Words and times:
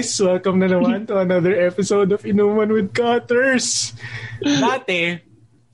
guys? 0.00 0.16
Welcome 0.16 0.64
na 0.64 0.68
naman 0.72 1.04
to 1.12 1.20
another 1.20 1.52
episode 1.60 2.08
of 2.16 2.24
Inuman 2.24 2.72
with 2.72 2.88
Cutters. 2.96 3.92
Dati, 4.40 5.20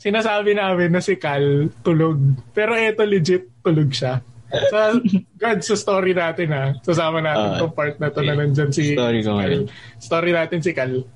sinasabi 0.03 0.59
namin 0.59 0.91
na 0.91 0.99
si 0.99 1.15
Cal 1.15 1.71
tulog. 1.87 2.19
Pero 2.51 2.75
eto 2.75 3.07
legit 3.07 3.47
tulog 3.63 3.95
siya. 3.95 4.19
So, 4.51 4.99
God, 5.39 5.63
sa 5.63 5.79
story 5.79 6.11
natin 6.11 6.51
ha. 6.51 6.75
Sasama 6.83 7.23
natin 7.23 7.55
uh, 7.55 7.59
tong 7.63 7.75
part 7.79 8.03
na 8.03 8.11
to 8.11 8.19
okay. 8.19 8.27
na 8.27 8.35
nandyan 8.35 8.75
si 8.75 8.99
Story 8.99 9.23
ko 9.23 9.39
Cal. 9.39 9.71
Story 10.03 10.31
natin 10.35 10.59
si 10.59 10.75
Cal. 10.75 11.07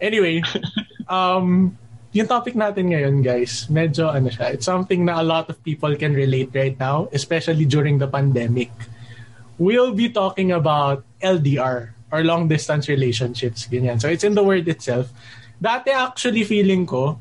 Anyway, 0.00 0.40
um, 1.12 1.76
yung 2.16 2.28
topic 2.32 2.56
natin 2.56 2.96
ngayon, 2.96 3.20
guys, 3.20 3.68
medyo 3.68 4.08
ano 4.08 4.32
siya, 4.32 4.56
it's 4.56 4.64
something 4.64 5.04
na 5.04 5.20
a 5.20 5.26
lot 5.26 5.52
of 5.52 5.60
people 5.60 5.92
can 6.00 6.16
relate 6.16 6.48
right 6.56 6.80
now, 6.80 7.12
especially 7.12 7.68
during 7.68 8.00
the 8.00 8.08
pandemic. 8.08 8.72
We'll 9.60 9.92
be 9.92 10.08
talking 10.08 10.48
about 10.48 11.04
LDR 11.20 11.92
or 12.14 12.22
long 12.22 12.46
distance 12.46 12.86
relationships, 12.86 13.66
ganyan. 13.66 13.98
So 13.98 14.06
it's 14.06 14.22
in 14.22 14.38
the 14.38 14.46
word 14.46 14.70
itself. 14.70 15.10
Dati 15.58 15.90
actually 15.90 16.46
feeling 16.46 16.86
ko, 16.86 17.18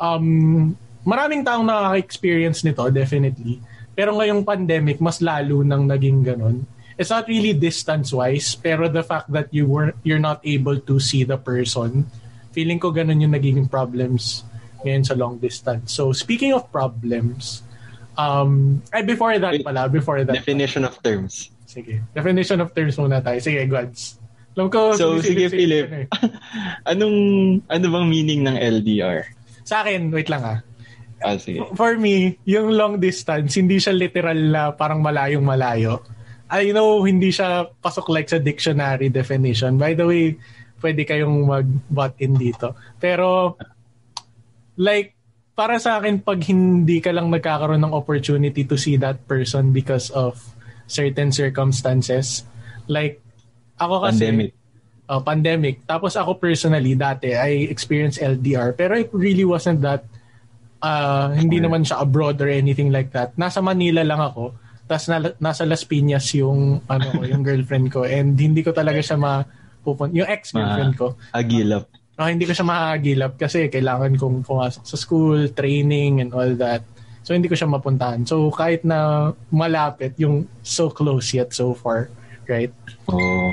um, 0.00 0.72
maraming 1.04 1.44
taong 1.44 1.68
nakaka-experience 1.68 2.64
nito, 2.64 2.88
definitely. 2.88 3.60
Pero 3.92 4.16
ngayong 4.16 4.48
pandemic, 4.48 4.96
mas 4.96 5.20
lalo 5.20 5.60
nang 5.60 5.84
naging 5.84 6.24
ganun. 6.24 6.64
It's 6.96 7.12
not 7.12 7.28
really 7.28 7.52
distance-wise, 7.52 8.56
pero 8.56 8.88
the 8.88 9.04
fact 9.04 9.28
that 9.32 9.52
you 9.52 9.68
were 9.68 9.92
you're 10.04 10.20
not 10.20 10.40
able 10.44 10.80
to 10.84 11.00
see 11.00 11.24
the 11.24 11.36
person, 11.36 12.08
feeling 12.52 12.80
ko 12.80 12.92
ganun 12.92 13.20
yung 13.20 13.32
naging 13.32 13.68
problems 13.68 14.44
ngayon 14.84 15.04
sa 15.04 15.16
long 15.16 15.40
distance. 15.40 15.92
So 15.92 16.12
speaking 16.12 16.52
of 16.52 16.68
problems, 16.68 17.64
um, 18.20 18.84
ay 18.92 19.00
before 19.04 19.36
that 19.40 19.56
pala, 19.64 19.88
before 19.88 20.24
that. 20.28 20.36
Definition 20.36 20.84
pala. 20.84 20.92
of 20.92 21.00
terms. 21.00 21.48
Sige. 21.64 22.04
Definition 22.12 22.60
of 22.60 22.68
terms 22.76 23.00
muna 23.00 23.24
tayo. 23.24 23.40
Sige, 23.40 23.64
Gwads. 23.64 24.19
Ko, 24.68 24.92
so, 24.98 25.22
sige, 25.22 25.48
Philip. 25.48 25.88
Eh. 25.88 26.06
anong, 26.92 27.16
ano 27.70 27.84
bang 27.86 28.06
meaning 28.10 28.44
ng 28.44 28.56
LDR? 28.58 29.24
Sa 29.64 29.86
akin, 29.86 30.10
wait 30.10 30.28
lang 30.28 30.42
ah. 30.42 30.58
Ah, 31.20 31.36
sige. 31.36 31.62
For 31.76 32.00
me, 32.00 32.40
yung 32.48 32.72
long 32.72 32.98
distance, 32.98 33.54
hindi 33.56 33.76
siya 33.78 33.92
literal 33.92 34.40
na 34.50 34.72
parang 34.72 35.04
malayong 35.04 35.44
malayo. 35.44 36.02
I 36.50 36.74
know 36.74 37.06
hindi 37.06 37.30
siya 37.30 37.70
pasok 37.78 38.10
like 38.10 38.26
sa 38.26 38.42
dictionary 38.42 39.12
definition. 39.12 39.78
By 39.78 39.94
the 39.94 40.08
way, 40.08 40.34
pwede 40.82 41.06
kayong 41.06 41.46
mag-butt 41.46 42.18
in 42.18 42.34
dito. 42.34 42.74
Pero, 42.98 43.54
like, 44.80 45.14
para 45.54 45.76
sa 45.76 46.00
akin, 46.00 46.24
pag 46.24 46.40
hindi 46.48 46.98
ka 47.04 47.12
lang 47.12 47.28
nagkakaroon 47.28 47.84
ng 47.84 47.94
opportunity 47.94 48.64
to 48.64 48.80
see 48.80 48.96
that 48.96 49.20
person 49.28 49.76
because 49.76 50.08
of 50.10 50.40
certain 50.88 51.30
circumstances, 51.30 52.48
like, 52.88 53.20
ako 53.80 54.06
kasi... 54.06 54.28
Pandemic. 54.28 54.50
Uh, 55.10 55.18
pandemic. 55.18 55.76
Tapos 55.90 56.14
ako 56.14 56.38
personally, 56.38 56.94
dati, 56.94 57.34
I 57.34 57.66
experienced 57.66 58.22
LDR. 58.22 58.78
Pero 58.78 58.94
it 58.94 59.10
really 59.10 59.42
wasn't 59.42 59.82
that, 59.82 60.06
uh, 60.84 61.34
hindi 61.34 61.58
naman 61.58 61.82
siya 61.82 62.04
abroad 62.04 62.38
or 62.38 62.46
anything 62.46 62.94
like 62.94 63.10
that. 63.10 63.34
Nasa 63.34 63.58
Manila 63.58 64.06
lang 64.06 64.22
ako. 64.22 64.54
Tapos 64.86 65.06
na, 65.10 65.18
nasa 65.42 65.66
Las 65.66 65.82
Piñas 65.82 66.30
yung, 66.38 66.84
ano 66.86 67.06
ko, 67.10 67.26
yung 67.26 67.42
girlfriend 67.42 67.90
ko. 67.90 68.06
And 68.06 68.38
hindi 68.38 68.62
ko 68.62 68.70
talaga 68.70 69.02
siya 69.02 69.18
mapupunta. 69.18 70.14
Yung 70.14 70.30
ex-girlfriend 70.30 70.94
ko. 70.94 71.18
Agilap. 71.34 71.90
Uh, 72.20 72.28
hindi 72.28 72.44
ko 72.44 72.52
siya 72.52 72.68
makagilap 72.68 73.32
kasi 73.40 73.72
kailangan 73.72 74.12
kong 74.20 74.44
pumasok 74.44 74.84
sa 74.84 74.96
school, 75.00 75.48
training, 75.56 76.20
and 76.20 76.30
all 76.36 76.52
that. 76.54 76.84
So, 77.24 77.32
hindi 77.32 77.48
ko 77.48 77.56
siya 77.56 77.70
mapuntahan. 77.70 78.28
So, 78.28 78.50
kahit 78.52 78.84
na 78.84 79.30
malapit, 79.48 80.18
yung 80.20 80.44
so 80.60 80.90
close 80.90 81.32
yet 81.32 81.54
so 81.54 81.72
far, 81.72 82.10
right? 82.44 82.72
Oh. 83.08 83.52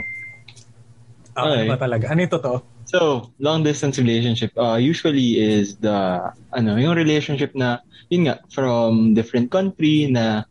Ah, 1.38 1.54
okay. 1.54 1.70
Ano 1.70 1.78
talaga? 1.78 2.06
Ano 2.10 2.22
ito 2.26 2.42
to? 2.42 2.56
So, 2.90 3.30
long 3.38 3.62
distance 3.62 4.02
relationship 4.02 4.58
uh, 4.58 4.82
usually 4.82 5.38
is 5.38 5.78
the 5.78 6.34
ano, 6.50 6.82
yung 6.82 6.98
relationship 6.98 7.54
na 7.54 7.86
yun 8.10 8.26
nga 8.26 8.42
from 8.50 9.14
different 9.14 9.54
country 9.54 10.10
na 10.10 10.50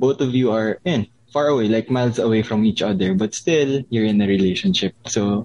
both 0.00 0.24
of 0.24 0.32
you 0.32 0.48
are 0.56 0.80
in 0.88 1.04
far 1.36 1.52
away, 1.52 1.68
like 1.68 1.92
miles 1.92 2.16
away 2.16 2.40
from 2.40 2.64
each 2.64 2.80
other, 2.80 3.12
but 3.12 3.36
still 3.36 3.84
you're 3.92 4.08
in 4.08 4.16
a 4.24 4.26
relationship. 4.26 4.96
So, 5.04 5.44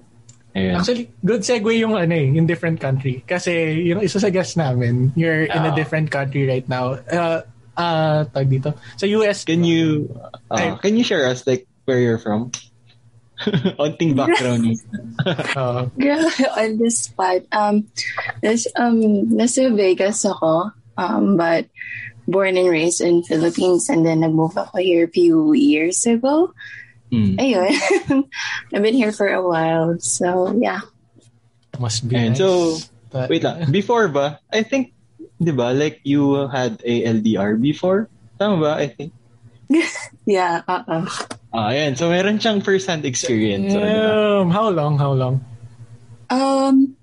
ayun. 0.56 0.80
Actually, 0.80 1.12
good 1.20 1.44
segue 1.44 1.76
yung 1.76 1.92
ano 1.92 2.14
eh, 2.16 2.32
in 2.32 2.48
different 2.48 2.80
country. 2.80 3.20
Kasi 3.28 3.76
yung 3.92 4.00
isa 4.00 4.16
sa 4.16 4.32
guest 4.32 4.56
namin, 4.56 5.12
you're 5.20 5.44
uh, 5.50 5.56
in 5.58 5.62
a 5.68 5.72
ah. 5.72 5.76
different 5.76 6.08
country 6.08 6.48
right 6.48 6.64
now. 6.64 6.96
Uh, 7.12 7.44
uh, 7.76 8.24
tag 8.24 8.48
dito. 8.48 8.72
Sa 8.96 9.04
US. 9.20 9.44
Can 9.44 9.68
you, 9.68 10.08
uh, 10.48 10.80
can 10.80 10.96
you 10.96 11.04
share 11.04 11.28
us 11.28 11.44
like 11.44 11.68
where 11.84 12.00
you're 12.00 12.22
from? 12.22 12.52
Onting 13.82 14.16
background. 14.16 14.76
uh, 15.26 15.86
Grabe, 16.00 16.46
on 16.56 16.78
the 16.78 16.90
spot. 16.90 17.42
Um, 17.52 17.88
nas, 18.42 18.66
um, 18.76 19.00
nasa 19.32 19.74
Vegas 19.74 20.24
ako, 20.24 20.70
um, 20.96 21.36
but 21.36 21.66
born 22.28 22.56
and 22.56 22.68
raised 22.70 23.00
in 23.00 23.22
Philippines 23.22 23.88
and 23.88 24.06
then 24.06 24.20
nag-move 24.20 24.56
ako 24.56 24.78
here 24.78 25.04
a 25.04 25.10
few 25.10 25.52
years 25.52 26.06
ago. 26.06 26.54
Mm. 27.12 27.36
Ayun. 27.36 27.72
I've 28.74 28.82
been 28.82 28.96
here 28.96 29.12
for 29.12 29.28
a 29.28 29.42
while. 29.42 29.98
So, 30.00 30.54
yeah. 30.56 30.80
Must 31.78 32.08
be 32.08 32.16
and 32.16 32.32
nice. 32.32 32.38
So, 32.38 32.78
but, 33.10 33.28
wait 33.28 33.42
lang. 33.42 33.70
Before 33.70 34.08
ba, 34.08 34.40
I 34.52 34.62
think, 34.62 34.94
di 35.42 35.52
ba, 35.52 35.74
like 35.76 36.00
you 36.04 36.48
had 36.48 36.80
a 36.84 36.94
LDR 37.04 37.60
before? 37.60 38.08
Tama 38.38 38.60
ba, 38.60 38.72
I 38.80 38.88
think? 38.88 39.12
yeah, 40.26 40.62
uh-uh. 40.68 41.08
Ah, 41.52 41.70
yan. 41.70 41.96
So, 41.96 42.08
meron 42.08 42.40
siyang 42.40 42.64
first-hand 42.64 43.04
experience. 43.04 43.76
Um, 43.76 44.48
how 44.48 44.72
long? 44.72 44.96
How 44.96 45.12
long? 45.12 45.44
Um, 46.32 46.96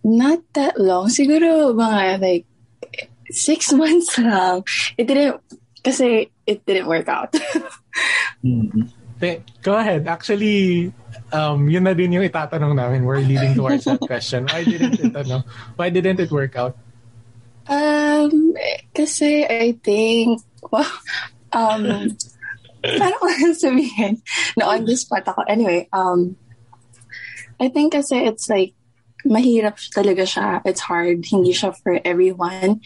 not 0.00 0.40
that 0.56 0.80
long. 0.80 1.12
Siguro 1.12 1.76
mga 1.76 2.20
like 2.20 2.44
six 3.28 3.72
months 3.76 4.16
lang. 4.16 4.64
It 4.96 5.04
didn't, 5.04 5.40
kasi 5.84 6.32
it 6.48 6.64
didn't 6.64 6.88
work 6.88 7.08
out. 7.08 7.32
mm-hmm. 8.44 8.88
Go 9.62 9.76
ahead. 9.76 10.08
Actually, 10.08 10.92
um, 11.32 11.68
yun 11.68 11.84
na 11.84 11.94
din 11.96 12.12
yung 12.12 12.24
itatanong 12.24 12.76
namin. 12.76 13.04
We're 13.04 13.24
leading 13.24 13.54
towards 13.54 13.84
that 13.84 14.00
question. 14.10 14.44
Why 14.48 14.64
didn't 14.64 15.00
it, 15.00 15.16
ano, 15.16 15.44
why 15.76 15.88
didn't 15.88 16.20
it 16.20 16.30
work 16.30 16.56
out? 16.56 16.76
Um, 17.64 18.52
kasi 18.92 19.48
I 19.48 19.76
think, 19.80 20.44
well, 20.68 20.84
um, 21.52 22.12
Paano 23.00 23.16
ko 23.18 23.26
sabihin? 23.56 24.20
Na 24.56 24.76
on 24.76 24.84
the 24.84 24.96
spot 24.96 25.24
ako. 25.24 25.42
Anyway, 25.48 25.88
um, 25.92 26.36
I 27.60 27.68
think 27.68 27.92
kasi 27.96 28.28
it's 28.28 28.48
like, 28.50 28.74
mahirap 29.24 29.80
talaga 29.96 30.28
siya. 30.28 30.60
It's 30.68 30.84
hard. 30.84 31.24
Hindi 31.24 31.56
siya 31.56 31.72
for 31.80 31.98
everyone. 32.04 32.84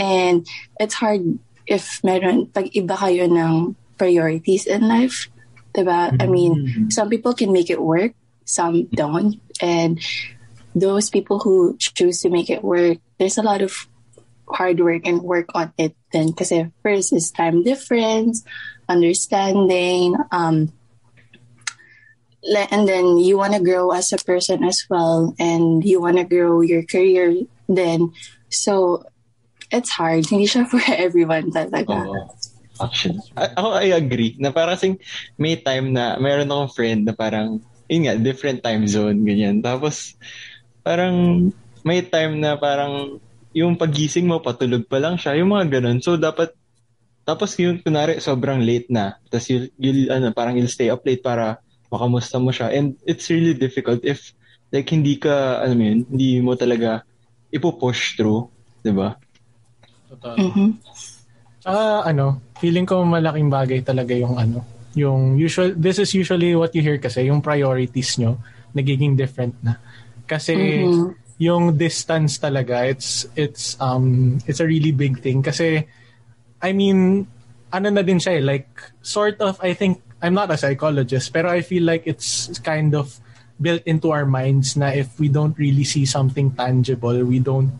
And 0.00 0.48
it's 0.80 0.96
hard 0.96 1.38
if 1.68 2.00
meron, 2.02 2.48
pag 2.48 2.72
iba 2.72 2.96
kayo 2.96 3.28
ng 3.28 3.76
priorities 3.96 4.66
in 4.66 4.88
life. 4.88 5.28
Diba? 5.74 6.14
I 6.16 6.26
mean, 6.26 6.54
mm-hmm. 6.54 6.90
some 6.90 7.10
people 7.10 7.34
can 7.34 7.52
make 7.52 7.68
it 7.68 7.82
work. 7.82 8.14
Some 8.44 8.86
don't. 8.94 9.40
And 9.60 10.00
those 10.74 11.10
people 11.10 11.38
who 11.38 11.76
choose 11.78 12.20
to 12.22 12.30
make 12.30 12.50
it 12.50 12.62
work, 12.62 12.98
there's 13.18 13.38
a 13.38 13.46
lot 13.46 13.62
of 13.62 13.88
hard 14.48 14.80
work 14.80 15.06
and 15.06 15.22
work 15.22 15.50
on 15.54 15.72
it 15.78 15.96
then. 16.12 16.32
Kasi 16.32 16.70
first 16.82 17.12
is 17.12 17.30
time 17.30 17.62
difference, 17.62 18.44
understanding, 18.88 20.16
um, 20.32 20.72
and 22.44 22.88
then 22.88 23.18
you 23.18 23.36
want 23.36 23.54
to 23.54 23.62
grow 23.62 23.90
as 23.92 24.12
a 24.12 24.18
person 24.18 24.64
as 24.64 24.84
well, 24.88 25.34
and 25.38 25.84
you 25.84 26.00
want 26.00 26.16
to 26.16 26.24
grow 26.24 26.60
your 26.60 26.82
career 26.84 27.34
then. 27.68 28.12
So, 28.50 29.04
it's 29.72 29.90
hard. 29.90 30.26
Hindi 30.28 30.46
siya 30.46 30.68
for 30.70 30.82
everyone 30.92 31.50
talaga. 31.50 32.04
Oh, 32.04 32.28
actually, 32.80 33.22
ako 33.36 33.68
I 33.80 33.96
agree 33.96 34.36
na 34.38 34.52
parang 34.52 34.76
sing 34.76 34.94
may 35.38 35.56
time 35.56 35.94
na 35.94 36.20
mayroon 36.20 36.50
akong 36.50 36.74
friend 36.74 37.00
na 37.08 37.14
parang 37.16 37.62
yun 37.88 38.08
nga, 38.08 38.16
different 38.16 38.64
time 38.64 38.88
zone, 38.88 39.24
ganyan. 39.24 39.60
Tapos, 39.60 40.16
parang 40.80 41.48
may 41.84 42.00
time 42.00 42.40
na 42.40 42.56
parang 42.56 43.20
yung 43.54 43.76
pagising 43.76 44.26
mo, 44.26 44.40
patulog 44.40 44.88
pa 44.88 44.98
lang 44.98 45.20
siya, 45.20 45.38
yung 45.38 45.52
mga 45.52 45.78
ganun. 45.78 46.00
So, 46.00 46.16
dapat 46.16 46.56
tapos 47.24 47.56
yun, 47.56 47.80
kunwari, 47.80 48.20
sobrang 48.20 48.60
late 48.60 48.92
na. 48.92 49.16
Tapos 49.32 49.48
you'll, 49.48 49.68
you'll, 49.80 50.12
ano, 50.12 50.30
parang 50.36 50.60
you'll 50.60 50.68
stay 50.68 50.92
up 50.92 51.00
late 51.08 51.24
para 51.24 51.58
makamusta 51.88 52.36
mo 52.36 52.52
siya. 52.52 52.68
And 52.68 53.00
it's 53.08 53.32
really 53.32 53.56
difficult 53.56 54.04
if, 54.04 54.36
like, 54.68 54.92
hindi 54.92 55.16
ka, 55.16 55.64
ano 55.64 55.72
yun, 55.80 56.04
hindi 56.04 56.44
mo 56.44 56.52
talaga 56.52 57.00
ipo-push 57.48 58.20
through. 58.20 58.52
Di 58.84 58.92
ba? 58.92 59.16
Totoo. 60.12 60.36
Mm-hmm. 60.36 60.70
Uh, 61.64 62.04
ano, 62.04 62.44
feeling 62.60 62.84
ko 62.84 63.00
malaking 63.08 63.48
bagay 63.48 63.80
talaga 63.80 64.12
yung 64.12 64.36
ano, 64.36 64.60
yung 64.92 65.40
usual, 65.40 65.72
this 65.72 65.96
is 65.96 66.12
usually 66.12 66.52
what 66.52 66.76
you 66.76 66.84
hear 66.84 67.00
kasi, 67.00 67.24
yung 67.24 67.40
priorities 67.40 68.20
nyo, 68.20 68.36
nagiging 68.76 69.16
different 69.16 69.56
na. 69.64 69.80
Kasi, 70.28 70.52
mm-hmm. 70.52 71.40
yung 71.40 71.72
distance 71.80 72.36
talaga, 72.36 72.84
it's, 72.84 73.24
it's, 73.32 73.80
um, 73.80 74.36
it's 74.44 74.60
a 74.60 74.68
really 74.68 74.92
big 74.92 75.24
thing. 75.24 75.40
Kasi, 75.40 75.88
I 76.64 76.72
mean, 76.72 77.28
ano 77.68 77.92
na 77.92 78.00
din 78.00 78.16
siya 78.16 78.40
eh, 78.40 78.42
like, 78.42 78.72
sort 79.04 79.36
of, 79.44 79.60
I 79.60 79.76
think, 79.76 80.00
I'm 80.24 80.32
not 80.32 80.48
a 80.48 80.56
psychologist, 80.56 81.28
pero 81.28 81.52
I 81.52 81.60
feel 81.60 81.84
like 81.84 82.08
it's 82.08 82.48
kind 82.64 82.96
of 82.96 83.12
built 83.60 83.84
into 83.84 84.08
our 84.16 84.24
minds 84.24 84.72
na 84.72 84.88
if 84.88 85.12
we 85.20 85.28
don't 85.28 85.52
really 85.60 85.84
see 85.84 86.08
something 86.08 86.56
tangible, 86.56 87.20
we 87.28 87.44
don't 87.44 87.76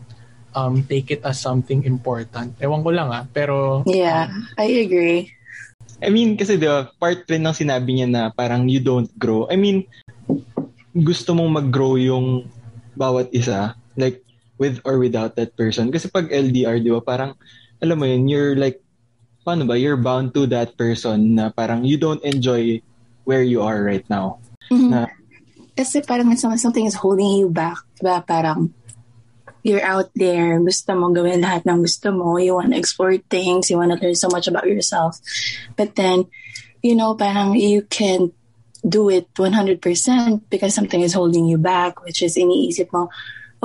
um, 0.53 0.85
take 0.85 1.09
it 1.09 1.25
as 1.25 1.41
something 1.41 1.81
important. 1.89 2.53
Ewan 2.61 2.85
ko 2.85 2.93
lang 2.93 3.09
ah, 3.09 3.25
pero... 3.25 3.81
Yeah, 3.89 4.29
I 4.53 4.85
agree. 4.85 5.33
I 6.05 6.13
mean, 6.13 6.37
kasi 6.37 6.61
the 6.61 6.93
part 7.01 7.25
rin 7.25 7.41
ng 7.41 7.57
sinabi 7.57 7.97
niya 7.97 8.07
na 8.07 8.21
parang 8.29 8.69
you 8.69 8.85
don't 8.85 9.09
grow. 9.17 9.49
I 9.49 9.57
mean, 9.57 9.89
gusto 10.93 11.33
mong 11.33 11.65
mag-grow 11.65 11.97
yung 11.97 12.45
bawat 12.93 13.33
isa, 13.33 13.73
like, 13.97 14.21
with 14.61 14.77
or 14.85 15.01
without 15.01 15.33
that 15.35 15.57
person. 15.57 15.89
Kasi 15.89 16.13
pag 16.13 16.29
LDR, 16.29 16.77
di 16.77 16.93
ba, 16.93 17.01
parang, 17.01 17.33
alam 17.85 18.01
mo 18.01 18.09
yun, 18.09 18.25
you're 18.25 18.57
like, 18.57 18.81
paano 19.45 19.69
ba, 19.69 19.77
you're 19.77 20.01
bound 20.01 20.33
to 20.33 20.49
that 20.49 20.73
person 20.73 21.37
na 21.37 21.53
parang 21.53 21.85
you 21.85 22.01
don't 22.01 22.25
enjoy 22.25 22.81
where 23.29 23.45
you 23.45 23.61
are 23.61 23.85
right 23.85 24.05
now. 24.09 24.41
Mhm. 24.73 24.89
Na, 24.89 25.05
Kasi 25.75 26.01
parang 26.01 26.31
something 26.33 26.87
is 26.87 26.97
holding 26.97 27.35
you 27.37 27.51
back, 27.51 27.77
diba? 27.99 28.23
Parang 28.25 28.71
you're 29.65 29.83
out 29.83 30.07
there, 30.15 30.55
gusto 30.61 30.95
mo 30.95 31.11
gawin 31.11 31.43
lahat 31.43 31.67
ng 31.67 31.83
gusto 31.83 32.15
mo, 32.15 32.37
you 32.37 32.55
want 32.55 32.71
to 32.71 32.79
explore 32.79 33.17
things, 33.27 33.67
you 33.67 33.75
want 33.75 33.91
to 33.91 33.99
learn 33.99 34.15
so 34.15 34.29
much 34.31 34.47
about 34.47 34.69
yourself. 34.69 35.19
But 35.75 35.97
then, 35.99 36.31
you 36.79 36.95
know, 36.95 37.17
parang 37.17 37.57
you 37.59 37.83
can 37.89 38.31
do 38.87 39.09
it 39.09 39.27
100% 39.33 39.81
because 40.47 40.77
something 40.77 41.01
is 41.01 41.17
holding 41.17 41.49
you 41.49 41.57
back, 41.57 42.05
which 42.05 42.21
is 42.21 42.37
iniisip 42.37 42.93
mo, 42.93 43.09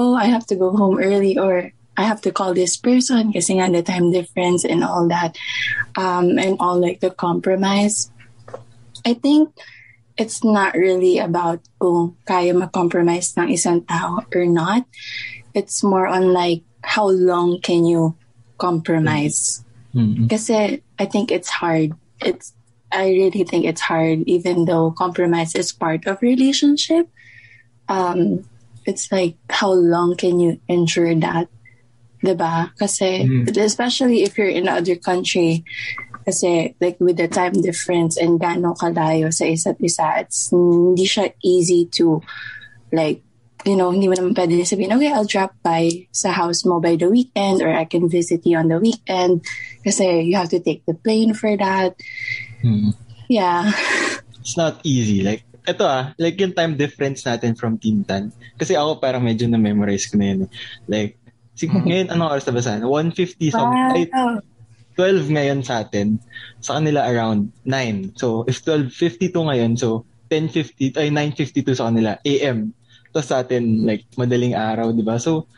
oh, 0.01 0.17
I 0.17 0.33
have 0.33 0.49
to 0.49 0.57
go 0.57 0.73
home 0.73 0.99
early 0.99 1.37
or 1.37 1.71
I 2.01 2.09
have 2.09 2.25
to 2.25 2.33
call 2.33 2.57
this 2.57 2.81
person 2.81 3.29
kasi 3.37 3.61
nga 3.61 3.69
the 3.69 3.85
time 3.85 4.09
difference 4.09 4.65
and 4.65 4.81
all 4.81 5.05
that. 5.13 5.37
Um, 6.01 6.41
and 6.41 6.57
all 6.57 6.81
like 6.81 7.05
the 7.05 7.13
compromise. 7.13 8.09
I 9.05 9.13
think 9.13 9.53
it's 10.17 10.41
not 10.41 10.73
really 10.73 11.21
about 11.21 11.61
kung 11.77 12.17
kaya 12.25 12.57
mag-compromise 12.57 13.37
ng 13.37 13.53
isang 13.53 13.85
tao 13.85 14.25
or 14.33 14.45
not. 14.49 14.89
It's 15.53 15.85
more 15.85 16.09
on 16.09 16.33
like 16.33 16.65
how 16.81 17.13
long 17.13 17.61
can 17.61 17.85
you 17.85 18.17
compromise. 18.57 19.61
mm, 19.93 20.29
Kasi 20.29 20.81
I 20.97 21.05
think 21.05 21.29
it's 21.29 21.53
hard. 21.53 21.93
It's 22.25 22.57
I 22.89 23.13
really 23.13 23.45
think 23.45 23.65
it's 23.69 23.85
hard 23.85 24.25
even 24.25 24.65
though 24.65 24.91
compromise 24.97 25.53
is 25.53 25.73
part 25.73 26.09
of 26.09 26.25
relationship. 26.25 27.13
Um 27.89 28.49
it's 28.89 29.13
like 29.13 29.37
how 29.49 29.73
long 29.73 30.17
can 30.17 30.41
you 30.41 30.61
endure 30.69 31.13
that? 31.21 31.49
Diba? 32.21 32.69
Kasi 32.77 33.25
Mm. 33.25 33.57
especially 33.57 34.23
if 34.23 34.37
you're 34.37 34.53
in 34.53 34.69
another 34.69 34.97
country 34.97 35.65
kasi 36.21 36.77
like 36.79 37.01
with 37.01 37.17
the 37.17 37.27
time 37.27 37.57
difference 37.65 38.21
and 38.21 38.37
gaano 38.37 38.77
kalayo 38.77 39.33
sa 39.33 39.49
isa't 39.49 39.81
isa, 39.81 40.21
it's 40.21 40.53
hindi 40.53 41.09
siya 41.09 41.33
easy 41.41 41.89
to 41.89 42.21
like 42.93 43.25
you 43.69 43.77
know, 43.77 43.93
hindi 43.93 44.09
mo 44.09 44.17
naman 44.17 44.33
pwede 44.33 44.57
sabihin, 44.65 44.97
okay, 44.97 45.13
I'll 45.13 45.29
drop 45.29 45.53
by 45.61 46.09
sa 46.17 46.33
house 46.33 46.65
mo 46.65 46.81
by 46.81 46.97
the 46.97 47.13
weekend 47.13 47.61
or 47.61 47.69
I 47.69 47.85
can 47.85 48.09
visit 48.09 48.41
you 48.49 48.57
on 48.57 48.73
the 48.73 48.81
weekend 48.81 49.45
kasi 49.85 50.25
you 50.25 50.37
have 50.41 50.49
to 50.57 50.65
take 50.65 50.81
the 50.89 50.97
plane 50.97 51.37
for 51.37 51.53
that. 51.61 51.93
mm. 52.65 52.97
Yeah. 53.29 53.69
it's 54.41 54.57
not 54.57 54.81
easy. 54.81 55.21
Like, 55.21 55.45
eto 55.69 55.85
ah, 55.85 56.17
like 56.17 56.41
yung 56.41 56.57
time 56.57 56.81
difference 56.81 57.21
natin 57.29 57.53
from 57.53 57.77
Tintan. 57.77 58.33
Kasi 58.57 58.75
ako 58.81 58.97
parang 58.97 59.23
medyo 59.23 59.45
na-memorize 59.45 60.09
ko 60.09 60.17
na 60.17 60.27
yun. 60.33 60.41
eh. 60.49 60.51
Like, 60.89 61.20
sig- 61.61 61.85
ngayon, 61.85 62.09
anong 62.09 62.33
oras 62.33 62.49
na 62.49 62.57
ba 62.57 62.63
sana? 62.65 62.85
150 62.89 63.53
something. 63.53 63.85
Ay, 63.93 64.05
Wow. 64.09 64.41
12 64.97 65.33
ngayon 65.33 65.61
sa 65.61 65.85
atin. 65.85 66.17
Sa 66.61 66.77
kanila 66.77 67.05
around 67.05 67.53
9. 67.65 68.17
So, 68.17 68.45
if 68.45 68.61
12.52 68.65 69.33
ngayon, 69.33 69.77
so 69.77 70.05
10.50, 70.29 70.97
ay 70.97 71.09
9.52 71.09 71.77
sa 71.77 71.89
kanila, 71.89 72.21
AM. 72.21 72.73
Tapos 73.11 73.27
sa 73.29 73.41
atin, 73.41 73.85
like, 73.85 74.05
madaling 74.15 74.53
araw, 74.53 74.93
di 74.93 75.01
ba? 75.01 75.17
So, 75.17 75.49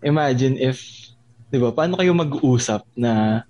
imagine 0.00 0.60
if, 0.60 0.78
di 1.48 1.56
ba, 1.56 1.72
paano 1.72 1.96
kayo 1.96 2.12
mag-uusap 2.12 2.84
na, 2.94 3.42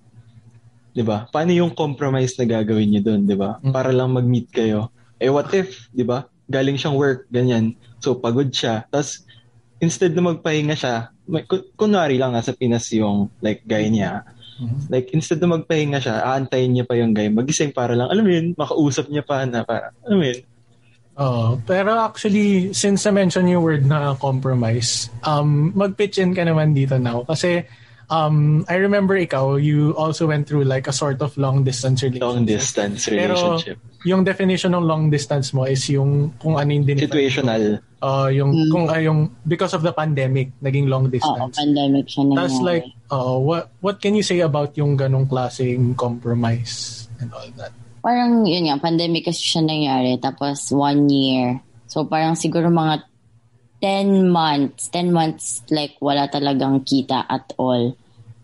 di 0.93 1.03
ba, 1.03 1.27
paano 1.29 1.51
yung 1.51 1.75
compromise 1.75 2.37
na 2.39 2.47
gagawin 2.47 2.89
niyo 2.89 3.03
doon, 3.03 3.23
di 3.27 3.35
ba? 3.35 3.59
Mm. 3.61 3.73
Para 3.73 3.91
lang 3.91 4.15
mag-meet 4.15 4.49
kayo. 4.49 4.89
Eh, 5.19 5.29
what 5.29 5.51
if, 5.53 5.91
di 5.91 6.07
ba, 6.07 6.25
galing 6.49 6.77
siyang 6.77 6.97
work, 6.97 7.27
ganyan. 7.29 7.75
So, 7.99 8.15
pagod 8.15 8.49
siya. 8.53 8.87
Tapos, 8.89 9.27
instead 9.83 10.15
na 10.15 10.23
magpahinga 10.23 10.79
siya, 10.79 11.11
may, 11.27 11.43
kun- 11.43 11.67
kunwari 11.75 12.17
lang 12.17 12.33
nasa 12.33 12.55
Pinas 12.55 12.87
yung, 12.95 13.29
like, 13.43 13.67
guy 13.67 13.91
niya, 13.91 14.23
Mhm. 14.63 14.93
Like, 14.93 15.11
instead 15.11 15.41
na 15.41 15.59
magpahinga 15.59 15.99
siya, 15.99 16.23
aantayin 16.23 16.71
niya 16.71 16.85
pa 16.87 16.95
yung 16.95 17.11
guy 17.11 17.27
magising 17.27 17.75
para 17.75 17.99
lang, 17.99 18.07
alam 18.13 18.23
mo 18.23 18.31
yun, 18.31 18.55
makausap 18.55 19.11
niya 19.11 19.25
pa 19.27 19.43
na 19.43 19.67
para, 19.67 19.91
alam 20.07 20.19
mo 20.21 20.27
yun. 20.29 20.41
Oo. 21.13 21.61
pero 21.69 21.93
actually, 22.01 22.73
since 22.73 23.05
na-mention 23.05 23.45
yung 23.45 23.61
word 23.61 23.85
na 23.85 24.17
compromise, 24.17 25.13
um, 25.29 25.69
mag-pitch 25.77 26.17
in 26.17 26.33
ka 26.33 26.41
naman 26.41 26.73
dito 26.73 26.97
now. 26.97 27.21
Kasi, 27.29 27.69
um, 28.09 28.65
I 28.65 28.81
remember 28.81 29.13
ikaw, 29.21 29.61
you 29.61 29.93
also 29.93 30.25
went 30.25 30.49
through 30.49 30.65
like 30.65 30.89
a 30.89 30.95
sort 30.95 31.21
of 31.21 31.37
long-distance 31.37 32.01
relationship. 32.01 32.25
Long 32.33 32.49
distance 32.49 33.13
Pero 33.13 33.37
relationship. 33.37 33.77
yung 34.09 34.25
definition 34.25 34.73
ng 34.73 34.85
long 34.89 35.13
distance 35.13 35.53
mo 35.53 35.69
is 35.69 35.85
yung 35.93 36.33
kung 36.41 36.57
ano 36.57 36.73
yung 36.73 36.89
din 36.89 36.97
Situational. 36.97 37.85
Uh, 38.03 38.27
yung 38.29 38.51
Mm. 38.51 38.69
kung 38.69 38.85
uh, 38.91 38.99
yung 38.99 39.31
because 39.47 39.73
of 39.73 39.87
the 39.87 39.95
pandemic 39.95 40.51
naging 40.59 40.91
long 40.91 41.07
Oo, 41.07 41.15
distance. 41.15 41.55
pandemic 41.55 42.11
siya 42.11 42.23
nangyari. 42.27 42.39
That's 42.43 42.61
like 42.61 42.87
uh, 43.09 43.39
what 43.39 43.71
what 43.79 44.03
can 44.03 44.19
you 44.19 44.27
say 44.27 44.43
about 44.43 44.75
yung 44.75 44.99
ganong 44.99 45.31
klaseng 45.31 45.95
compromise 45.95 47.07
and 47.23 47.31
all 47.31 47.47
that? 47.57 47.71
Parang 48.03 48.43
yun 48.43 48.67
nga, 48.67 48.83
pandemic 48.83 49.31
kasi 49.31 49.39
siya 49.39 49.63
nangyari. 49.63 50.19
Tapos 50.19 50.75
one 50.75 51.07
year. 51.07 51.63
So 51.87 52.03
parang 52.05 52.35
siguro 52.35 52.67
mga 52.67 53.07
10 53.79 54.27
months. 54.31 54.91
10 54.91 55.11
months 55.11 55.63
like 55.71 55.95
wala 56.03 56.27
talagang 56.27 56.83
kita 56.83 57.23
at 57.23 57.55
all. 57.59 57.95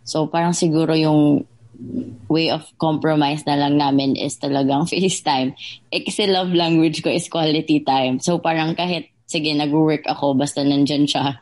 So 0.06 0.30
parang 0.30 0.54
siguro 0.54 0.94
yung 0.94 1.42
way 2.26 2.50
of 2.50 2.66
compromise 2.74 3.46
na 3.46 3.54
lang 3.54 3.78
namin 3.78 4.18
is 4.18 4.34
talagang 4.38 4.86
FaceTime. 4.90 5.54
Eh 5.90 6.02
kasi 6.06 6.26
love 6.30 6.50
language 6.50 7.02
ko 7.02 7.10
is 7.10 7.26
quality 7.26 7.82
time. 7.82 8.18
So 8.18 8.38
parang 8.38 8.74
kahit, 8.74 9.10
sige, 9.28 9.52
nag-work 9.52 10.08
ako, 10.08 10.32
basta 10.32 10.64
nandyan 10.64 11.04
siya, 11.04 11.36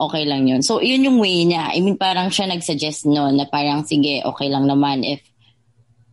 okay 0.00 0.24
lang 0.24 0.48
yun. 0.48 0.64
So 0.64 0.80
yun 0.80 1.04
yung 1.04 1.20
way 1.20 1.44
niya. 1.44 1.76
I 1.76 1.84
mean, 1.84 2.00
parang 2.00 2.32
siya 2.32 2.48
nag-suggest 2.48 3.04
noon 3.04 3.36
na 3.36 3.44
parang, 3.44 3.84
sige, 3.84 4.24
okay 4.24 4.48
lang 4.48 4.64
naman 4.64 5.04
if 5.04 5.20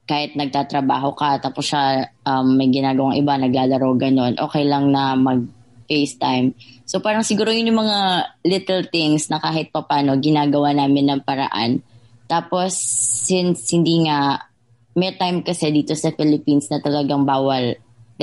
kahit 0.03 0.35
nagtatrabaho 0.35 1.15
ka, 1.15 1.39
tapos 1.39 1.71
siya 1.71 2.11
um, 2.27 2.59
may 2.59 2.67
ginagawang 2.67 3.15
iba, 3.15 3.39
naglalaro, 3.39 3.95
ganun, 3.95 4.35
okay 4.35 4.67
lang 4.67 4.91
na 4.91 5.15
mag-FaceTime. 5.15 6.51
So 6.83 6.99
parang 6.99 7.23
siguro 7.23 7.55
yun 7.55 7.71
yung 7.71 7.87
mga 7.87 7.99
little 8.43 8.83
things 8.91 9.31
na 9.31 9.39
kahit 9.39 9.71
papano 9.71 10.19
ginagawa 10.19 10.75
namin 10.75 11.07
ng 11.07 11.21
paraan. 11.23 11.79
Tapos, 12.27 12.75
since 13.23 13.71
hindi 13.71 14.11
nga, 14.11 14.43
may 14.99 15.15
time 15.15 15.39
kasi 15.39 15.71
dito 15.71 15.95
sa 15.95 16.11
Philippines 16.11 16.67
na 16.67 16.83
talagang 16.83 17.23
bawal, 17.23 17.79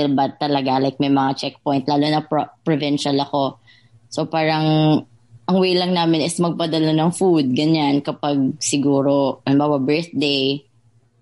diba 0.07 0.31
talaga, 0.37 0.81
like 0.81 0.97
may 0.97 1.11
mga 1.11 1.37
checkpoint, 1.37 1.85
lalo 1.85 2.05
na 2.07 2.21
pro- 2.25 2.49
provincial 2.65 3.17
ako. 3.19 3.61
So 4.09 4.25
parang, 4.25 5.01
ang 5.45 5.57
way 5.59 5.75
lang 5.75 5.91
namin 5.91 6.23
is 6.23 6.39
magpadala 6.39 6.95
ng 6.95 7.11
food, 7.11 7.51
ganyan, 7.51 7.99
kapag 7.99 8.55
siguro, 8.63 9.43
halimbawa 9.43 9.81
birthday, 9.81 10.61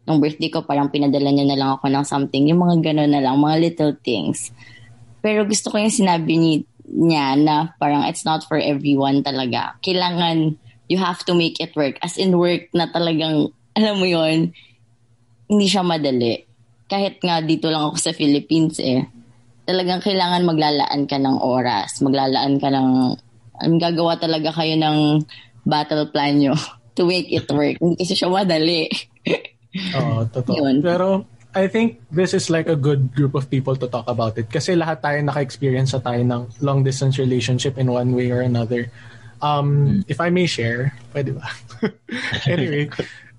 nung 0.09 0.17
birthday 0.17 0.49
ko, 0.49 0.65
parang 0.65 0.89
pinadala 0.89 1.29
niya 1.29 1.45
na 1.45 1.57
lang 1.57 1.69
ako 1.77 1.85
ng 1.85 2.05
something. 2.05 2.49
Yung 2.49 2.65
mga 2.65 2.81
gano'n 2.81 3.13
na 3.13 3.21
lang, 3.21 3.37
mga 3.37 3.57
little 3.61 3.93
things. 4.01 4.49
Pero 5.21 5.45
gusto 5.45 5.69
ko 5.69 5.77
yung 5.77 5.93
sinabi 5.93 6.33
ni, 6.33 6.53
niya 6.89 7.37
na 7.37 7.77
parang 7.77 8.09
it's 8.09 8.25
not 8.25 8.41
for 8.49 8.57
everyone 8.57 9.21
talaga. 9.21 9.77
Kailangan, 9.85 10.57
you 10.89 10.97
have 10.97 11.21
to 11.21 11.37
make 11.37 11.61
it 11.61 11.77
work. 11.77 12.01
As 12.01 12.17
in 12.17 12.33
work 12.33 12.73
na 12.73 12.89
talagang, 12.89 13.53
alam 13.77 14.01
mo 14.01 14.09
yon 14.09 14.49
hindi 15.49 15.65
siya 15.69 15.85
madali. 15.85 16.48
Kahit 16.89 17.21
nga 17.21 17.39
dito 17.39 17.69
lang 17.69 17.87
ako 17.87 17.97
sa 18.01 18.11
Philippines 18.11 18.81
eh. 18.81 19.05
Talagang 19.69 20.01
kailangan 20.01 20.49
maglalaan 20.49 21.05
ka 21.05 21.21
ng 21.21 21.37
oras. 21.39 22.01
Maglalaan 22.01 22.57
ka 22.57 22.73
ng, 22.73 22.89
um, 23.61 23.73
gagawa 23.77 24.17
talaga 24.17 24.49
kayo 24.49 24.73
ng 24.75 25.21
battle 25.63 26.09
plan 26.09 26.35
nyo 26.41 26.57
to 26.97 27.05
make 27.05 27.29
it 27.29 27.45
work. 27.53 27.77
Hindi 27.77 27.95
kasi 28.01 28.17
siya 28.17 28.33
madali. 28.33 28.89
Oo, 30.01 30.25
totoo. 30.25 30.57
Yun. 30.57 30.81
Pero 30.81 31.23
I 31.53 31.65
think 31.65 32.01
this 32.13 32.33
is 32.33 32.49
like 32.49 32.69
a 32.69 32.77
good 32.77 33.13
group 33.13 33.33
of 33.33 33.49
people 33.49 33.73
to 33.73 33.89
talk 33.89 34.05
about 34.05 34.37
it 34.37 34.53
kasi 34.53 34.77
lahat 34.77 35.01
tayo 35.01 35.17
naka-experience 35.25 35.97
sa 35.97 36.01
tayo 36.01 36.21
ng 36.21 36.45
long 36.61 36.85
distance 36.85 37.17
relationship 37.17 37.77
in 37.81 37.89
one 37.89 38.13
way 38.13 38.29
or 38.29 38.45
another. 38.45 38.89
Um, 39.41 40.01
if 40.05 40.21
I 40.21 40.29
may 40.29 40.45
share, 40.45 40.93
pwede 41.15 41.33
ba? 41.33 41.47
anyway, 42.53 42.91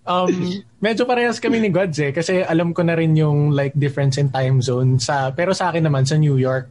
um, 0.06 0.30
medyo 0.84 1.04
parehas 1.04 1.42
kami 1.42 1.60
ni 1.60 1.68
Gods 1.72 1.98
eh 2.00 2.12
kasi 2.12 2.44
alam 2.44 2.72
ko 2.76 2.84
na 2.84 2.96
rin 2.96 3.16
yung 3.16 3.52
like 3.52 3.74
difference 3.76 4.16
in 4.16 4.32
time 4.32 4.60
zone 4.60 5.00
sa 5.00 5.32
pero 5.32 5.52
sa 5.56 5.72
akin 5.72 5.88
naman 5.88 6.04
sa 6.04 6.20
New 6.20 6.36
York 6.36 6.68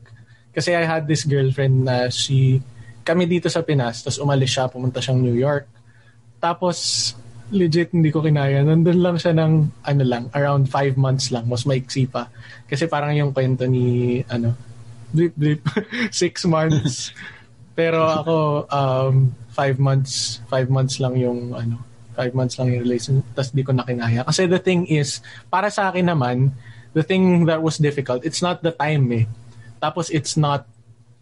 kasi 0.53 0.73
I 0.73 0.85
had 0.85 1.05
this 1.05 1.25
girlfriend 1.25 1.85
na 1.85 2.09
she 2.09 2.61
kami 3.05 3.25
dito 3.25 3.49
sa 3.49 3.65
Pinas 3.65 4.01
tapos 4.05 4.21
umalis 4.21 4.53
siya 4.53 4.69
pumunta 4.69 5.01
siyang 5.01 5.21
New 5.21 5.37
York 5.37 5.65
tapos 6.39 7.11
legit 7.49 7.89
hindi 7.93 8.13
ko 8.13 8.21
kinaya. 8.21 8.61
Nandun 8.61 9.01
lang 9.01 9.17
siya 9.17 9.33
ng 9.33 9.53
ano 9.81 10.03
lang, 10.05 10.29
around 10.37 10.69
five 10.69 10.95
months 10.95 11.33
lang, 11.33 11.49
mas 11.49 11.65
maiksi 11.65 12.05
pa. 12.05 12.29
Kasi 12.69 12.85
parang 12.85 13.13
yung 13.17 13.33
kwento 13.33 13.65
ni 13.65 14.21
ano 14.29 14.53
blip, 15.13 15.33
blip. 15.35 15.61
Six 16.13 16.45
months. 16.45 17.13
Pero 17.79 18.05
ako, 18.05 18.35
um, 18.69 19.33
five 19.55 19.79
months, 19.79 20.43
five 20.51 20.67
months 20.67 20.99
lang 20.99 21.15
yung, 21.15 21.55
ano, 21.55 21.79
five 22.19 22.35
months 22.35 22.59
lang 22.59 22.75
yung 22.75 22.83
relation, 22.83 23.23
tapos 23.31 23.55
di 23.55 23.63
ko 23.63 23.71
na 23.71 23.87
kinaya. 23.87 24.27
Kasi 24.27 24.43
the 24.43 24.59
thing 24.59 24.83
is, 24.91 25.23
para 25.47 25.71
sa 25.71 25.87
akin 25.87 26.11
naman, 26.11 26.51
the 26.91 26.99
thing 26.99 27.47
that 27.47 27.63
was 27.63 27.79
difficult, 27.79 28.27
it's 28.27 28.43
not 28.43 28.59
the 28.59 28.75
time 28.75 29.07
eh. 29.15 29.23
Tapos 29.79 30.11
it's 30.11 30.35
not, 30.35 30.67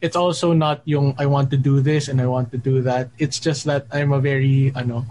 it's 0.01 0.17
also 0.17 0.57
not 0.57 0.81
yung 0.89 1.13
I 1.21 1.29
want 1.29 1.53
to 1.53 1.59
do 1.61 1.77
this 1.85 2.09
and 2.09 2.17
I 2.17 2.25
want 2.25 2.49
to 2.53 2.57
do 2.57 2.81
that. 2.89 3.13
It's 3.21 3.37
just 3.37 3.69
that 3.69 3.85
I'm 3.93 4.09
a 4.09 4.17
very, 4.17 4.73
ano, 4.73 5.05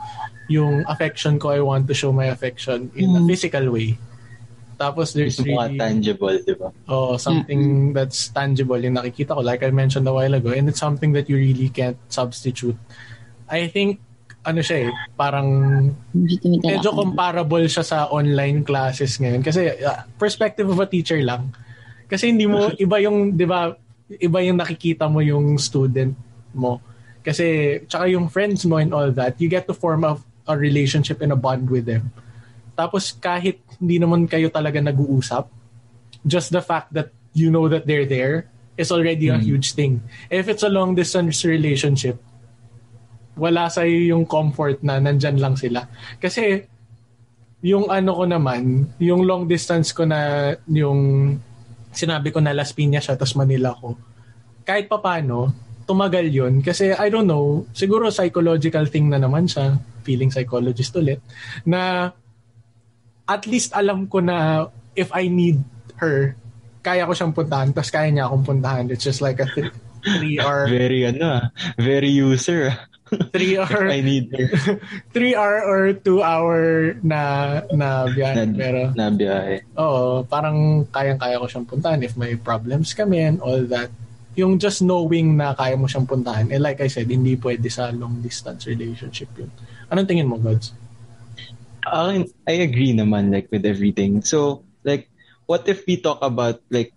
yung 0.51 0.83
affection 0.91 1.39
ko, 1.39 1.55
I 1.55 1.63
want 1.63 1.87
to 1.87 1.95
show 1.95 2.11
my 2.11 2.27
affection 2.31 2.91
in 2.99 3.15
Mm. 3.15 3.19
a 3.19 3.21
physical 3.27 3.71
way. 3.71 3.99
Tapos 4.77 5.11
there's 5.17 5.41
Gusto 5.41 5.49
really, 5.49 5.81
tangible, 5.81 6.37
di 6.39 6.55
ba? 6.55 6.69
oh, 6.87 7.17
something 7.17 7.97
that's 7.97 8.29
tangible 8.29 8.77
yung 8.77 8.95
nakikita 8.95 9.33
ko, 9.33 9.41
like 9.41 9.65
I 9.65 9.73
mentioned 9.73 10.05
a 10.07 10.13
while 10.13 10.35
ago, 10.37 10.53
and 10.53 10.69
it's 10.69 10.79
something 10.79 11.17
that 11.17 11.27
you 11.33 11.41
really 11.41 11.73
can't 11.73 11.97
substitute. 12.13 12.77
I 13.49 13.67
think, 13.73 14.05
ano 14.47 14.63
siya 14.63 14.87
eh, 14.87 14.91
parang 15.19 15.49
Medyo 16.15 16.95
comparable 16.95 17.67
siya 17.67 17.83
sa 17.83 17.99
online 18.15 18.63
classes 18.63 19.19
ngayon. 19.19 19.43
Kasi 19.43 19.75
uh, 19.83 20.07
perspective 20.15 20.71
of 20.71 20.79
a 20.79 20.87
teacher 20.87 21.19
lang. 21.19 21.51
Kasi 22.07 22.31
hindi 22.31 22.47
mo, 22.47 22.71
iba 22.85 23.03
yung, 23.03 23.35
di 23.35 23.43
ba, 23.43 23.75
iba 24.07 24.39
yung 24.47 24.63
nakikita 24.63 25.11
mo 25.11 25.19
yung 25.19 25.59
student 25.59 26.15
mo. 26.55 26.79
Kasi, 27.27 27.79
tsaka 27.91 28.07
yung 28.07 28.31
friends 28.31 28.63
mo 28.71 28.79
and 28.79 28.95
all 28.95 29.11
that, 29.11 29.35
you 29.43 29.51
get 29.51 29.67
to 29.67 29.75
form 29.75 30.07
a, 30.07 30.15
a 30.47 30.55
relationship 30.55 31.19
and 31.19 31.35
a 31.35 31.39
bond 31.39 31.67
with 31.67 31.91
them. 31.91 32.15
Tapos 32.79 33.11
kahit 33.19 33.59
hindi 33.83 33.99
naman 33.99 34.31
kayo 34.31 34.47
talaga 34.47 34.79
nag-uusap, 34.79 35.51
just 36.23 36.55
the 36.55 36.63
fact 36.63 36.95
that 36.95 37.11
you 37.35 37.51
know 37.51 37.67
that 37.67 37.83
they're 37.89 38.07
there 38.07 38.47
is 38.77 38.93
already 38.93 39.33
a 39.33 39.41
huge 39.41 39.73
thing. 39.73 40.05
If 40.29 40.53
it's 40.53 40.63
a 40.63 40.69
long 40.69 40.95
distance 40.95 41.41
relationship, 41.45 42.21
wala 43.37 43.69
sa 43.69 43.85
yung 43.85 44.25
comfort 44.25 44.81
na 44.81 44.97
nandyan 44.97 45.37
lang 45.37 45.55
sila. 45.55 45.85
Kasi 46.17 46.65
yung 47.61 47.93
ano 47.93 48.17
ko 48.17 48.25
naman, 48.25 48.89
yung 49.01 49.25
long 49.29 49.45
distance 49.45 49.93
ko 49.93 50.09
na 50.09 50.53
yung 50.69 51.35
sinabi 51.93 52.33
ko 52.33 52.41
na 52.41 52.57
Las 52.57 52.73
Piñas 52.73 53.09
siya 53.09 53.17
tapos 53.17 53.37
Manila 53.37 53.77
ko. 53.77 53.97
Kahit 54.65 54.89
papano, 54.89 55.53
tumagal 55.87 56.27
yun 56.29 56.61
kasi 56.61 56.93
I 56.93 57.09
don't 57.09 57.29
know, 57.29 57.65
siguro 57.73 58.11
psychological 58.11 58.85
thing 58.91 59.09
na 59.09 59.21
naman 59.23 59.47
siya, 59.47 59.79
feeling 60.03 60.33
psychologist 60.33 60.93
ulit, 60.97 61.23
na 61.63 62.11
at 63.27 63.43
least 63.47 63.73
alam 63.73 64.07
ko 64.11 64.21
na 64.21 64.69
if 64.95 65.13
I 65.13 65.29
need 65.29 65.61
her, 66.01 66.35
kaya 66.81 67.07
ko 67.07 67.13
siyang 67.13 67.35
puntahan 67.35 67.71
tapos 67.75 67.91
kaya 67.91 68.09
niya 68.11 68.31
akong 68.31 68.47
puntahan. 68.47 68.87
It's 68.91 69.03
just 69.03 69.21
like 69.21 69.43
a 69.43 69.49
th- 69.51 69.75
three 70.07 70.39
hour, 70.39 70.71
Very, 70.71 71.03
ano 71.03 71.23
ah, 71.27 71.43
very 71.75 72.11
user. 72.11 72.71
Three 73.31 73.55
hour, 73.55 73.87
I 73.87 74.03
need 74.03 74.35
three 75.15 75.35
hour 75.39 75.63
or 75.63 75.95
two 75.95 76.23
hour 76.27 76.95
na 77.07 77.63
na 77.71 78.11
biyahe. 78.11 78.35
Na, 78.35 78.59
Pero 78.59 78.81
na 78.99 79.07
biyahe. 79.15 79.63
oo, 79.79 80.27
parang 80.27 80.83
kayang-kaya 80.91 81.39
ko 81.39 81.47
siyang 81.47 81.69
puntahan 81.71 82.03
if 82.03 82.19
may 82.19 82.35
problems 82.35 82.91
kami 82.93 83.23
and 83.23 83.39
all 83.39 83.63
that. 83.71 83.91
Yung 84.37 84.59
just 84.59 84.83
knowing 84.83 85.39
na 85.39 85.55
kaya 85.55 85.79
mo 85.79 85.87
siyang 85.87 86.05
puntahan. 86.05 86.51
And 86.51 86.61
like 86.61 86.83
I 86.83 86.91
said, 86.91 87.09
hindi 87.09 87.39
pwede 87.39 87.71
sa 87.71 87.95
long 87.95 88.21
distance 88.21 88.67
relationship 88.67 89.31
yun. 89.39 89.49
Anong 89.89 90.11
tingin 90.11 90.27
mo, 90.29 90.37
Gods? 90.37 90.75
Akin, 91.87 92.27
I 92.45 92.67
agree 92.67 92.91
naman 92.93 93.31
like 93.31 93.47
with 93.55 93.63
everything. 93.65 94.21
So, 94.27 94.67
like, 94.83 95.07
what 95.47 95.65
if 95.71 95.87
we 95.87 95.97
talk 96.03 96.19
about 96.21 96.59
like, 96.75 96.91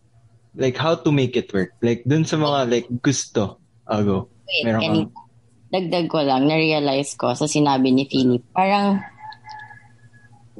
like 0.57 0.75
how 0.75 0.97
to 0.97 1.13
make 1.13 1.37
it 1.37 1.53
work? 1.53 1.77
Like, 1.85 2.01
dun 2.09 2.25
sa 2.25 2.41
mga 2.41 2.59
like 2.65 2.87
gusto. 3.05 3.61
I'll 3.85 4.03
go. 4.03 4.19
Wait, 4.49 4.65
Meron 4.65 4.81
kanina, 4.81 5.09
dagdag 5.69 6.05
ko 6.09 6.25
lang, 6.25 6.49
na-realize 6.49 7.13
ko 7.13 7.37
sa 7.37 7.45
sinabi 7.45 7.93
ni 7.93 8.09
Philip, 8.09 8.41
parang 8.53 9.01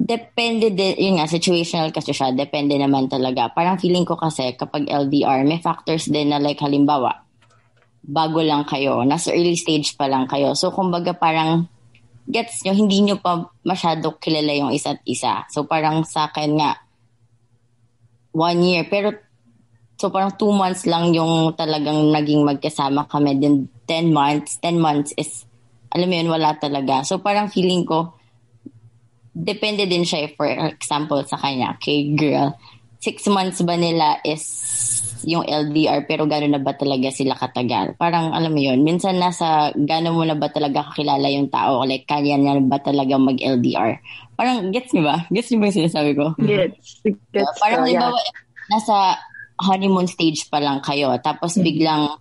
depende 0.00 0.72
din, 0.72 0.96
yun 0.96 1.14
nga, 1.20 1.28
situational 1.28 1.92
kasi 1.92 2.16
siya, 2.16 2.32
depende 2.32 2.78
naman 2.78 3.10
talaga. 3.10 3.52
Parang 3.52 3.76
feeling 3.76 4.08
ko 4.08 4.16
kasi 4.16 4.56
kapag 4.56 4.88
LDR, 4.88 5.44
may 5.44 5.60
factors 5.60 6.08
din 6.08 6.32
na 6.32 6.40
like 6.40 6.62
halimbawa, 6.62 7.26
bago 8.00 8.40
lang 8.40 8.64
kayo, 8.64 9.04
nasa 9.04 9.34
early 9.34 9.58
stage 9.60 9.94
pa 9.98 10.08
lang 10.08 10.24
kayo. 10.24 10.56
So, 10.56 10.72
kumbaga 10.72 11.12
parang 11.12 11.68
gets 12.24 12.64
nyo, 12.64 12.72
hindi 12.72 13.04
nyo 13.04 13.20
pa 13.20 13.50
masyado 13.66 14.16
kilala 14.16 14.56
yung 14.56 14.72
isa't 14.72 15.04
isa. 15.04 15.44
So, 15.52 15.68
parang 15.68 16.06
sa 16.08 16.32
akin 16.32 16.50
nga, 16.56 16.80
one 18.32 18.60
year. 18.62 18.82
Pero, 18.88 19.12
so 20.00 20.08
parang 20.08 20.32
two 20.40 20.48
months 20.48 20.88
lang 20.88 21.12
yung 21.12 21.52
talagang 21.52 22.08
naging 22.08 22.40
magkasama 22.48 23.04
kami. 23.04 23.36
Then, 23.36 23.68
10 23.84 24.16
months, 24.16 24.56
10 24.64 24.80
months 24.80 25.12
is, 25.20 25.44
alam 25.92 26.08
mo 26.08 26.16
yun, 26.16 26.32
wala 26.32 26.56
talaga. 26.56 27.04
So, 27.04 27.20
parang 27.20 27.52
feeling 27.52 27.84
ko, 27.84 28.16
depende 29.36 29.84
din 29.84 30.08
siya 30.08 30.32
for 30.32 30.48
example 30.48 31.20
sa 31.28 31.36
kanya, 31.36 31.76
kay 31.76 32.16
girl, 32.16 32.56
six 32.96 33.28
months 33.28 33.60
ba 33.60 33.76
nila 33.76 34.24
is 34.24 34.44
yung 35.28 35.44
LDR 35.44 36.08
pero 36.08 36.24
gano'n 36.24 36.56
na 36.56 36.62
ba 36.64 36.72
talaga 36.72 37.12
sila 37.12 37.36
katagal? 37.36 37.92
Parang 38.00 38.32
alam 38.32 38.56
mo 38.56 38.60
yun, 38.60 38.80
minsan 38.80 39.20
nasa 39.20 39.68
gano'n 39.76 40.16
mo 40.16 40.24
na 40.24 40.32
ba 40.32 40.48
talaga 40.48 40.80
kakilala 40.88 41.28
yung 41.28 41.52
tao? 41.52 41.84
Like, 41.84 42.08
kaya 42.08 42.40
na 42.40 42.56
ba 42.56 42.80
talaga 42.80 43.20
mag-LDR? 43.20 44.00
Parang, 44.32 44.72
gets 44.72 44.96
niyo 44.96 45.04
ba? 45.12 45.28
Gets 45.28 45.52
niyo 45.52 45.58
ba 45.60 45.68
yung 45.68 45.78
sinasabi 45.84 46.10
ko? 46.16 46.32
Gets. 46.40 47.04
Gets 47.04 47.60
parang 47.60 47.84
ko, 47.84 47.92
yeah. 47.92 48.00
halimbawa, 48.00 48.20
nasa 48.72 48.96
honeymoon 49.60 50.08
stage 50.08 50.48
pa 50.48 50.58
lang 50.58 50.80
kayo, 50.80 51.12
tapos 51.20 51.60
biglang 51.60 52.16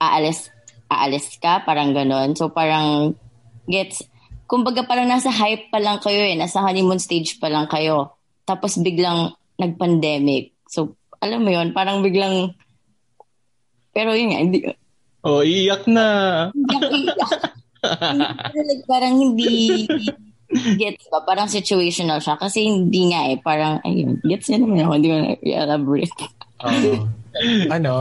aalis, 0.00 0.48
aalis 0.88 1.36
ka, 1.36 1.60
parang 1.62 1.92
ganon. 1.92 2.32
So 2.32 2.48
parang 2.48 3.14
gets, 3.68 4.02
kumbaga 4.48 4.88
parang 4.88 5.06
nasa 5.06 5.28
hype 5.28 5.68
pa 5.68 5.78
lang 5.78 6.00
kayo 6.00 6.24
eh, 6.24 6.34
nasa 6.34 6.64
honeymoon 6.64 6.98
stage 6.98 7.36
pa 7.36 7.52
lang 7.52 7.68
kayo. 7.68 8.16
Tapos 8.48 8.80
biglang 8.80 9.36
nag-pandemic. 9.60 10.56
So 10.66 10.96
alam 11.20 11.44
mo 11.44 11.52
yon 11.52 11.76
parang 11.76 12.00
biglang, 12.00 12.56
pero 13.92 14.16
yun 14.16 14.32
nga, 14.32 14.40
hindi, 14.40 14.58
Oh, 15.20 15.44
iyak 15.44 15.84
na. 15.84 16.48
pero 17.84 18.60
like, 18.64 18.84
parang 18.88 19.20
hindi 19.20 19.84
gets 20.76 21.06
ba? 21.08 21.22
Parang 21.22 21.46
situational 21.46 22.18
siya. 22.18 22.34
Kasi 22.36 22.66
hindi 22.66 23.14
nga 23.14 23.30
eh. 23.30 23.38
Parang, 23.38 23.78
ayun, 23.86 24.18
gets 24.26 24.50
niya 24.50 24.58
naman 24.62 24.82
ako. 24.82 24.92
Hindi 24.98 25.08
ko 25.08 25.16
na 25.16 25.28
i-elaborate. 25.38 26.18
Oo. 26.60 26.92
ano, 27.70 27.92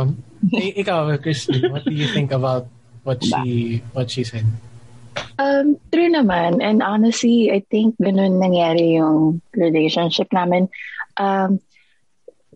i- 0.58 0.76
ikaw, 0.82 1.14
Christy, 1.22 1.64
what 1.70 1.86
do 1.86 1.94
you 1.94 2.10
think 2.12 2.34
about 2.34 2.66
what 3.06 3.22
she 3.24 3.80
what 3.94 4.10
she 4.10 4.26
said? 4.26 4.46
Um, 5.40 5.80
true 5.92 6.12
naman. 6.12 6.60
And 6.60 6.84
honestly, 6.84 7.48
I 7.52 7.64
think 7.72 7.96
ganun 8.00 8.44
nangyari 8.44 9.00
yung 9.00 9.40
relationship 9.56 10.32
namin. 10.36 10.68
Um, 11.16 11.64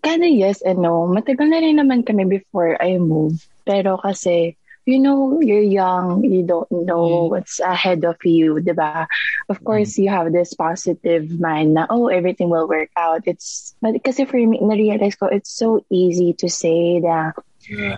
kind 0.03 0.23
of 0.23 0.31
yes 0.31 0.59
and 0.59 0.83
no. 0.83 1.07
Matagal 1.07 1.47
na 1.47 1.63
rin 1.63 1.79
naman 1.79 2.03
kami 2.03 2.27
before 2.27 2.75
I 2.79 3.00
moved. 3.00 3.47
Pero 3.63 3.95
kasi, 3.95 4.59
you 4.86 5.00
know, 5.00 5.40
you're 5.42 5.63
young, 5.63 6.24
you 6.24 6.44
don't 6.44 6.72
know 6.72 7.32
what's 7.32 7.60
ahead 7.60 8.04
of 8.04 8.18
you, 8.24 8.60
di 8.60 8.74
ba? 8.74 9.08
Of 9.48 9.63
course, 9.63 9.98
you 9.98 10.10
have 10.10 10.32
this 10.32 10.54
positive 10.54 11.40
mind 11.40 11.75
na, 11.75 11.88
oh, 11.90 12.08
everything 12.08 12.50
will 12.50 12.68
work 12.68 12.90
out. 12.98 13.24
It's, 13.25 13.75
but 13.82 14.04
kasi 14.04 14.25
for 14.25 14.38
me, 14.38 14.60
na-realize 14.60 15.16
ko, 15.16 15.28
it's 15.28 15.52
so 15.52 15.86
easy 15.90 16.34
to 16.44 16.50
say 16.50 17.00
that, 17.00 17.34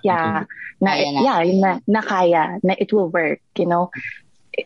yeah, 0.04 0.46
na, 0.80 0.94
na. 0.94 1.22
yeah, 1.26 1.42
yun 1.42 1.60
na, 1.62 1.80
na 1.88 2.02
kaya, 2.02 2.60
na 2.62 2.76
it 2.78 2.94
will 2.94 3.10
work, 3.10 3.42
you 3.58 3.66
know. 3.66 3.90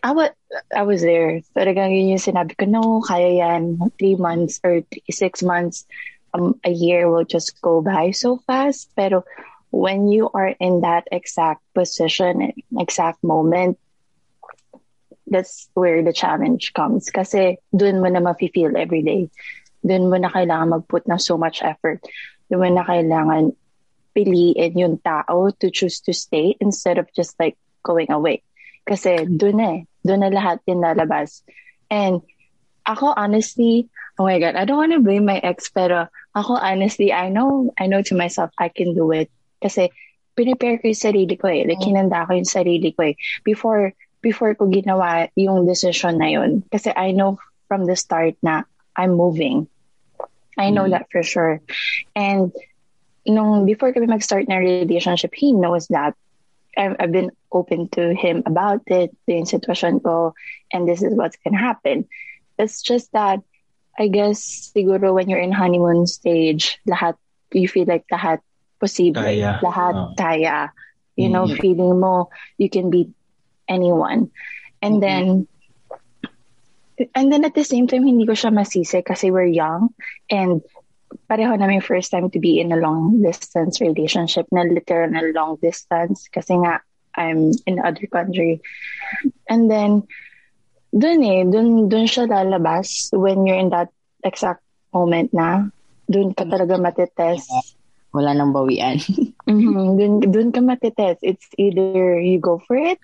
I 0.02 0.12
was, 0.12 0.30
I 0.76 0.82
was 0.82 1.00
there. 1.00 1.40
Talagang 1.56 1.90
yun 1.90 2.14
yung 2.14 2.22
sinabi 2.22 2.54
ko, 2.54 2.68
no, 2.68 3.00
kaya 3.00 3.32
yan. 3.42 3.80
Three 3.98 4.14
months 4.14 4.60
or 4.62 4.82
three, 4.86 5.02
six 5.10 5.42
months, 5.42 5.86
um, 6.34 6.60
a 6.62 6.70
year 6.70 7.10
will 7.10 7.24
just 7.24 7.60
go 7.60 7.80
by 7.82 8.12
so 8.12 8.38
fast. 8.46 8.92
Pero 8.94 9.24
when 9.70 10.08
you 10.08 10.28
are 10.34 10.54
in 10.58 10.82
that 10.82 11.06
exact 11.10 11.62
position, 11.74 12.52
exact 12.78 13.22
moment, 13.22 13.78
that's 15.26 15.70
where 15.74 16.02
the 16.02 16.12
challenge 16.12 16.74
comes. 16.74 17.08
Kasi 17.10 17.58
dun 17.74 18.02
mo 18.02 18.10
na 18.10 18.18
mafe-feel 18.18 18.76
every 18.76 19.02
day. 19.02 19.30
Dun 19.86 20.10
mo 20.10 20.18
na 20.18 20.28
kailangan 20.28 20.82
mag-put 20.82 21.06
so 21.22 21.38
much 21.38 21.62
effort. 21.62 22.02
Dun 22.50 22.60
mo 22.60 22.68
na 22.68 22.82
kailangan 22.82 23.54
piliin 24.10 24.74
yung 24.74 24.98
tao 24.98 25.54
to 25.62 25.70
choose 25.70 26.02
to 26.02 26.12
stay 26.12 26.58
instead 26.58 26.98
of 26.98 27.06
just 27.14 27.38
like 27.38 27.54
going 27.86 28.10
away. 28.10 28.42
Kasi 28.82 29.22
doon 29.30 29.62
eh. 29.62 29.78
Doon 30.02 30.26
na 30.26 30.34
lahat 30.34 30.58
yung 30.66 30.82
lalabas. 30.82 31.46
And 31.86 32.26
ako 32.82 33.14
honestly, 33.14 33.86
oh 34.18 34.26
my 34.26 34.42
God, 34.42 34.58
I 34.58 34.66
don't 34.66 34.82
want 34.82 34.92
to 34.92 35.00
blame 35.00 35.30
my 35.30 35.38
ex, 35.38 35.70
pero 35.70 36.10
ako 36.34 36.58
honestly, 36.58 37.14
I 37.14 37.30
know, 37.30 37.70
I 37.78 37.86
know 37.86 38.02
to 38.02 38.18
myself, 38.18 38.50
I 38.58 38.66
can 38.66 38.98
do 38.98 39.14
it. 39.14 39.30
Kasi 39.62 39.92
prepare 40.34 40.80
ko 40.80 40.88
yung 40.88 41.04
sarili 41.04 41.36
ko 41.36 41.46
eh. 41.52 41.68
Like, 41.68 41.84
hinanda 41.84 42.26
ko 42.26 42.34
yung 42.34 42.48
sarili 42.48 42.96
ko 42.96 43.12
eh. 43.12 43.14
Before, 43.44 43.92
before 44.24 44.56
ko 44.56 44.66
ginawa 44.66 45.28
yung 45.36 45.68
decision 45.68 46.18
na 46.18 46.28
yun. 46.32 46.64
Kasi 46.72 46.90
I 46.90 47.12
know 47.12 47.38
from 47.68 47.84
the 47.84 47.96
start 47.96 48.34
na 48.42 48.64
I'm 48.96 49.14
moving. 49.14 49.68
I 50.58 50.70
know 50.70 50.88
that 50.88 51.08
for 51.12 51.22
sure. 51.22 51.60
And 52.16 52.52
nung 53.24 53.64
before 53.64 53.92
kami 53.92 54.06
mag-start 54.06 54.48
na 54.48 54.56
relationship, 54.60 55.32
he 55.32 55.52
knows 55.52 55.88
that 55.88 56.16
I've, 56.76 56.96
I've 56.98 57.12
been 57.12 57.30
open 57.52 57.88
to 57.96 58.14
him 58.14 58.42
about 58.46 58.82
it, 58.86 59.16
the 59.26 59.44
situation 59.44 60.00
ko, 60.00 60.34
and 60.72 60.88
this 60.88 61.02
is 61.02 61.14
what's 61.14 61.36
gonna 61.42 61.58
happen. 61.58 62.06
It's 62.58 62.82
just 62.82 63.12
that, 63.12 63.40
I 63.98 64.08
guess, 64.08 64.72
siguro 64.74 65.14
when 65.14 65.28
you're 65.28 65.40
in 65.40 65.52
honeymoon 65.52 66.06
stage, 66.06 66.78
lahat, 66.88 67.16
you 67.52 67.68
feel 67.68 67.86
like 67.86 68.04
lahat 68.12 68.40
posible. 68.80 69.20
Kaya. 69.22 69.60
Lahat 69.60 69.94
Oh. 69.94 70.10
kaya. 70.16 70.72
You 71.20 71.28
know, 71.28 71.44
Mhm. 71.44 71.60
feeling 71.60 72.00
mo, 72.00 72.32
you 72.56 72.72
can 72.72 72.88
beat 72.88 73.12
anyone. 73.68 74.32
And 74.80 75.04
then, 75.04 75.44
and 77.12 77.26
then 77.28 77.44
at 77.44 77.52
the 77.52 77.64
same 77.64 77.86
time, 77.86 78.08
hindi 78.08 78.24
ko 78.24 78.32
siya 78.32 78.48
masisi 78.48 79.04
kasi 79.04 79.28
we're 79.28 79.52
young 79.52 79.92
and 80.32 80.64
pareho 81.28 81.52
namin 81.58 81.84
first 81.84 82.08
time 82.14 82.30
to 82.30 82.38
be 82.38 82.62
in 82.62 82.72
a 82.72 82.80
long 82.80 83.20
distance 83.20 83.82
relationship 83.82 84.46
na 84.48 84.62
literal 84.62 85.10
na 85.10 85.26
long 85.34 85.58
distance 85.60 86.30
kasi 86.32 86.54
nga 86.56 86.80
I'm 87.18 87.50
in 87.66 87.82
other 87.82 88.06
country. 88.06 88.62
And 89.50 89.66
then, 89.68 90.06
dun 90.94 91.20
eh, 91.26 91.42
dun, 91.44 91.90
dun 91.90 92.06
siya 92.06 92.30
lalabas 92.30 93.10
when 93.12 93.44
you're 93.44 93.58
in 93.58 93.74
that 93.74 93.90
exact 94.22 94.62
moment 94.94 95.34
na 95.34 95.68
dun 96.06 96.32
ka 96.32 96.46
talaga 96.46 96.78
matitest. 96.78 97.50
Wala 98.14 98.34
nang 98.34 98.52
bawian. 98.54 98.98
Mhm, 99.50 99.98
Dun, 99.98 100.12
dun 100.30 100.48
ka 100.54 100.60
matitest. 100.62 101.20
It's 101.26 101.48
either 101.58 101.98
you 102.20 102.38
go 102.38 102.44
for 102.62 102.76
it 102.76 102.98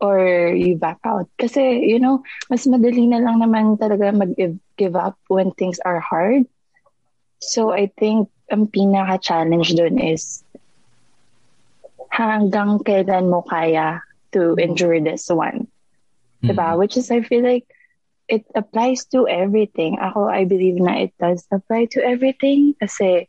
or 0.00 0.48
you 0.54 0.76
back 0.76 0.96
out. 1.04 1.28
Kasi, 1.36 1.84
you 1.84 1.98
know, 1.98 2.22
mas 2.48 2.64
madali 2.64 3.04
na 3.08 3.20
lang 3.20 3.40
naman 3.42 3.76
talaga 3.76 4.14
mag-give 4.14 4.96
up 4.96 5.18
when 5.28 5.50
things 5.52 5.80
are 5.84 6.00
hard. 6.00 6.46
So, 7.40 7.72
I 7.74 7.92
think 7.98 8.30
ang 8.48 8.68
pinaka-challenge 8.72 9.76
dun 9.76 9.98
is 10.00 10.44
hanggang 12.12 12.80
kailan 12.84 13.28
mo 13.28 13.42
kaya 13.44 14.00
to 14.32 14.54
endure 14.56 15.00
this 15.00 15.28
one. 15.28 15.66
Diba? 16.48 16.78
Which 16.78 16.96
is, 16.96 17.10
I 17.10 17.20
feel 17.20 17.42
like 17.42 17.66
it 18.28 18.44
applies 18.54 19.04
to 19.12 19.26
everything. 19.28 19.98
Ako, 20.00 20.28
I 20.28 20.44
believe 20.44 20.80
na 20.80 21.08
it 21.08 21.12
does 21.18 21.44
apply 21.52 21.86
to 21.96 22.00
everything 22.04 22.74
kasi 22.80 23.28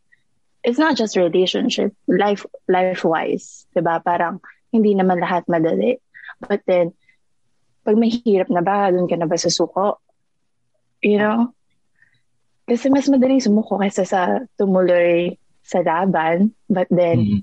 it's 0.65 0.81
not 0.81 0.97
just 0.97 1.13
relationship, 1.15 1.93
life, 2.09 2.41
life-wise. 2.65 3.69
Diba? 3.77 4.01
Parang 4.01 4.41
hindi 4.73 4.97
naman 4.97 5.21
lahat 5.21 5.45
madali. 5.45 6.01
But 6.41 6.65
then, 6.65 6.97
pag 7.85 8.01
may 8.01 8.09
hirap 8.09 8.49
na 8.49 8.65
ba, 8.65 8.89
doon 8.89 9.05
ka 9.05 9.15
na 9.15 9.29
ba 9.29 9.37
susuko? 9.37 10.01
You 11.05 11.21
know? 11.21 11.53
Kasi 12.65 12.89
mas 12.89 13.05
madaling 13.05 13.45
sumuko 13.45 13.77
kaysa 13.77 14.09
sa 14.09 14.41
tumuloy 14.57 15.37
sa 15.61 15.85
laban. 15.85 16.57
But 16.65 16.89
then, 16.89 17.17
Mm. 17.21 17.41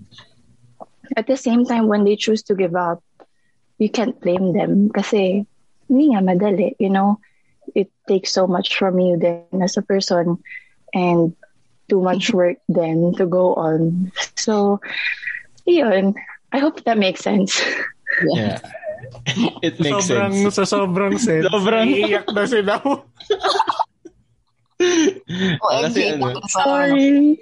at 1.15 1.31
the 1.31 1.39
same 1.39 1.63
time, 1.63 1.87
when 1.87 2.03
they 2.03 2.19
choose 2.19 2.43
to 2.51 2.59
give 2.59 2.75
up, 2.75 2.99
you 3.79 3.87
can't 3.87 4.19
blame 4.19 4.51
them 4.51 4.91
kasi 4.91 5.47
hindi 5.87 6.05
nga 6.11 6.27
madali, 6.27 6.75
you 6.83 6.91
know? 6.91 7.23
It 7.79 7.95
takes 8.11 8.35
so 8.35 8.51
much 8.51 8.75
from 8.75 8.99
you 8.99 9.15
then 9.15 9.47
as 9.63 9.79
a 9.79 9.87
person 9.87 10.43
and 10.91 11.39
too 11.93 12.01
much 12.01 12.33
work 12.39 12.57
then 12.73 13.13
to 13.21 13.29
go 13.29 13.53
on. 13.61 14.09
So, 14.41 14.81
yun. 15.69 16.17
I 16.53 16.59
hope 16.59 16.81
that 16.89 16.97
makes 16.97 17.21
sense. 17.21 17.61
Yeah. 18.33 18.65
It 19.63 19.77
makes 19.79 20.09
sobrang, 20.09 20.33
sense. 20.33 20.57
Sa 20.57 20.65
sobrang 20.65 21.15
sense. 21.21 21.45
Sobrang- 21.53 21.93
Iiyak 21.93 22.33
na 22.33 22.45
sila. 22.49 22.81
Kasi 25.63 26.01
ano, 26.19 26.43
Sorry. 26.51 27.39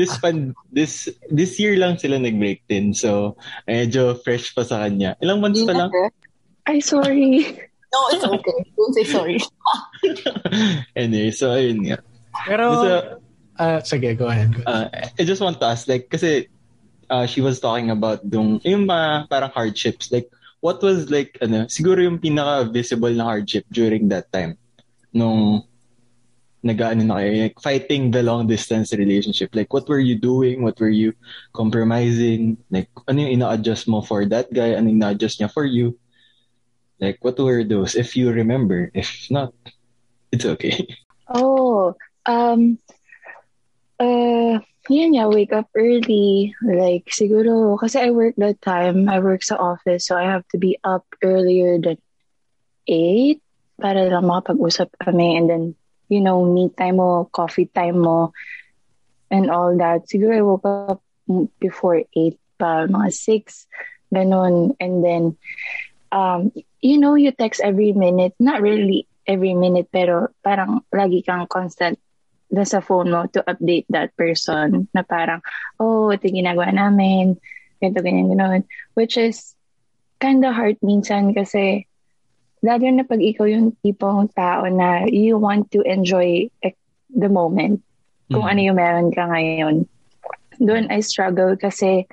this 0.00 0.16
pan 0.24 0.56
this 0.72 1.04
this 1.28 1.60
year 1.60 1.76
lang 1.76 2.00
sila 2.00 2.16
nag-break 2.16 2.64
din. 2.64 2.96
So, 2.96 3.36
medyo 3.68 4.16
fresh 4.24 4.56
pa 4.56 4.64
sa 4.64 4.88
kanya. 4.88 5.12
Ilang 5.20 5.44
months 5.44 5.60
pa 5.68 5.76
lang? 5.76 5.92
Ay, 6.64 6.80
sorry. 6.80 7.44
No, 7.92 7.98
it's 8.12 8.24
okay. 8.24 8.58
Don't 8.72 8.94
say 8.96 9.04
sorry. 9.04 9.36
anyway, 10.96 11.28
so 11.28 11.52
ayun 11.52 11.84
nga. 11.84 12.00
Pero, 12.48 12.64
Basta, 12.72 13.17
ah, 13.58 13.80
sige, 13.82 14.16
go 14.16 14.26
ahead. 14.26 14.54
Go 14.54 14.62
ahead. 14.66 14.90
uh, 14.94 15.08
I 15.18 15.22
just 15.24 15.42
want 15.42 15.60
to 15.60 15.66
ask, 15.66 15.86
like, 15.88 16.08
kasi 16.08 16.48
uh, 17.10 17.26
she 17.26 17.40
was 17.40 17.60
talking 17.60 17.90
about 17.90 18.24
dung, 18.28 18.60
yung 18.64 18.86
mga 18.86 19.28
parang 19.28 19.50
hardships. 19.50 20.10
Like, 20.10 20.30
what 20.60 20.82
was 20.82 21.10
like, 21.10 21.38
ano, 21.42 21.66
siguro 21.66 22.02
yung 22.02 22.18
pinaka-visible 22.18 23.14
na 23.14 23.24
hardship 23.24 23.66
during 23.70 24.08
that 24.08 24.30
time? 24.32 24.56
Nung 25.12 25.64
nag-ano 26.62 27.06
na 27.06 27.22
kayo, 27.22 27.30
like, 27.46 27.58
fighting 27.62 28.10
the 28.10 28.22
long-distance 28.22 28.92
relationship. 28.94 29.54
Like, 29.54 29.72
what 29.72 29.88
were 29.88 30.02
you 30.02 30.18
doing? 30.18 30.62
What 30.62 30.78
were 30.80 30.90
you 30.90 31.14
compromising? 31.54 32.58
Like, 32.70 32.90
ano 33.06 33.22
yung 33.22 33.42
ina-adjust 33.42 33.86
mo 33.86 34.02
for 34.02 34.26
that 34.26 34.50
guy? 34.52 34.74
Ano 34.74 34.90
yung 34.90 34.98
ina-adjust 34.98 35.38
niya 35.38 35.50
for 35.50 35.64
you? 35.64 35.94
Like, 36.98 37.22
what 37.22 37.38
were 37.38 37.62
those? 37.62 37.94
If 37.94 38.18
you 38.18 38.34
remember. 38.34 38.90
If 38.94 39.30
not, 39.30 39.54
it's 40.32 40.44
okay. 40.44 40.86
Oh, 41.28 41.92
um, 42.24 42.80
uh, 43.98 44.58
yun 44.88 45.14
nga, 45.14 45.28
wake 45.28 45.52
up 45.52 45.68
early. 45.76 46.54
Like, 46.64 47.10
siguro, 47.12 47.76
kasi 47.78 48.00
I 48.00 48.10
work 48.10 48.34
that 48.38 48.62
time, 48.62 49.08
I 49.08 49.20
work 49.20 49.44
sa 49.44 49.60
office, 49.60 50.08
so 50.08 50.16
I 50.16 50.24
have 50.24 50.46
to 50.54 50.58
be 50.58 50.78
up 50.82 51.04
earlier 51.22 51.78
than 51.78 51.98
8 52.88 53.38
para 53.78 54.08
lang 54.08 54.26
makapag-usap 54.26 54.90
kami 54.98 55.38
and 55.38 55.46
then, 55.46 55.64
you 56.08 56.24
know, 56.24 56.42
me 56.42 56.72
time 56.72 56.98
mo, 56.98 57.28
coffee 57.30 57.68
time 57.68 58.00
mo, 58.00 58.32
and 59.30 59.52
all 59.52 59.76
that. 59.76 60.08
Siguro 60.08 60.32
I 60.34 60.42
woke 60.42 60.66
up 60.66 61.04
before 61.60 62.00
8 62.16 62.34
pa, 62.56 62.88
mga 62.88 63.12
6, 63.12 63.68
ganun. 64.14 64.72
And 64.80 65.04
then, 65.04 65.24
um, 66.10 66.50
you 66.80 66.96
know, 66.96 67.14
you 67.14 67.30
text 67.30 67.60
every 67.60 67.92
minute, 67.92 68.32
not 68.40 68.64
really 68.64 69.06
every 69.28 69.52
minute, 69.52 69.92
pero 69.92 70.32
parang 70.40 70.80
lagi 70.88 71.20
kang 71.20 71.44
constant 71.44 72.00
na 72.48 72.64
sa 72.64 72.80
phone 72.80 73.12
mo 73.12 73.28
to 73.28 73.44
update 73.44 73.84
that 73.92 74.12
person 74.16 74.88
na 74.96 75.04
parang, 75.04 75.44
oh, 75.76 76.08
ito 76.08 76.28
yung 76.28 76.44
ginagawa 76.44 76.72
namin, 76.72 77.36
ganito, 77.78 78.00
ganyan, 78.00 78.32
ganun. 78.32 78.62
Which 78.96 79.20
is 79.20 79.52
kind 80.18 80.42
of 80.42 80.56
hard 80.56 80.80
minsan 80.82 81.36
kasi 81.36 81.86
lalo 82.58 82.90
na 82.90 83.06
pag 83.06 83.22
ikaw 83.22 83.46
yung 83.46 83.76
tipong 83.84 84.32
tao 84.34 84.66
na 84.66 85.06
you 85.06 85.38
want 85.38 85.70
to 85.70 85.84
enjoy 85.86 86.50
eh, 86.64 86.74
the 87.12 87.30
moment 87.30 87.78
kung 88.28 88.44
Mhm. 88.44 88.50
ano 88.50 88.60
yung 88.60 88.78
meron 88.78 89.08
ka 89.14 89.24
ngayon. 89.30 89.86
Doon 90.58 90.90
I 90.90 91.00
struggle 91.06 91.54
kasi 91.54 92.04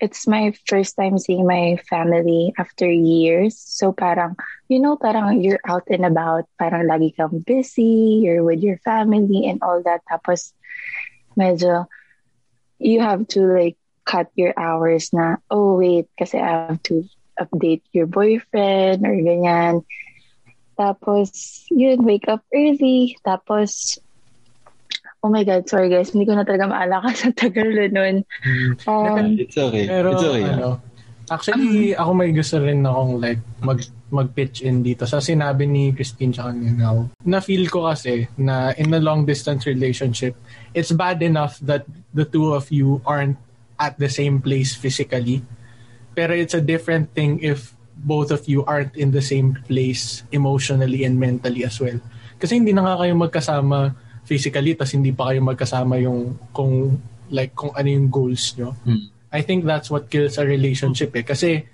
it's 0.00 0.26
my 0.26 0.52
first 0.66 0.96
time 0.96 1.18
seeing 1.18 1.46
my 1.46 1.80
family 1.88 2.52
after 2.58 2.90
years. 2.90 3.56
So 3.58 3.92
parang, 3.92 4.36
you 4.68 4.80
know, 4.80 4.96
parang 4.96 5.40
you're 5.40 5.60
out 5.66 5.84
and 5.88 6.04
about, 6.04 6.44
parang 6.60 6.88
lagi 6.88 7.16
kang 7.16 7.44
busy, 7.46 8.20
you're 8.24 8.44
with 8.44 8.60
your 8.60 8.78
family 8.84 9.48
and 9.48 9.62
all 9.62 9.82
that. 9.82 10.02
Tapos 10.10 10.52
medyo 11.36 11.86
you 12.78 13.00
have 13.00 13.26
to 13.28 13.40
like 13.46 13.76
cut 14.04 14.28
your 14.36 14.52
hours 14.56 15.12
na, 15.12 15.36
oh 15.50 15.76
wait, 15.80 16.06
kasi 16.18 16.38
I 16.38 16.70
have 16.70 16.82
to 16.92 17.04
update 17.40 17.82
your 17.92 18.06
boyfriend 18.06 19.04
or 19.04 19.16
ganyan. 19.16 19.84
Tapos, 20.76 21.64
yun, 21.72 22.04
wake 22.04 22.28
up 22.28 22.44
early. 22.52 23.16
Tapos, 23.24 23.96
oh 25.26 25.30
my 25.34 25.42
God, 25.42 25.66
sorry 25.66 25.90
guys, 25.90 26.14
hindi 26.14 26.22
ko 26.22 26.38
na 26.38 26.46
talaga 26.46 26.70
maalakas 26.70 27.26
sa 27.26 27.34
tagal 27.34 27.66
na 27.74 27.90
nun. 27.90 28.22
Mm. 28.46 28.70
Um, 28.86 29.26
It's 29.42 29.58
okay. 29.58 29.90
Pero 29.90 30.14
it's 30.14 30.22
okay. 30.22 30.46
ano, 30.46 30.78
actually 31.26 31.90
ako 31.98 32.10
may 32.14 32.30
gusto 32.30 32.62
rin 32.62 32.86
akong 32.86 33.18
like 33.18 33.42
mag 33.58 33.82
mag-pitch 34.06 34.62
in 34.62 34.86
dito 34.86 35.02
sa 35.02 35.18
sinabi 35.18 35.66
ni 35.66 35.90
Christine 35.90 36.30
tsaka 36.30 36.54
ni 36.54 36.70
Nao. 36.70 37.10
Na-feel 37.26 37.66
ko 37.66 37.90
kasi 37.90 38.30
na 38.38 38.70
in 38.78 38.94
a 38.94 39.02
long 39.02 39.26
distance 39.26 39.66
relationship, 39.66 40.38
it's 40.78 40.94
bad 40.94 41.18
enough 41.26 41.58
that 41.58 41.82
the 42.14 42.22
two 42.22 42.54
of 42.54 42.70
you 42.70 43.02
aren't 43.02 43.34
at 43.82 43.98
the 43.98 44.06
same 44.06 44.38
place 44.38 44.78
physically. 44.78 45.42
Pero 46.14 46.38
it's 46.38 46.54
a 46.54 46.62
different 46.62 47.10
thing 47.18 47.42
if 47.42 47.74
both 47.98 48.30
of 48.30 48.46
you 48.46 48.62
aren't 48.62 48.94
in 48.94 49.10
the 49.10 49.20
same 49.20 49.58
place 49.66 50.22
emotionally 50.30 51.02
and 51.02 51.18
mentally 51.18 51.66
as 51.66 51.82
well. 51.82 51.98
Kasi 52.38 52.62
hindi 52.62 52.70
na 52.70 52.86
nga 52.86 53.02
kayo 53.02 53.18
magkasama 53.18 54.05
physically 54.26 54.74
tas 54.74 54.92
hindi 54.92 55.14
pa 55.14 55.30
kayo 55.30 55.40
magkasama 55.40 56.02
yung 56.02 56.34
kung 56.50 56.98
like 57.30 57.54
kung 57.54 57.70
ano 57.72 57.88
yung 57.88 58.10
goals 58.10 58.52
nyo. 58.58 58.74
Hmm. 58.82 59.08
I 59.30 59.42
think 59.42 59.66
that's 59.66 59.90
what 59.90 60.10
kills 60.10 60.38
a 60.38 60.44
relationship 60.46 61.14
eh. 61.14 61.22
Kasi 61.22 61.66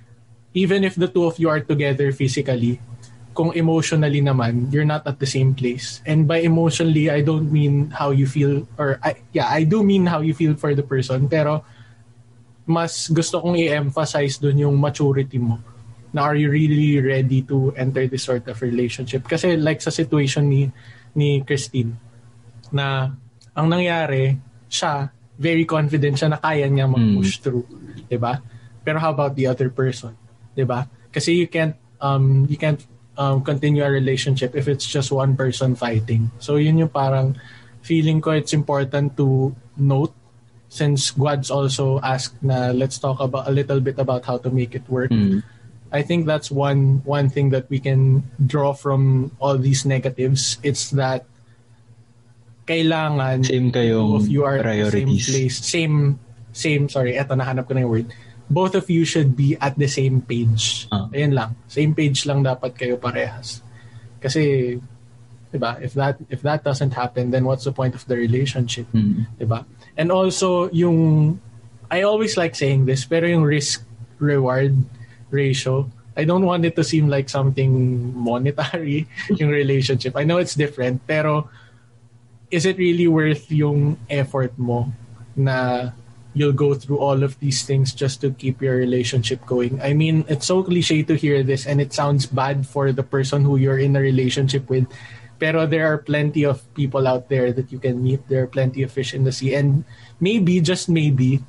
even 0.53 0.85
if 0.85 0.95
the 0.97 1.09
two 1.09 1.25
of 1.25 1.41
you 1.41 1.49
are 1.49 1.61
together 1.61 2.13
physically, 2.13 2.81
kung 3.33 3.53
emotionally 3.57 4.21
naman, 4.21 4.69
you're 4.73 4.89
not 4.89 5.05
at 5.09 5.17
the 5.17 5.29
same 5.29 5.57
place. 5.57 6.05
And 6.05 6.29
by 6.29 6.45
emotionally, 6.45 7.09
I 7.09 7.25
don't 7.25 7.49
mean 7.49 7.89
how 7.91 8.13
you 8.13 8.29
feel, 8.29 8.69
or 8.77 9.01
I, 9.01 9.17
yeah, 9.33 9.49
I 9.49 9.65
do 9.65 9.83
mean 9.83 10.05
how 10.05 10.21
you 10.21 10.37
feel 10.37 10.55
for 10.55 10.77
the 10.77 10.85
person, 10.85 11.29
pero 11.29 11.65
mas 12.69 13.09
gusto 13.09 13.41
kong 13.41 13.57
i-emphasize 13.59 14.39
dun 14.39 14.61
yung 14.61 14.77
maturity 14.77 15.41
mo. 15.41 15.59
Na 16.13 16.29
are 16.29 16.37
you 16.37 16.53
really 16.53 17.01
ready 17.01 17.41
to 17.49 17.73
enter 17.73 18.05
this 18.05 18.23
sort 18.23 18.45
of 18.45 18.61
relationship? 18.61 19.25
Kasi 19.25 19.57
like 19.57 19.81
sa 19.81 19.89
situation 19.89 20.45
ni 20.45 20.69
ni 21.17 21.41
Christine, 21.41 21.97
na 22.73 23.13
ang 23.53 23.69
nangyari, 23.69 24.37
siya, 24.67 25.13
very 25.37 25.65
confident 25.69 26.17
siya 26.17 26.33
na 26.33 26.41
kaya 26.41 26.69
niya 26.69 26.89
mag-push 26.89 27.39
mm. 27.39 27.43
through, 27.45 27.67
'di 28.09 28.19
ba? 28.19 28.41
Pero 28.83 28.97
how 28.99 29.13
about 29.13 29.37
the 29.37 29.47
other 29.47 29.69
person, 29.69 30.17
'di 30.57 30.65
ba? 30.65 30.89
Kasi 31.13 31.37
you 31.37 31.49
can't 31.49 31.77
um 32.01 32.49
you 32.49 32.57
can't 32.57 32.81
um, 33.17 33.45
continue 33.45 33.85
a 33.85 33.91
relationship 33.91 34.57
if 34.57 34.69
it's 34.69 34.87
just 34.89 35.13
one 35.13 35.37
person 35.37 35.77
fighting. 35.77 36.31
So 36.41 36.57
yun 36.57 36.81
yung 36.81 36.93
parang 36.93 37.37
feeling 37.83 38.21
ko 38.21 38.33
it's 38.33 38.53
important 38.57 39.17
to 39.21 39.53
note 39.77 40.15
since 40.73 41.13
Guads 41.13 41.53
also 41.53 42.01
asked 42.01 42.41
na 42.41 42.73
let's 42.73 42.97
talk 42.97 43.21
about 43.21 43.45
a 43.49 43.53
little 43.53 43.81
bit 43.81 43.99
about 43.99 44.25
how 44.25 44.39
to 44.39 44.49
make 44.49 44.75
it 44.75 44.89
work. 44.89 45.13
Mm. 45.13 45.45
I 45.93 46.01
think 46.01 46.25
that's 46.25 46.49
one 46.49 47.05
one 47.05 47.29
thing 47.29 47.53
that 47.53 47.69
we 47.69 47.77
can 47.77 48.25
draw 48.41 48.73
from 48.73 49.33
all 49.37 49.61
these 49.61 49.85
negatives. 49.85 50.57
It's 50.65 50.89
that 50.97 51.29
kailangan 52.63 53.43
same 53.43 53.75
kayong 53.75 54.23
if 54.23 54.31
you 54.31 54.47
are 54.47 54.63
priorities. 54.63 55.27
same 55.27 55.35
place, 55.35 55.57
same 55.63 55.97
same 56.53 56.83
sorry, 56.87 57.19
eto 57.19 57.35
nahanap 57.35 57.67
ko 57.67 57.75
na 57.75 57.83
yung 57.83 57.93
word 57.93 58.09
both 58.53 58.77
of 58.77 58.91
you 58.93 59.09
should 59.09 59.33
be 59.33 59.57
at 59.57 59.81
the 59.81 59.89
same 59.89 60.21
page. 60.21 60.87
Uh. 60.93 61.09
Ayun 61.09 61.33
lang. 61.33 61.57
Same 61.73 61.97
page 61.97 62.29
lang 62.29 62.45
dapat 62.45 62.77
kayo 62.77 63.01
parehas. 63.01 63.65
Kasi, 64.21 64.77
'di 65.49 65.59
ba? 65.59 65.81
If 65.81 65.97
that 65.97 66.21
if 66.29 66.45
that 66.45 66.61
doesn't 66.61 66.93
happen, 66.93 67.33
then 67.33 67.49
what's 67.49 67.65
the 67.65 67.73
point 67.73 67.97
of 67.97 68.05
the 68.05 68.15
relationship? 68.15 68.85
Mm. 68.93 69.25
'Di 69.41 69.47
ba? 69.49 69.65
And 69.97 70.13
also 70.13 70.69
yung 70.69 71.41
I 71.89 72.05
always 72.05 72.37
like 72.37 72.53
saying 72.53 72.85
this, 72.85 73.09
pero 73.09 73.25
yung 73.29 73.45
risk 73.45 73.85
reward 74.21 74.77
ratio, 75.33 75.89
I 76.17 76.25
don't 76.25 76.45
want 76.45 76.65
it 76.65 76.77
to 76.77 76.85
seem 76.85 77.09
like 77.09 77.29
something 77.29 77.73
monetary 78.17 79.09
yung 79.41 79.49
relationship. 79.53 80.17
I 80.17 80.25
know 80.25 80.41
it's 80.41 80.57
different, 80.57 81.05
pero 81.09 81.49
is 82.53 82.69
it 82.69 82.77
really 82.77 83.09
worth 83.09 83.51
yung 83.51 83.97
effort 84.13 84.53
mo 84.61 84.93
na 85.35 85.91
you'll 86.37 86.53
go 86.53 86.77
through 86.77 87.01
all 87.01 87.25
of 87.25 87.41
these 87.41 87.65
things 87.65 87.93
just 87.93 88.21
to 88.21 88.31
keep 88.37 88.61
your 88.61 88.77
relationship 88.77 89.45
going. 89.49 89.81
I 89.81 89.93
mean, 89.93 90.25
it's 90.29 90.47
so 90.47 90.63
cliche 90.63 91.03
to 91.03 91.17
hear 91.17 91.43
this 91.43 91.67
and 91.67 91.81
it 91.81 91.93
sounds 91.93 92.29
bad 92.29 92.69
for 92.69 92.93
the 92.93 93.03
person 93.03 93.45
who 93.45 93.57
you're 93.57 93.81
in 93.81 93.97
a 93.97 94.01
relationship 94.01 94.69
with. 94.69 94.87
Pero 95.41 95.67
there 95.67 95.89
are 95.89 95.99
plenty 95.99 96.45
of 96.45 96.63
people 96.75 97.09
out 97.09 97.29
there 97.29 97.53
that 97.53 97.73
you 97.73 97.81
can 97.81 98.05
meet. 98.05 98.29
There 98.29 98.45
are 98.45 98.47
plenty 98.47 98.85
of 98.85 98.93
fish 98.93 99.13
in 99.13 99.25
the 99.25 99.33
sea. 99.33 99.57
And 99.57 99.85
maybe, 100.21 100.61
just 100.61 100.89
maybe, 100.89 101.43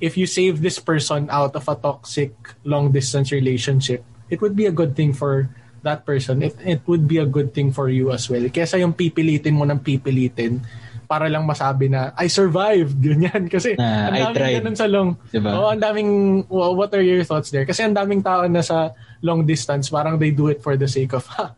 if 0.00 0.18
you 0.18 0.26
save 0.26 0.60
this 0.60 0.78
person 0.78 1.30
out 1.30 1.56
of 1.56 1.66
a 1.66 1.74
toxic 1.74 2.34
long 2.64 2.92
distance 2.92 3.32
relationship, 3.32 4.04
it 4.28 4.42
would 4.42 4.54
be 4.54 4.66
a 4.66 4.74
good 4.74 4.94
thing 4.94 5.14
for 5.14 5.48
that 5.84 6.08
person. 6.08 6.40
It, 6.42 6.56
it 6.64 6.80
would 6.88 7.06
be 7.06 7.20
a 7.20 7.28
good 7.28 7.52
thing 7.52 7.70
for 7.70 7.92
you 7.92 8.10
as 8.10 8.26
well. 8.26 8.42
Kesa 8.48 8.80
yung 8.80 8.96
pipilitin 8.96 9.54
mo 9.54 9.68
ng 9.68 9.78
pipilitin 9.84 10.64
para 11.04 11.28
lang 11.28 11.44
masabi 11.44 11.92
na 11.92 12.16
I 12.16 12.26
survived 12.32 12.96
ganyan 13.04 13.46
kasi 13.52 13.76
uh, 13.76 14.08
ang 14.10 14.34
daming 14.34 14.64
ganun 14.64 14.76
sa 14.76 14.88
long 14.88 15.20
diba? 15.28 15.52
oh 15.52 15.68
ang 15.68 15.80
daming 15.80 16.42
well, 16.48 16.72
what 16.74 16.90
are 16.96 17.04
your 17.04 17.22
thoughts 17.22 17.52
there 17.52 17.68
kasi 17.68 17.84
ang 17.84 17.92
daming 17.92 18.24
tao 18.24 18.48
na 18.48 18.64
sa 18.64 18.96
long 19.20 19.44
distance 19.44 19.92
parang 19.92 20.16
they 20.16 20.32
do 20.32 20.48
it 20.48 20.64
for 20.64 20.80
the 20.80 20.88
sake 20.88 21.12
of 21.12 21.24
ha 21.36 21.52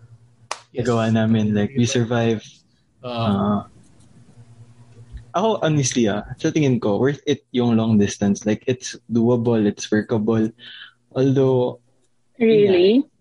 yes. 0.74 0.82
gawa 0.82 1.08
namin 1.08 1.54
like 1.54 1.72
we 1.78 1.86
survive 1.86 2.42
uh, 3.06 3.06
uh, 3.06 3.58
ako 5.30 5.62
honestly 5.62 6.10
ah 6.10 6.26
sa 6.42 6.50
tingin 6.50 6.82
ko 6.82 6.98
worth 6.98 7.22
it 7.24 7.46
yung 7.54 7.78
long 7.78 7.96
distance 7.96 8.44
like 8.44 8.66
it's 8.66 8.98
doable 9.06 9.62
it's 9.62 9.86
workable 9.94 10.50
although 11.14 11.78
really 12.36 12.66
feeling 12.66 13.15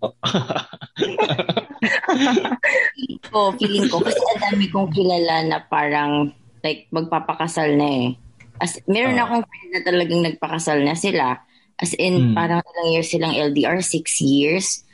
ko, 3.30 3.52
feeling 3.56 3.88
ko, 3.88 4.00
kasi 4.00 4.16
ang 4.16 4.40
dami 4.50 4.66
kong 4.72 4.90
kilala 4.92 5.44
na 5.46 5.60
parang, 5.62 6.32
like, 6.64 6.88
magpapakasal 6.90 7.76
na 7.76 7.86
eh. 7.86 8.16
As, 8.60 8.76
meron 8.84 9.16
uh, 9.16 9.24
akong 9.24 9.48
friend 9.48 9.70
na 9.72 9.80
talagang 9.84 10.22
nagpakasal 10.24 10.84
na 10.84 10.92
sila. 10.92 11.40
As 11.80 11.96
in, 11.96 12.32
hmm. 12.32 12.34
parang 12.36 12.60
ilang 12.60 12.92
years 12.92 13.08
silang 13.08 13.32
LDR, 13.32 13.80
six 13.80 14.20
years. 14.20 14.84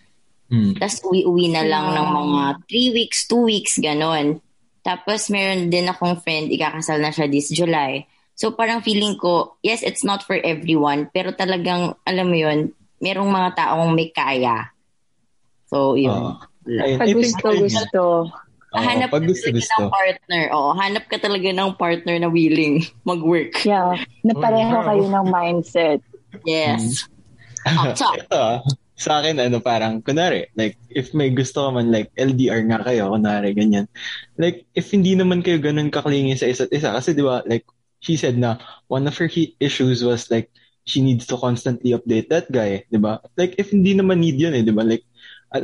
Hmm. 0.47 0.79
Tapos 0.79 1.03
uwi-uwi 1.03 1.51
na 1.51 1.67
lang 1.67 1.91
ng 1.91 2.09
mga 2.15 2.43
three 2.71 2.95
weeks, 2.95 3.27
two 3.27 3.43
weeks, 3.43 3.83
ganon. 3.83 4.39
Tapos 4.87 5.27
meron 5.35 5.67
din 5.67 5.91
akong 5.91 6.23
friend, 6.23 6.55
ikakasal 6.55 7.03
na 7.03 7.11
siya 7.11 7.27
this 7.27 7.51
July. 7.51 8.07
So 8.39 8.55
parang 8.55 8.87
feeling 8.87 9.19
ko, 9.19 9.59
yes, 9.67 9.83
it's 9.83 10.07
not 10.07 10.23
for 10.23 10.39
everyone, 10.39 11.11
pero 11.11 11.35
talagang, 11.35 11.99
alam 12.07 12.27
mo 12.31 12.39
yun, 12.39 12.71
merong 13.03 13.33
mga 13.33 13.51
taong 13.59 13.91
may 13.97 14.15
kaya. 14.15 14.76
So, 15.67 15.99
yun. 15.99 16.11
Uh, 16.11 16.39
Ayun. 16.67 16.99
Pag 16.99 17.15
gusto, 17.15 17.47
gusto. 17.55 18.03
Oh, 18.77 18.83
hanap 18.83 19.09
pag 19.09 19.25
gusto, 19.25 19.49
ka 19.49 19.57
gusto. 19.57 19.79
ng 19.79 19.89
partner. 19.89 20.43
Oo, 20.53 20.71
hanap 20.77 21.05
ka 21.07 21.17
talaga 21.17 21.49
ng 21.49 21.71
partner 21.79 22.17
na 22.21 22.29
willing 22.29 22.85
mag-work. 23.09 23.55
Yeah. 23.63 23.97
Na 24.27 24.35
pareho 24.35 24.75
oh, 24.83 24.85
kayo 24.85 25.05
ng 25.07 25.27
mindset. 25.31 26.01
Yes. 26.45 27.07
Hmm. 27.65 27.95
Ito, 27.95 28.37
ah, 28.37 28.61
sa 28.97 29.21
akin, 29.21 29.43
ano, 29.43 29.59
parang, 29.59 30.03
kunwari, 30.03 30.49
like, 30.55 30.79
if 30.93 31.13
may 31.17 31.33
gusto 31.33 31.67
ka 31.67 31.71
man, 31.73 31.91
like, 31.91 32.13
LDR 32.15 32.63
nga 32.69 32.81
kayo, 32.85 33.11
kunwari, 33.13 33.53
ganyan. 33.53 33.91
Like, 34.39 34.65
if 34.77 34.93
hindi 34.93 35.19
naman 35.19 35.43
kayo 35.43 35.59
ganun 35.59 35.91
kaklingi 35.91 36.37
sa 36.39 36.47
isa't 36.47 36.71
isa, 36.71 36.95
kasi 36.95 37.13
di 37.13 37.25
ba, 37.25 37.43
like, 37.45 37.67
she 38.01 38.15
said 38.15 38.39
na, 38.39 38.61
one 38.87 39.05
of 39.05 39.17
her 39.19 39.29
issues 39.59 40.01
was, 40.05 40.31
like, 40.31 40.49
she 40.87 41.03
needs 41.03 41.27
to 41.27 41.37
constantly 41.37 41.91
update 41.93 42.31
that 42.31 42.47
guy, 42.49 42.87
di 42.87 42.97
ba? 42.97 43.19
Like, 43.35 43.59
if 43.59 43.75
hindi 43.75 43.93
naman 43.93 44.23
need 44.23 44.39
yun, 44.39 44.55
eh, 44.55 44.63
di 44.63 44.71
ba? 44.71 44.87
Like, 44.87 45.03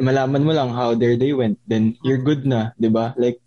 malaman 0.00 0.46
mo 0.46 0.52
lang 0.55 0.70
how 0.70 0.94
their 0.94 1.18
day 1.18 1.35
went, 1.35 1.59
then 1.66 1.98
you're 2.07 2.22
good 2.22 2.46
na, 2.46 2.72
di 2.78 2.88
ba? 2.88 3.12
Like, 3.18 3.42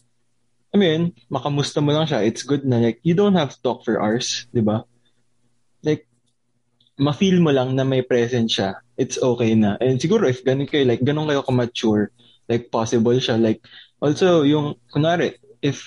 I 0.75 0.77
mean, 0.77 1.15
makamusta 1.31 1.79
mo 1.79 1.95
lang 1.95 2.05
siya, 2.05 2.27
it's 2.27 2.43
good 2.43 2.67
na. 2.67 2.83
Like, 2.83 2.99
you 3.01 3.15
don't 3.15 3.39
have 3.39 3.55
to 3.55 3.59
talk 3.63 3.87
for 3.87 3.97
hours, 3.97 4.45
di 4.51 4.59
ba? 4.59 4.83
Like, 5.81 6.05
ma-feel 6.99 7.39
mo 7.39 7.55
lang 7.55 7.79
na 7.79 7.87
may 7.87 8.03
presence 8.03 8.59
siya, 8.59 8.83
it's 8.99 9.15
okay 9.15 9.55
na. 9.55 9.79
And 9.79 9.97
siguro 9.97 10.27
if 10.27 10.43
ganun 10.43 10.67
kayo, 10.67 10.83
like, 10.83 10.99
ganun 10.99 11.31
kayo 11.31 11.47
ka-mature, 11.47 12.11
like, 12.51 12.67
possible 12.69 13.15
siya. 13.15 13.39
Like, 13.39 13.63
also, 14.03 14.43
yung, 14.43 14.75
kunwari, 14.91 15.39
if 15.63 15.79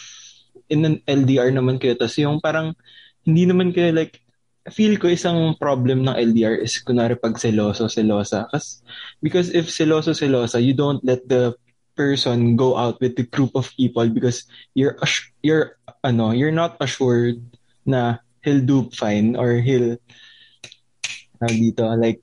in 0.72 0.84
an 0.88 0.96
LDR 1.04 1.52
naman 1.52 1.76
kayo, 1.76 1.92
tas 1.96 2.16
yung 2.16 2.40
parang, 2.40 2.72
hindi 3.28 3.44
naman 3.44 3.76
kayo, 3.76 3.92
like, 3.92 4.24
feel 4.70 4.96
ko 4.96 5.08
isang 5.08 5.56
problem 5.58 6.04
ng 6.06 6.14
LDR 6.14 6.60
is 6.60 6.80
kunwari 6.82 7.18
pag 7.18 7.36
seloso, 7.36 7.86
selosa. 7.86 8.48
Kas, 8.50 8.80
because 9.22 9.50
if 9.52 9.68
seloso, 9.68 10.16
selosa, 10.16 10.62
you 10.62 10.72
don't 10.72 11.02
let 11.04 11.26
the 11.28 11.54
person 11.98 12.54
go 12.54 12.78
out 12.78 13.02
with 13.02 13.18
the 13.18 13.26
group 13.26 13.50
of 13.58 13.66
people 13.74 14.06
because 14.06 14.46
you're 14.78 14.94
you're 15.42 15.74
ano, 16.06 16.30
you're 16.30 16.54
not 16.54 16.78
assured 16.78 17.42
na 17.82 18.22
he'll 18.46 18.62
do 18.62 18.86
fine 18.94 19.34
or 19.34 19.58
he'll 19.58 19.98
uh, 21.42 21.50
dito 21.50 21.90
like 21.98 22.22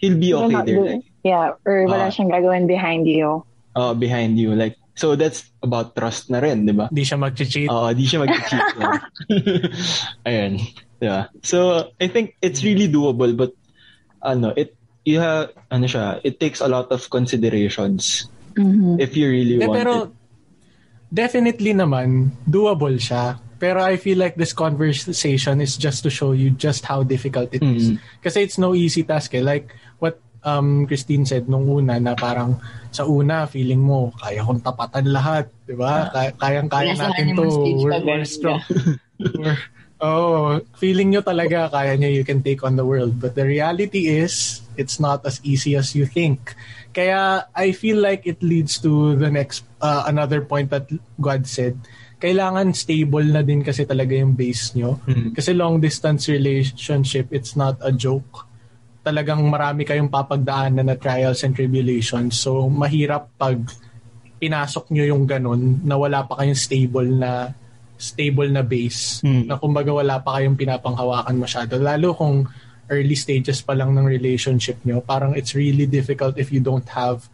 he'll 0.00 0.16
be 0.16 0.32
okay 0.32 0.64
there 0.64 0.96
like. 0.96 1.04
yeah 1.20 1.52
or 1.68 1.84
wala 1.84 2.08
uh, 2.08 2.10
siyang 2.10 2.32
gagawin 2.32 2.64
behind 2.64 3.04
you. 3.04 3.44
Oh 3.76 3.92
uh, 3.92 3.94
behind 3.94 4.40
you 4.40 4.56
like 4.56 4.80
so 4.96 5.14
that's 5.14 5.44
about 5.60 5.92
trust 5.92 6.32
na 6.32 6.40
rin 6.40 6.64
di 6.64 6.72
ba? 6.72 6.88
Di 6.88 7.04
siya 7.04 7.20
mag-cheat. 7.20 7.68
Oo 7.68 7.86
uh, 7.86 7.92
di 7.92 8.08
siya 8.08 8.24
mag-cheat 8.24 8.66
ayun 10.28 10.64
Yeah. 11.00 11.30
So 11.42 11.90
I 12.00 12.08
think 12.08 12.36
it's 12.42 12.64
really 12.64 12.88
doable, 12.90 13.36
but 13.36 13.54
ano, 14.22 14.52
it 14.56 14.74
you 15.06 15.20
have 15.20 15.54
ano 15.70 15.86
siya, 15.86 16.20
it 16.24 16.40
takes 16.40 16.60
a 16.60 16.68
lot 16.68 16.90
of 16.90 17.08
considerations 17.10 18.28
mm-hmm. 18.52 19.00
if 19.00 19.16
you 19.16 19.30
really 19.30 19.58
De, 19.58 19.66
want 19.66 19.78
pero, 19.78 19.92
it. 20.04 20.10
Definitely 21.08 21.72
naman, 21.72 22.36
doable 22.44 23.00
siya. 23.00 23.40
Pero 23.58 23.82
I 23.82 23.96
feel 23.96 24.20
like 24.20 24.36
this 24.36 24.52
conversation 24.52 25.64
is 25.64 25.80
just 25.80 26.04
to 26.04 26.10
show 26.12 26.30
you 26.36 26.52
just 26.52 26.84
how 26.84 27.02
difficult 27.02 27.50
it 27.56 27.64
mm-hmm. 27.64 27.74
is. 27.74 27.84
Kasi 28.22 28.44
it's 28.44 28.58
no 28.58 28.74
easy 28.74 29.02
task 29.02 29.34
eh. 29.34 29.42
Like 29.42 29.72
what 29.98 30.20
um 30.46 30.86
Christine 30.86 31.26
said 31.26 31.48
nung 31.50 31.66
una 31.66 31.98
na 31.98 32.14
parang 32.14 32.60
sa 32.94 33.02
una 33.08 33.48
feeling 33.50 33.82
mo 33.82 34.14
kaya 34.20 34.44
kong 34.46 34.62
tapatan 34.62 35.10
lahat, 35.10 35.50
'di 35.66 35.74
ba? 35.74 36.12
Kaya 36.12 36.30
kayang-kaya 36.38 36.92
natin 36.94 37.34
to. 37.34 37.46
We're, 37.82 37.98
we're 38.04 38.28
strong. 38.28 38.62
we're, 39.40 39.58
Oh, 39.98 40.62
feeling 40.78 41.10
nyo 41.10 41.26
talaga 41.26 41.66
kaya 41.74 41.98
nyo 41.98 42.06
you 42.06 42.22
can 42.22 42.38
take 42.38 42.62
on 42.62 42.78
the 42.78 42.86
world. 42.86 43.18
But 43.18 43.34
the 43.34 43.42
reality 43.42 44.06
is, 44.06 44.62
it's 44.78 45.02
not 45.02 45.26
as 45.26 45.42
easy 45.42 45.74
as 45.74 45.98
you 45.98 46.06
think. 46.06 46.54
Kaya 46.94 47.50
I 47.50 47.74
feel 47.74 47.98
like 47.98 48.22
it 48.22 48.38
leads 48.38 48.78
to 48.86 49.18
the 49.18 49.26
next, 49.26 49.66
uh, 49.82 50.06
another 50.06 50.46
point 50.46 50.70
that 50.70 50.86
God 51.18 51.50
said. 51.50 51.82
Kailangan 52.22 52.78
stable 52.78 53.26
na 53.26 53.42
din 53.42 53.66
kasi 53.66 53.86
talaga 53.86 54.14
yung 54.14 54.38
base 54.38 54.78
nyo. 54.78 55.02
Mm-hmm. 55.02 55.34
Kasi 55.34 55.50
long 55.54 55.82
distance 55.82 56.30
relationship, 56.30 57.30
it's 57.34 57.58
not 57.58 57.78
a 57.82 57.90
joke. 57.90 58.46
Talagang 59.02 59.42
marami 59.50 59.82
kayong 59.82 60.10
papagdaanan 60.10 60.86
na 60.86 60.94
trials 60.94 61.42
and 61.42 61.58
tribulations. 61.58 62.38
So, 62.38 62.70
mahirap 62.70 63.34
pag 63.34 63.66
pinasok 64.38 64.94
nyo 64.94 65.04
yung 65.10 65.26
ganun 65.26 65.82
na 65.82 65.98
wala 65.98 66.22
pa 66.22 66.38
kayong 66.38 66.58
stable 66.58 67.10
na 67.10 67.50
stable 67.98 68.48
na 68.48 68.62
base 68.62 69.20
hmm. 69.26 69.50
na 69.50 69.58
kumbaga 69.58 69.90
wala 69.90 70.22
pa 70.22 70.38
kayong 70.38 70.54
pinapanghawakan 70.54 71.36
masyado. 71.36 71.76
Lalo 71.76 72.14
kung 72.14 72.46
early 72.88 73.18
stages 73.18 73.60
pa 73.60 73.76
lang 73.76 73.92
ng 73.92 74.06
relationship 74.06 74.80
nyo, 74.86 75.02
parang 75.02 75.36
it's 75.36 75.52
really 75.52 75.84
difficult 75.84 76.38
if 76.38 76.48
you 76.54 76.62
don't 76.62 76.88
have 76.88 77.26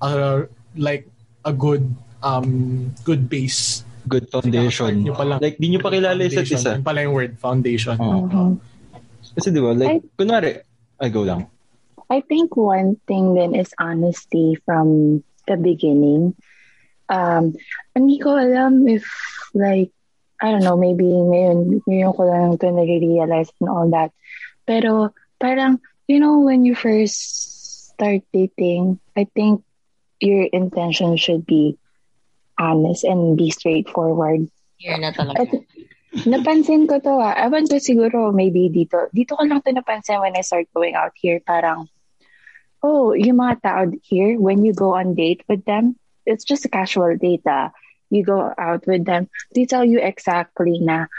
a, 0.00 0.46
like 0.78 1.04
a 1.44 1.52
good 1.52 1.84
um 2.24 2.88
good 3.04 3.28
base 3.28 3.84
Good 4.04 4.28
foundation. 4.28 5.00
Nyo 5.00 5.16
pa 5.16 5.24
lang. 5.24 5.40
Like, 5.40 5.56
di 5.56 5.72
nyo 5.72 5.80
pa 5.80 5.88
kilala 5.88 6.20
isa't 6.20 6.44
isa. 6.44 6.76
Yun 6.76 6.84
pala 6.84 7.08
yung 7.08 7.16
word, 7.16 7.40
foundation. 7.40 7.96
Mhm. 7.96 8.60
Kasi 9.32 9.48
di 9.48 9.60
ba, 9.64 9.72
like, 9.72 10.04
kunwari, 10.20 10.60
ay, 11.00 11.08
go 11.08 11.24
lang. 11.24 11.48
I 12.12 12.20
think 12.20 12.52
one 12.52 13.00
thing 13.08 13.32
then 13.32 13.56
is 13.56 13.72
honesty 13.80 14.60
from 14.68 15.20
the 15.48 15.56
beginning. 15.56 16.36
Um, 17.08 17.56
hindi 17.96 18.20
ko 18.20 18.36
alam 18.36 18.84
if 18.84 19.08
like, 19.56 19.88
I 20.44 20.52
don't 20.52 20.60
know, 20.60 20.76
maybe 20.76 21.08
ngayon, 21.08 21.80
ngayon 21.88 22.12
ko 22.12 22.22
lang 22.28 22.52
ito 22.52 22.68
nare-realize 22.68 23.48
and 23.64 23.72
all 23.72 23.88
that. 23.88 24.12
Pero 24.68 25.16
parang, 25.40 25.80
you 26.04 26.20
know, 26.20 26.44
when 26.44 26.68
you 26.68 26.76
first 26.76 27.16
start 27.96 28.20
dating, 28.28 29.00
I 29.16 29.24
think 29.32 29.64
your 30.20 30.44
intention 30.52 31.16
should 31.16 31.48
be 31.48 31.80
honest 32.60 33.08
and 33.08 33.40
be 33.40 33.48
straightforward. 33.48 34.52
Here 34.76 35.00
na 35.00 35.16
talaga. 35.16 35.48
At 35.48 35.64
napansin 36.28 36.92
ko 36.92 37.00
to 37.00 37.24
ah. 37.24 37.32
Ewan 37.40 37.64
ko 37.64 37.80
siguro 37.80 38.28
maybe 38.28 38.68
dito. 38.68 39.08
Dito 39.16 39.40
ko 39.40 39.48
lang 39.48 39.64
to 39.64 39.72
napansin 39.72 40.20
when 40.20 40.36
I 40.36 40.44
start 40.44 40.68
going 40.76 40.92
out 40.92 41.16
here. 41.16 41.40
Parang, 41.40 41.88
oh, 42.84 43.16
yung 43.16 43.40
mga 43.40 43.64
tao 43.64 43.88
here, 44.04 44.36
when 44.36 44.60
you 44.60 44.76
go 44.76 44.92
on 44.92 45.16
date 45.16 45.40
with 45.48 45.64
them, 45.64 45.96
it's 46.28 46.44
just 46.44 46.68
a 46.68 46.70
casual 46.70 47.16
date 47.16 47.48
ah. 47.48 47.72
You 48.14 48.22
go 48.22 48.54
out 48.54 48.86
with 48.86 49.02
them, 49.02 49.26
they 49.50 49.66
tell 49.66 49.82
you 49.82 49.98
exactly 49.98 50.78
na 50.78 51.10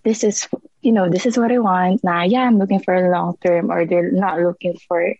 this 0.00 0.24
is, 0.24 0.48
you 0.80 0.90
know, 0.96 1.12
this 1.12 1.28
is 1.28 1.36
what 1.36 1.52
I 1.52 1.60
want. 1.60 2.00
Na, 2.00 2.24
yeah, 2.24 2.48
I'm 2.48 2.56
looking 2.56 2.80
for 2.80 2.96
a 2.96 3.12
long 3.12 3.36
term 3.36 3.68
or 3.70 3.84
they're 3.84 4.10
not 4.10 4.40
looking 4.40 4.80
for 4.88 5.12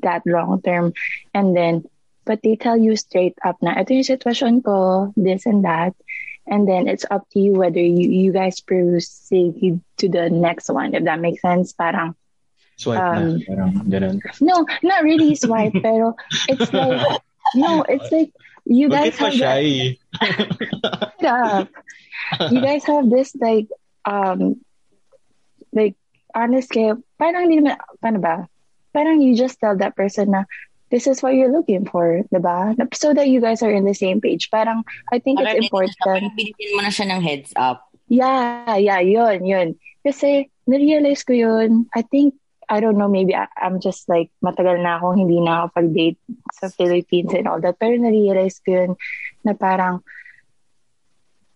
that 0.00 0.24
long 0.24 0.62
term. 0.64 0.96
And 1.36 1.54
then, 1.54 1.84
but 2.24 2.40
they 2.42 2.56
tell 2.56 2.76
you 2.80 2.96
straight 2.96 3.36
up 3.44 3.60
na, 3.60 3.76
ito 3.76 3.92
yung 3.92 4.08
sitwasyon 4.08 4.64
ko, 4.64 5.12
this 5.16 5.44
and 5.44 5.68
that. 5.68 5.92
And 6.48 6.64
then 6.66 6.88
it's 6.88 7.04
up 7.10 7.28
to 7.36 7.38
you 7.38 7.52
whether 7.52 7.78
you, 7.80 8.08
you 8.08 8.32
guys 8.32 8.60
proceed 8.64 9.80
to 10.00 10.08
the 10.08 10.30
next 10.32 10.72
one, 10.72 10.94
if 10.96 11.04
that 11.04 11.20
makes 11.20 11.42
sense. 11.44 11.76
Parang, 11.76 12.16
Swipe 12.78 12.96
Um, 12.98 13.38
na. 13.38 13.44
Parang 13.44 13.72
ganun. 13.90 14.16
no, 14.40 14.64
not 14.82 15.02
really 15.04 15.34
swipe, 15.34 15.74
pero 15.82 16.16
it's 16.48 16.72
like, 16.72 17.20
no, 17.54 17.82
it's 17.84 18.10
like, 18.10 18.32
you 18.68 18.92
Bakit 18.92 18.92
guys 18.92 19.16
have 19.16 19.32
that, 19.32 19.40
shy? 19.40 19.66
Shut 21.20 21.40
up. 21.40 21.68
you 22.52 22.60
guys 22.60 22.84
have 22.84 23.08
this 23.08 23.32
like 23.40 23.68
um 24.04 24.60
like 25.72 25.96
honest 26.36 26.68
kayo 26.68 27.00
parang 27.16 27.48
hindi 27.48 27.64
naman 27.64 27.80
paano 28.04 28.18
ba 28.20 28.36
parang 28.92 29.24
you 29.24 29.32
just 29.32 29.56
tell 29.60 29.72
that 29.76 29.96
person 29.96 30.36
na 30.36 30.44
this 30.92 31.08
is 31.08 31.20
what 31.24 31.32
you're 31.36 31.52
looking 31.52 31.84
for 31.88 32.20
diba 32.32 32.72
so 32.96 33.12
that 33.16 33.28
you 33.28 33.40
guys 33.40 33.60
are 33.64 33.72
in 33.72 33.84
the 33.88 33.96
same 33.96 34.20
page 34.20 34.48
parang 34.52 34.84
I 35.12 35.18
think 35.20 35.40
Parang 35.40 35.56
it's 35.56 35.68
din- 35.68 35.72
Parang 35.72 35.88
important 35.88 36.32
binigyan 36.36 36.70
mo 36.76 36.80
na 36.84 36.92
siya 36.92 37.06
ng 37.12 37.20
heads 37.24 37.52
up. 37.56 37.88
yeah 38.08 38.76
yeah 38.76 39.00
yun 39.00 39.44
yun 39.44 39.68
kasi 40.04 40.48
na-realize 40.68 41.24
ko 41.24 41.32
yun 41.36 41.84
I 41.96 42.00
think 42.04 42.36
I 42.68 42.80
don't 42.84 43.00
know 43.00 43.08
maybe 43.08 43.32
I, 43.34 43.48
I'm 43.56 43.80
just 43.80 44.08
like 44.08 44.28
matagal 44.44 44.84
na 44.84 45.00
akong 45.00 45.16
hindi 45.16 45.40
na 45.40 45.64
ako 45.64 45.66
pag-date 45.72 46.20
sa 46.52 46.68
Philippines 46.68 47.32
and 47.32 47.48
all 47.48 47.60
that 47.64 47.80
pero 47.80 47.96
na-realize 47.96 48.60
ko 48.60 48.84
yun 48.84 48.92
na 49.42 49.56
parang 49.56 50.04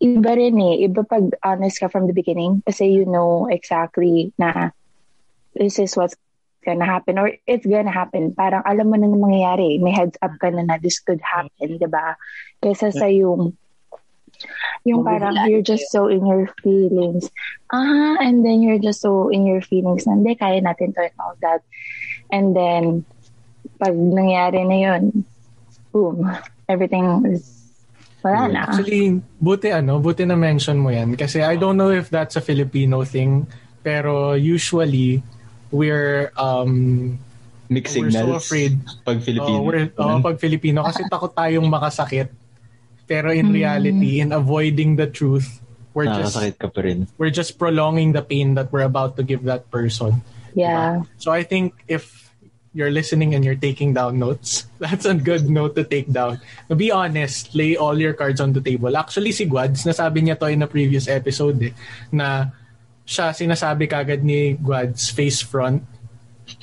iba 0.03 0.35
rin 0.35 0.59
eh. 0.59 0.83
Iba 0.83 1.07
pag 1.07 1.31
honest 1.47 1.79
ka 1.79 1.87
from 1.87 2.11
the 2.11 2.17
beginning 2.17 2.59
kasi 2.67 2.91
you 2.91 3.07
know 3.07 3.47
exactly 3.47 4.35
na 4.35 4.75
this 5.55 5.79
is 5.79 5.95
what's 5.95 6.19
gonna 6.67 6.87
happen 6.87 7.23
or 7.23 7.31
it's 7.47 7.67
gonna 7.67 7.95
happen. 7.95 8.35
Parang 8.35 8.67
alam 8.67 8.91
mo 8.91 8.99
na 8.99 9.07
na 9.07 9.15
mangyayari. 9.15 9.79
May 9.79 9.95
heads 9.95 10.19
up 10.19 10.35
ka 10.43 10.51
na 10.51 10.67
na 10.67 10.83
this 10.83 10.99
could 10.99 11.23
happen, 11.23 11.79
di 11.79 11.87
ba? 11.87 12.19
Kesa 12.59 12.91
sa 12.91 13.07
yung 13.07 13.55
yung 14.83 15.07
parang 15.07 15.39
you're 15.47 15.65
just 15.65 15.91
so 15.95 16.11
in 16.11 16.27
your 16.27 16.51
feelings. 16.63 17.31
Ah, 17.71 18.19
and 18.19 18.43
then 18.45 18.61
you're 18.63 18.83
just 18.83 19.01
so 19.01 19.31
in 19.31 19.47
your 19.47 19.63
feelings 19.63 20.05
hindi, 20.05 20.35
kaya 20.35 20.61
natin 20.61 20.95
to 20.95 21.07
and 21.07 21.19
all 21.23 21.37
that. 21.41 21.63
And 22.33 22.57
then, 22.57 23.05
pag 23.79 23.95
nangyari 23.95 24.65
na 24.65 24.79
yun, 24.79 25.25
boom, 25.93 26.25
everything 26.67 27.05
is 27.29 27.63
wala 28.23 28.49
na. 28.49 28.71
Actually, 28.71 29.21
buti 29.43 29.69
ano, 29.75 29.99
buti 29.99 30.25
na 30.25 30.39
mention 30.39 30.79
mo 30.79 30.89
yan. 30.89 31.15
Kasi 31.19 31.43
I 31.43 31.59
don't 31.59 31.77
know 31.77 31.91
if 31.91 32.09
that's 32.09 32.39
a 32.39 32.43
Filipino 32.43 33.03
thing, 33.05 33.47
pero 33.83 34.33
usually, 34.39 35.23
we're, 35.71 36.31
um, 36.39 37.19
Mixed 37.73 37.97
we're 37.97 38.13
so 38.13 38.37
afraid. 38.37 38.79
Pag 39.05 39.25
Filipino. 39.25 39.61
Oh, 39.61 39.65
we're, 39.65 39.89
oh, 39.97 40.21
pag 40.21 40.37
Filipino, 40.39 40.85
kasi 40.85 41.03
takot 41.09 41.33
tayong 41.33 41.67
makasakit. 41.67 42.29
Pero 43.13 43.29
in 43.29 43.53
Mm. 43.53 43.61
reality, 43.61 44.25
in 44.25 44.33
avoiding 44.33 44.97
the 44.97 45.05
truth, 45.05 45.61
we're 45.93 46.09
just 46.09 46.33
ka 46.57 46.73
pa 46.73 46.81
rin. 46.81 47.05
we're 47.21 47.29
just 47.29 47.61
prolonging 47.61 48.17
the 48.17 48.25
pain 48.25 48.57
that 48.57 48.73
we're 48.73 48.89
about 48.89 49.21
to 49.21 49.23
give 49.23 49.45
that 49.45 49.69
person. 49.69 50.25
Yeah. 50.57 51.05
So 51.21 51.29
I 51.29 51.45
think 51.45 51.77
if 51.85 52.33
you're 52.73 52.89
listening 52.89 53.37
and 53.37 53.45
you're 53.45 53.61
taking 53.61 53.93
down 53.93 54.17
notes, 54.17 54.65
that's 54.81 55.05
a 55.05 55.13
good 55.13 55.53
note 55.53 55.77
to 55.77 55.85
take 55.85 56.09
down. 56.09 56.41
To 56.69 56.75
be 56.75 56.89
honest, 56.89 57.53
lay 57.53 57.77
all 57.77 58.01
your 58.01 58.17
cards 58.17 58.41
on 58.41 58.57
the 58.57 58.65
table. 58.65 58.97
Actually, 58.97 59.37
si 59.37 59.45
Guads, 59.45 59.85
nasabi 59.85 60.25
niya 60.25 60.41
to 60.41 60.49
in 60.49 60.65
a 60.65 60.69
previous 60.69 61.05
episode 61.05 61.61
eh, 61.61 61.77
na 62.09 62.49
siya 63.05 63.37
sinasabi 63.37 63.85
kagad 63.85 64.25
ni 64.25 64.57
Guads, 64.57 65.13
face 65.13 65.45
front, 65.45 65.85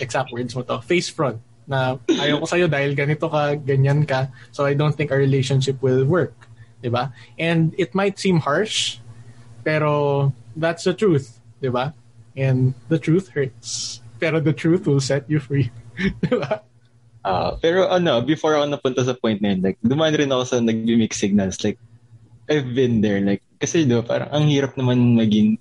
exact 0.01 0.33
words 0.33 0.57
mo 0.57 0.65
to, 0.65 0.81
face 0.81 1.13
front, 1.13 1.37
na 1.69 2.01
ayaw 2.09 2.41
ko 2.41 2.45
sa'yo 2.49 2.65
dahil 2.65 2.97
ganito 2.97 3.29
ka, 3.29 3.53
ganyan 3.61 4.01
ka, 4.01 4.33
so 4.49 4.65
I 4.65 4.73
don't 4.73 4.97
think 4.97 5.13
our 5.13 5.21
relationship 5.21 5.77
will 5.85 6.01
work. 6.09 6.33
'Di 6.81 6.89
ba? 6.91 7.11
And 7.37 7.75
it 7.77 7.93
might 7.95 8.19
seem 8.19 8.39
harsh, 8.43 8.99
pero 9.63 10.31
that's 10.55 10.83
the 10.83 10.95
truth, 10.95 11.39
'di 11.59 11.71
ba? 11.71 11.93
And 12.35 12.73
the 12.87 12.99
truth 12.99 13.35
hurts. 13.35 13.99
Pero 14.19 14.39
the 14.39 14.55
truth 14.55 14.87
will 14.87 15.03
set 15.03 15.27
you 15.27 15.39
free. 15.39 15.71
'Di 16.23 16.35
ba? 16.35 16.63
Ah, 17.19 17.59
pero 17.59 17.91
ano, 17.91 18.23
before 18.23 18.55
ako 18.55 18.65
napunta 18.71 19.03
sa 19.03 19.15
point 19.19 19.43
na 19.43 19.51
yun, 19.51 19.59
like, 19.59 19.79
dumaan 19.83 20.15
rin 20.15 20.31
ako 20.31 20.43
sa 20.47 20.57
nag-mix 20.63 21.19
signals. 21.19 21.59
Like, 21.59 21.75
I've 22.47 22.71
been 22.71 23.03
there. 23.03 23.19
Like, 23.19 23.43
kasi 23.59 23.83
do, 23.83 23.99
parang 23.99 24.31
ang 24.31 24.47
hirap 24.47 24.79
naman 24.79 25.19
maging 25.19 25.59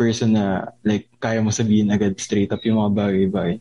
person 0.00 0.32
na, 0.34 0.74
like, 0.82 1.06
kaya 1.20 1.44
mo 1.44 1.52
sabihin 1.52 1.92
agad 1.92 2.16
straight 2.16 2.50
up 2.50 2.64
yung 2.64 2.80
mga 2.80 2.96
bagay-bagay. 2.96 3.60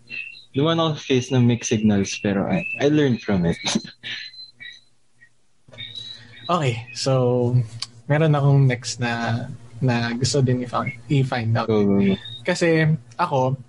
Dumaan 0.55 0.79
ako 0.79 0.89
sa 0.95 1.03
face 1.03 1.29
ng 1.35 1.43
mixed 1.43 1.69
signals, 1.69 2.15
pero 2.23 2.47
I, 2.47 2.63
I 2.79 2.87
learned 2.87 3.19
from 3.19 3.43
it. 3.43 3.59
Okay, 6.49 6.87
so 6.91 7.53
meron 8.07 8.35
akong 8.35 8.67
next 8.67 8.99
na 8.99 9.45
na 9.83 10.15
gusto 10.15 10.39
din 10.39 10.63
i-find, 10.63 10.95
i-find 11.11 11.51
out. 11.59 11.67
so, 11.67 11.83
Kasi 12.43 12.87
ako, 13.19 13.59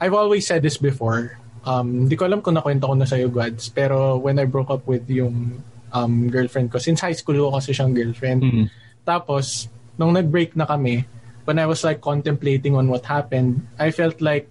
I've 0.00 0.12
always 0.16 0.44
said 0.44 0.60
this 0.60 0.76
before. 0.76 1.36
Um, 1.64 2.08
di 2.08 2.16
ko 2.16 2.28
alam 2.28 2.40
kung 2.40 2.56
nakwento 2.56 2.88
ko 2.88 2.94
na 2.96 3.08
sa'yo, 3.08 3.32
Gwads. 3.32 3.72
Pero 3.72 4.16
when 4.20 4.36
I 4.40 4.44
broke 4.44 4.68
up 4.68 4.84
with 4.88 5.08
yung 5.08 5.60
um, 5.92 6.28
girlfriend 6.28 6.72
ko, 6.72 6.76
since 6.80 7.00
high 7.00 7.16
school 7.16 7.36
ko 7.36 7.56
kasi 7.56 7.72
siyang 7.72 7.96
girlfriend. 7.96 8.40
mm, 8.44 8.66
Tapos, 9.04 9.68
nung 9.96 10.12
nag-break 10.12 10.52
na 10.56 10.68
kami, 10.68 11.04
when 11.48 11.56
I 11.56 11.64
was 11.64 11.80
like 11.84 12.00
contemplating 12.04 12.76
on 12.76 12.92
what 12.92 13.08
happened, 13.08 13.64
I 13.80 13.88
felt 13.90 14.20
like 14.20 14.48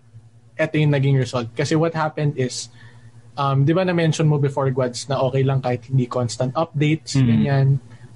eto 0.57 0.81
yung 0.81 0.93
naging 0.93 1.17
result. 1.17 1.53
Kasi 1.53 1.77
what 1.77 1.93
happened 1.93 2.37
is, 2.41 2.69
um, 3.37 3.63
di 3.63 3.71
ba 3.71 3.85
na-mention 3.85 4.25
mo 4.25 4.41
before, 4.41 4.67
Gwads, 4.73 5.07
na 5.07 5.21
okay 5.21 5.45
lang 5.45 5.61
kahit 5.61 5.87
hindi 5.87 6.09
constant 6.09 6.51
updates, 6.57 7.15
Mhm. 7.15 7.27
ganyan. 7.29 7.67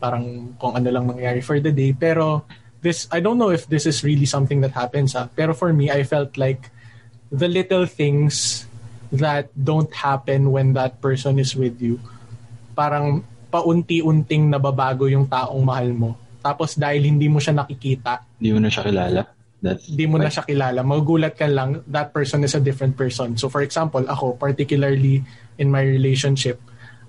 Parang 0.02 0.58
kung 0.58 0.74
ano 0.74 0.90
lang 0.90 1.06
nangyari 1.08 1.40
for 1.40 1.62
the 1.62 1.70
day. 1.70 1.94
Pero, 1.94 2.44
this, 2.82 3.06
I 3.14 3.22
don't 3.22 3.38
know 3.38 3.54
if 3.54 3.70
this 3.70 3.86
is 3.86 4.02
really 4.02 4.26
something 4.26 4.60
that 4.66 4.74
happens, 4.74 5.14
ha? 5.14 5.30
pero 5.30 5.54
for 5.54 5.70
me, 5.70 5.94
I 5.94 6.02
felt 6.02 6.36
like 6.36 6.74
the 7.30 7.46
little 7.48 7.86
things 7.86 8.66
that 9.14 9.54
don't 9.54 9.94
happen 9.94 10.50
when 10.50 10.74
that 10.74 10.98
person 10.98 11.38
is 11.38 11.54
with 11.54 11.78
you, 11.78 12.02
parang 12.74 13.22
paunti-unting 13.52 14.50
nababago 14.50 15.06
yung 15.06 15.28
taong 15.28 15.62
mahal 15.62 15.92
mo. 15.92 16.10
Tapos 16.42 16.74
dahil 16.74 17.06
hindi 17.06 17.30
mo 17.30 17.38
siya 17.38 17.54
nakikita, 17.54 18.26
Hindi 18.42 18.50
mo 18.58 18.60
na 18.66 18.70
siya 18.72 18.84
kilala. 18.88 19.22
That's, 19.62 19.86
hindi 19.94 20.10
mo 20.10 20.18
na 20.18 20.26
siya 20.26 20.42
kilala, 20.42 20.82
magugulat 20.82 21.38
ka 21.38 21.46
lang, 21.46 21.86
that 21.86 22.10
person 22.10 22.42
is 22.42 22.58
a 22.58 22.62
different 22.62 22.98
person. 22.98 23.38
So 23.38 23.46
for 23.46 23.62
example, 23.62 24.02
ako, 24.10 24.34
particularly 24.42 25.22
in 25.62 25.70
my 25.70 25.86
relationship, 25.86 26.58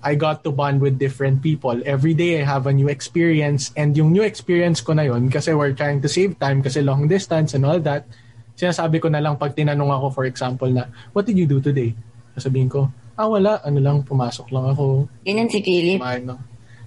I 0.05 0.13
got 0.13 0.45
to 0.45 0.53
bond 0.53 0.77
with 0.77 1.01
different 1.01 1.41
people. 1.41 1.73
Every 1.81 2.13
day 2.13 2.37
I 2.37 2.45
have 2.45 2.69
a 2.69 2.73
new 2.75 2.93
experience 2.93 3.73
and 3.73 3.97
yung 3.97 4.13
new 4.13 4.21
experience 4.21 4.85
ko 4.85 4.93
na 4.93 5.09
yun, 5.09 5.33
kasi 5.33 5.55
we're 5.57 5.73
trying 5.73 6.03
to 6.05 6.09
save 6.11 6.37
time 6.37 6.61
kasi 6.61 6.85
long 6.85 7.09
distance 7.09 7.57
and 7.57 7.65
all 7.65 7.81
that, 7.81 8.05
sinasabi 8.53 9.01
ko 9.01 9.09
na 9.09 9.17
lang 9.17 9.33
pag 9.33 9.57
tinanong 9.57 9.89
ako 9.89 10.21
for 10.21 10.25
example 10.29 10.69
na, 10.69 10.85
what 11.17 11.25
did 11.25 11.39
you 11.39 11.49
do 11.49 11.57
today? 11.57 11.97
Sasabihin 12.37 12.69
ko, 12.69 12.85
ah 13.17 13.25
wala, 13.25 13.65
ano 13.65 13.81
lang, 13.81 14.05
pumasok 14.05 14.53
lang 14.53 14.69
ako, 14.69 15.09
Ganyan 15.25 15.49
si 15.49 15.57
Philip. 15.65 15.97
kumain 15.97 16.21
no. 16.21 16.37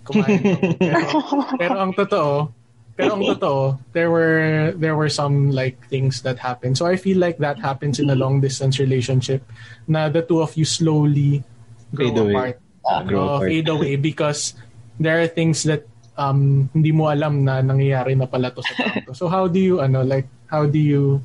Kumain. 0.06 0.38
Pero, 0.78 1.08
pero 1.58 1.74
ang 1.82 1.90
totoo, 1.90 2.54
pero 2.96 3.12
ang 3.14 3.22
totoo, 3.22 3.76
there 3.92 4.08
were 4.08 4.72
there 4.74 4.96
were 4.96 5.12
some 5.12 5.52
like 5.52 5.76
things 5.86 6.24
that 6.24 6.40
happened. 6.40 6.80
So 6.80 6.88
I 6.88 6.96
feel 6.96 7.20
like 7.20 7.36
that 7.38 7.60
happens 7.60 8.00
in 8.00 8.08
a 8.08 8.16
long 8.16 8.40
distance 8.40 8.80
relationship 8.80 9.44
na 9.86 10.08
the 10.08 10.24
two 10.24 10.40
of 10.40 10.56
you 10.56 10.64
slowly 10.64 11.44
grow 11.92 12.08
Fade 12.08 12.18
away. 12.18 12.32
apart. 12.32 12.56
Ah, 12.82 13.00
grow 13.04 13.20
Uh, 13.20 13.26
apart. 13.36 13.48
fade 13.52 13.68
away 13.68 13.94
because 14.10 14.56
there 14.96 15.20
are 15.20 15.28
things 15.28 15.62
that 15.68 15.84
um, 16.16 16.72
hindi 16.72 16.90
mo 16.90 17.12
alam 17.12 17.44
na 17.44 17.60
nangyayari 17.60 18.16
na 18.16 18.24
pala 18.24 18.48
to 18.48 18.64
sa 18.64 18.72
tao. 18.80 19.12
So 19.12 19.28
how 19.28 19.44
do 19.46 19.60
you, 19.60 19.84
ano, 19.84 20.00
like, 20.00 20.24
how 20.48 20.64
do 20.64 20.80
you, 20.80 21.20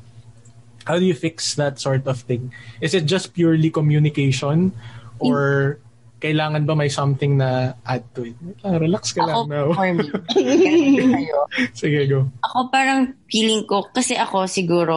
how 0.84 0.98
do 1.00 1.06
you 1.08 1.14
fix 1.16 1.54
that 1.56 1.80
sort 1.80 2.04
of 2.04 2.20
thing? 2.20 2.52
Is 2.84 2.92
it 2.92 3.08
just 3.08 3.32
purely 3.32 3.70
communication 3.72 4.76
or 5.16 5.78
kailangan 6.22 6.62
ba 6.62 6.78
may 6.78 6.86
something 6.86 7.34
na 7.34 7.74
add 7.82 8.06
to 8.14 8.30
it? 8.30 8.38
Ah, 8.62 8.78
relax 8.78 9.10
ka 9.10 9.26
lang 9.26 9.42
Ako, 9.42 9.50
now. 9.50 9.66
for 9.74 9.90
me. 9.90 10.06
Sige, 11.82 12.06
go. 12.06 12.30
Ako 12.46 12.70
parang 12.70 13.18
feeling 13.26 13.66
ko, 13.66 13.90
kasi 13.90 14.14
ako 14.14 14.46
siguro, 14.46 14.96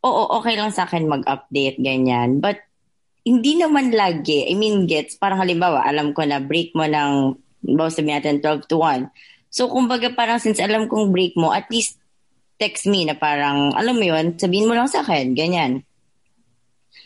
oo, 0.00 0.22
okay 0.40 0.56
lang 0.56 0.72
sa 0.72 0.88
akin 0.88 1.12
mag-update, 1.12 1.76
ganyan. 1.76 2.40
But, 2.40 2.64
hindi 3.22 3.54
naman 3.54 3.94
lagi. 3.94 4.50
I 4.50 4.56
mean, 4.58 4.88
gets, 4.88 5.14
parang 5.14 5.38
halimbawa, 5.38 5.86
alam 5.86 6.10
ko 6.10 6.24
na 6.26 6.42
break 6.42 6.74
mo 6.74 6.88
ng, 6.88 7.38
bawa 7.76 7.92
sabihin 7.92 8.18
natin, 8.18 8.42
12 8.42 8.66
to 8.66 8.80
1. 8.80 9.06
So, 9.52 9.68
kumbaga 9.68 10.10
parang 10.16 10.40
since 10.40 10.58
alam 10.58 10.88
kong 10.88 11.12
break 11.12 11.36
mo, 11.38 11.52
at 11.54 11.68
least 11.68 12.00
text 12.56 12.88
me 12.88 13.04
na 13.06 13.14
parang, 13.14 13.76
alam 13.76 13.94
mo 13.94 14.02
yun, 14.02 14.34
sabihin 14.40 14.66
mo 14.66 14.74
lang 14.74 14.88
sa 14.88 15.04
akin, 15.04 15.36
ganyan. 15.36 15.86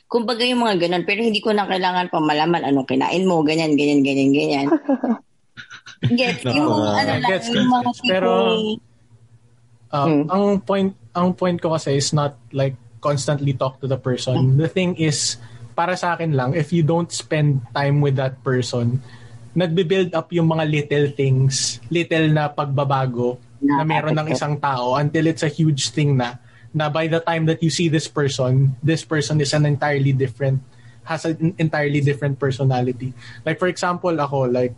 Kumbaga 0.06 0.46
yung 0.46 0.62
mga 0.62 0.86
ganun, 0.86 1.02
pero 1.02 1.20
hindi 1.20 1.42
ko 1.42 1.50
na 1.50 1.66
kailangan 1.66 2.08
pa 2.08 2.22
malaman 2.22 2.62
anong 2.62 2.86
kinain 2.86 3.26
mo, 3.26 3.42
ganyan, 3.42 3.74
ganyan, 3.74 4.06
ganyan, 4.06 4.30
ganyan. 4.30 4.66
Gets, 6.18 6.44
yung 6.44 6.68
Nako, 6.68 6.92
ano 6.92 7.12
lang, 7.18 7.22
gets, 7.24 7.48
yung 7.48 7.66
mga 7.66 7.82
gets. 7.88 8.00
Pero- 8.04 8.46
tipong- 8.52 8.84
Uh, 9.86 10.02
Hmm. 10.02 10.24
Ang 10.28 10.44
point 10.60 10.90
ang 11.14 11.30
point 11.30 11.56
ko 11.56 11.72
kasi 11.72 11.94
is 11.94 12.10
not 12.10 12.34
like 12.50 12.74
constantly 12.98 13.54
talk 13.54 13.78
to 13.78 13.86
the 13.86 13.96
person. 13.96 14.58
The 14.58 14.66
thing 14.66 14.98
is, 14.98 15.38
para 15.72 15.94
sa 15.94 16.18
akin 16.18 16.34
lang, 16.34 16.58
if 16.58 16.74
you 16.74 16.82
don't 16.82 17.06
spend 17.08 17.62
time 17.70 18.02
with 18.02 18.18
that 18.18 18.42
person, 18.42 18.98
nagbe-build 19.54 20.10
up 20.12 20.34
yung 20.34 20.50
mga 20.50 20.64
little 20.66 21.06
things, 21.14 21.78
little 21.88 22.28
na 22.28 22.50
pagbabago 22.50 23.38
na 23.62 23.86
meron 23.86 24.18
ng 24.18 24.28
isang 24.28 24.58
tao 24.58 24.98
until 24.98 25.30
it's 25.30 25.46
a 25.46 25.48
huge 25.48 25.94
thing 25.94 26.18
na 26.18 26.34
na 26.74 26.88
by 26.88 27.06
the 27.06 27.20
time 27.20 27.46
that 27.46 27.62
you 27.62 27.70
see 27.70 27.88
this 27.88 28.08
person, 28.08 28.76
this 28.82 29.04
person 29.04 29.40
is 29.40 29.52
an 29.52 29.66
entirely 29.66 30.12
different 30.12 30.62
has 31.06 31.24
an 31.24 31.54
entirely 31.56 32.02
different 32.02 32.38
personality. 32.38 33.14
Like 33.46 33.58
for 33.58 33.70
example, 33.70 34.12
ako 34.18 34.50
like 34.50 34.74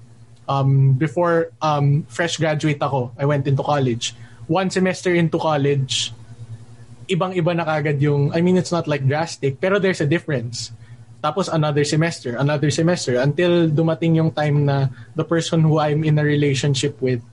um 0.49 0.95
before 0.95 1.51
um 1.61 2.05
fresh 2.09 2.37
graduate 2.37 2.81
ako, 2.81 3.13
I 3.17 3.25
went 3.25 3.49
into 3.49 3.65
college. 3.65 4.15
One 4.49 4.69
semester 4.71 5.13
into 5.13 5.41
college, 5.41 6.13
ibang-iba 7.09 7.57
na 7.57 7.65
kagad 7.65 8.01
yung 8.01 8.33
I 8.37 8.45
mean 8.45 8.57
it's 8.61 8.73
not 8.73 8.87
like 8.87 9.05
drastic, 9.09 9.61
pero 9.61 9.81
there's 9.81 10.05
a 10.05 10.09
difference. 10.09 10.71
Tapos 11.19 11.51
another 11.51 11.83
semester, 11.83 12.39
another 12.39 12.71
semester 12.71 13.19
until 13.19 13.67
dumating 13.67 14.15
yung 14.21 14.31
time 14.31 14.69
na 14.69 14.93
the 15.19 15.25
person 15.25 15.67
who 15.67 15.81
I'm 15.81 16.05
in 16.05 16.21
a 16.21 16.25
relationship 16.25 17.01
with 17.03 17.25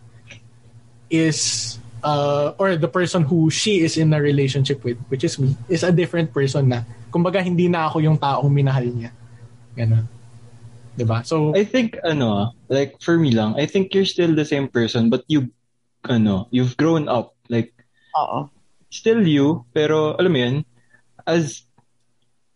is 1.12 1.78
uh, 2.06 2.54
or 2.62 2.78
the 2.78 2.88
person 2.88 3.26
who 3.26 3.50
she 3.50 3.82
is 3.82 3.98
in 3.98 4.14
a 4.14 4.22
relationship 4.22 4.86
with, 4.86 5.02
which 5.10 5.26
is 5.26 5.42
me, 5.42 5.58
is 5.68 5.82
a 5.82 5.90
different 5.90 6.30
person 6.30 6.70
na. 6.70 6.86
Kumbaga, 7.10 7.42
hindi 7.42 7.66
na 7.66 7.90
ako 7.90 8.06
yung 8.06 8.18
taong 8.22 8.54
minahal 8.54 8.86
niya. 8.86 9.10
Ganon. 9.74 10.06
'Di 10.96 11.04
ba? 11.04 11.26
So, 11.28 11.52
I 11.52 11.68
think, 11.68 12.00
ano, 12.08 12.56
like, 12.72 12.96
for 13.04 13.20
me 13.20 13.36
lang, 13.36 13.60
I 13.60 13.68
think 13.68 13.92
you're 13.92 14.08
still 14.08 14.32
the 14.32 14.48
same 14.48 14.72
person, 14.72 15.12
but 15.12 15.28
you, 15.28 15.52
ano, 16.08 16.48
you've 16.56 16.80
grown 16.80 17.12
up. 17.12 17.36
Like, 17.52 17.76
Oo. 18.16 18.48
still 18.88 19.28
you, 19.28 19.68
pero, 19.76 20.16
alam 20.16 20.32
mo 20.32 20.40
yun, 20.40 20.56
as, 21.28 21.68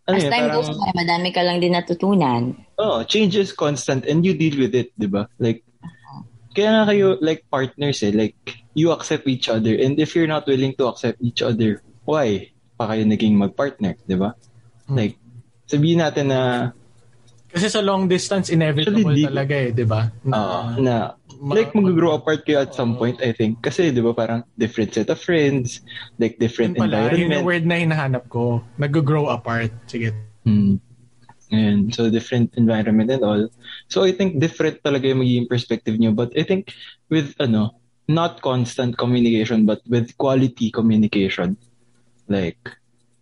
ano 0.07 0.15
As 0.15 0.23
yun, 0.23 0.31
time 0.31 0.47
parang, 0.47 0.55
goes 0.55 0.71
by, 0.71 0.91
madami 0.95 1.29
ka 1.35 1.41
lang 1.43 1.59
din 1.59 1.75
natutunan. 1.75 2.55
oh, 2.79 3.03
change 3.03 3.35
is 3.35 3.51
constant 3.51 4.07
and 4.07 4.23
you 4.23 4.31
deal 4.31 4.55
with 4.55 4.71
it, 4.71 4.95
di 4.95 5.12
ba? 5.12 5.27
Like, 5.35 5.67
kaya 6.51 6.69
nga 6.71 6.83
kayo, 6.89 7.17
like, 7.21 7.45
partners 7.47 8.01
eh, 8.01 8.12
like, 8.12 8.35
you 8.73 8.89
accept 8.91 9.27
each 9.27 9.49
other, 9.49 9.73
and 9.75 9.99
if 9.99 10.15
you're 10.15 10.29
not 10.29 10.45
willing 10.45 10.73
to 10.75 10.88
accept 10.88 11.21
each 11.21 11.41
other, 11.41 11.81
why 12.05 12.49
pa 12.73 12.93
kayo 12.95 13.03
naging 13.05 13.35
mag-partner, 13.35 13.95
di 14.07 14.15
ba? 14.15 14.33
Hmm. 14.88 14.97
Like, 14.97 15.15
sabihin 15.67 16.01
natin 16.01 16.31
na, 16.31 16.71
kasi 17.49 17.65
sa 17.65 17.81
long 17.81 18.05
distance, 18.05 18.53
inevitable 18.53 19.09
di- 19.09 19.25
talaga 19.25 19.53
eh, 19.57 19.73
di 19.73 19.81
ba? 19.81 20.05
uh, 20.05 20.77
na, 20.77 21.17
ma- 21.41 21.55
like, 21.57 21.73
mag-grow 21.73 22.13
apart 22.13 22.45
kayo 22.45 22.62
at 22.62 22.77
some 22.77 22.93
point, 22.93 23.17
I 23.25 23.33
think. 23.33 23.57
Kasi, 23.65 23.89
di 23.89 24.01
ba, 24.05 24.13
parang 24.13 24.45
different 24.53 24.93
set 24.93 25.09
of 25.09 25.17
friends, 25.17 25.81
like, 26.21 26.38
Yun 26.38 26.41
different 26.41 26.73
pala, 26.77 27.09
yun 27.09 27.25
environment. 27.25 27.33
yung 27.41 27.45
word 27.49 27.65
na 27.65 27.75
hinahanap 27.81 28.23
ko. 28.29 28.62
Nag-grow 28.77 29.33
apart. 29.33 29.73
Sige. 29.89 30.13
Hmm. 30.45 30.77
And 31.49 31.89
so 31.89 32.13
different 32.13 32.53
environment 32.55 33.09
and 33.09 33.23
all. 33.25 33.49
So 33.89 34.05
I 34.05 34.13
think 34.13 34.38
different 34.38 34.85
talaga 34.85 35.09
yung 35.09 35.25
magiging 35.25 35.49
perspective 35.49 35.97
nyo. 35.97 36.13
But 36.13 36.38
I 36.38 36.45
think 36.45 36.73
with 37.09 37.33
ano, 37.41 37.73
not 38.09 38.41
constant 38.41 38.97
communication 38.97 39.65
but 39.65 39.81
with 39.89 40.13
quality 40.17 40.69
communication. 40.69 41.57
Like 42.29 42.62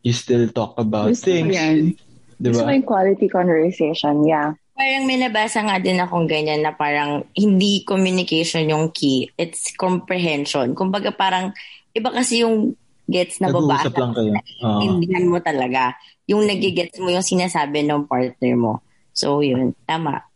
you 0.03 0.11
still 0.11 0.47
talk 0.51 0.75
about 0.79 1.11
Gusto 1.15 1.31
things. 1.31 1.55
yan. 1.55 1.95
Di 2.39 2.51
Gusto 2.51 2.67
yung 2.67 2.87
quality 2.87 3.27
conversation, 3.27 4.27
yeah. 4.27 4.55
Parang 4.77 5.09
may 5.09 5.17
nabasa 5.17 5.65
nga 5.65 5.81
din 5.81 5.97
akong 5.97 6.29
ganyan 6.29 6.61
na 6.61 6.69
parang 6.69 7.25
hindi 7.33 7.81
communication 7.81 8.69
yung 8.69 8.93
key. 8.93 9.25
It's 9.33 9.73
comprehension. 9.73 10.77
Kumbaga 10.77 11.09
parang 11.09 11.49
iba 11.97 12.13
kasi 12.13 12.45
yung 12.45 12.77
gets 13.08 13.39
na 13.39 13.48
babasa. 13.50 13.88
Nag-uusap 13.88 13.96
lang 13.96 14.12
kayo. 14.13 14.32
Intindihan 14.62 15.26
mo 15.32 15.38
talaga. 15.39 15.96
Yung 16.28 16.43
nagigets 16.43 17.00
mo 17.00 17.08
yung 17.08 17.24
sinasabi 17.24 17.88
ng 17.88 18.06
partner 18.06 18.54
mo. 18.60 18.84
So 19.15 19.39
yun, 19.41 19.74
tama. 19.88 20.28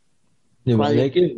Di 0.64 0.74
ba? 0.74 0.88
Quality. 0.90 1.00
Like 1.00 1.18
yun. 1.20 1.36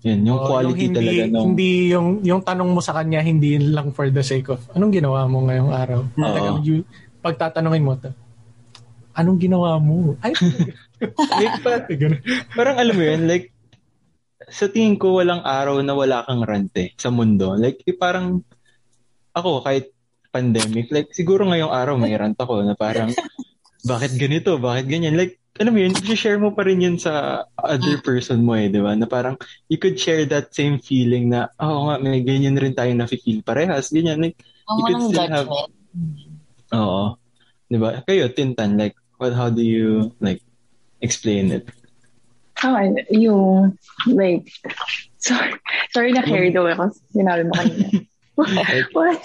Yun, 0.00 0.20
yung 0.24 0.40
Oh, 0.40 0.48
quality 0.48 0.88
hindi, 0.88 0.96
talaga 0.96 1.22
nung... 1.28 1.44
Hindi 1.52 1.70
yung, 1.92 2.08
yung 2.24 2.40
tanong 2.40 2.70
mo 2.72 2.80
sa 2.80 2.96
kanya, 2.96 3.20
hindi 3.20 3.60
lang 3.60 3.92
for 3.92 4.08
the 4.08 4.24
sake 4.24 4.48
of, 4.48 4.64
anong 4.72 4.96
ginawa 4.96 5.28
mo 5.28 5.44
ngayong 5.44 5.72
araw? 5.76 6.00
Talagang 6.16 6.64
you, 6.64 6.88
pagtatanungin 7.20 7.84
mo, 7.84 8.00
to, 8.00 8.08
anong 9.12 9.36
ginawa 9.36 9.76
mo? 9.76 10.16
Ay, 10.24 10.32
like, 11.36 11.60
pa, 11.60 11.84
ganun. 11.84 12.16
parang 12.56 12.80
alam 12.80 12.96
mo 12.96 13.04
yun, 13.04 13.28
like, 13.28 13.52
sa 14.48 14.72
tingin 14.72 14.96
ko 14.96 15.20
walang 15.20 15.44
araw 15.44 15.84
na 15.84 15.92
wala 15.92 16.24
kang 16.24 16.48
rante 16.48 16.96
sa 16.96 17.12
mundo. 17.12 17.52
Like, 17.60 17.84
eh, 17.84 17.92
parang, 17.92 18.40
ako, 19.36 19.60
kahit 19.60 19.89
pandemic, 20.30 20.88
like, 20.94 21.10
siguro 21.10 21.44
ngayong 21.46 21.70
araw 21.74 21.94
may 21.98 22.14
rant 22.14 22.38
ako 22.38 22.62
na 22.62 22.74
parang, 22.78 23.10
bakit 23.82 24.14
ganito, 24.16 24.56
bakit 24.56 24.86
ganyan? 24.86 25.18
Like, 25.18 25.38
alam 25.58 25.74
mo 25.74 25.80
yun, 25.82 25.92
share 26.14 26.38
mo 26.38 26.54
pa 26.54 26.62
rin 26.64 26.80
yun 26.80 26.96
sa 26.96 27.44
other 27.58 27.98
person 28.00 28.46
mo 28.46 28.54
eh, 28.54 28.70
di 28.70 28.78
ba? 28.80 28.94
Na 28.94 29.04
parang, 29.10 29.34
you 29.66 29.76
could 29.76 29.98
share 29.98 30.24
that 30.24 30.54
same 30.54 30.78
feeling 30.80 31.28
na, 31.28 31.50
"Ah, 31.58 31.68
oo 31.74 31.90
nga, 31.90 31.98
may 32.00 32.22
ganyan 32.22 32.56
rin 32.56 32.72
tayo 32.72 32.94
na-feel 32.94 33.42
parehas, 33.44 33.90
ganyan. 33.92 34.22
Like, 34.22 34.38
Ang 34.70 34.78
You 34.78 34.84
could 34.86 35.02
still 35.10 35.26
have- 35.34 35.50
oo. 36.70 37.02
Di 37.66 37.76
ba? 37.78 38.06
Kayo, 38.06 38.30
Tintan, 38.30 38.78
like, 38.78 38.94
what, 39.18 39.34
how 39.34 39.50
do 39.50 39.62
you, 39.66 40.14
like, 40.22 40.38
explain 41.02 41.50
it? 41.50 41.66
Ah, 42.62 42.86
yung, 43.10 43.74
like, 44.06 44.46
sorry, 45.18 45.58
sorry 45.90 46.10
na 46.14 46.22
carried 46.22 46.54
away 46.54 46.70
ako. 46.78 46.94
Sinabi 47.10 47.50
mo 47.50 47.52
kanina. 47.58 47.86
What? 48.96 49.22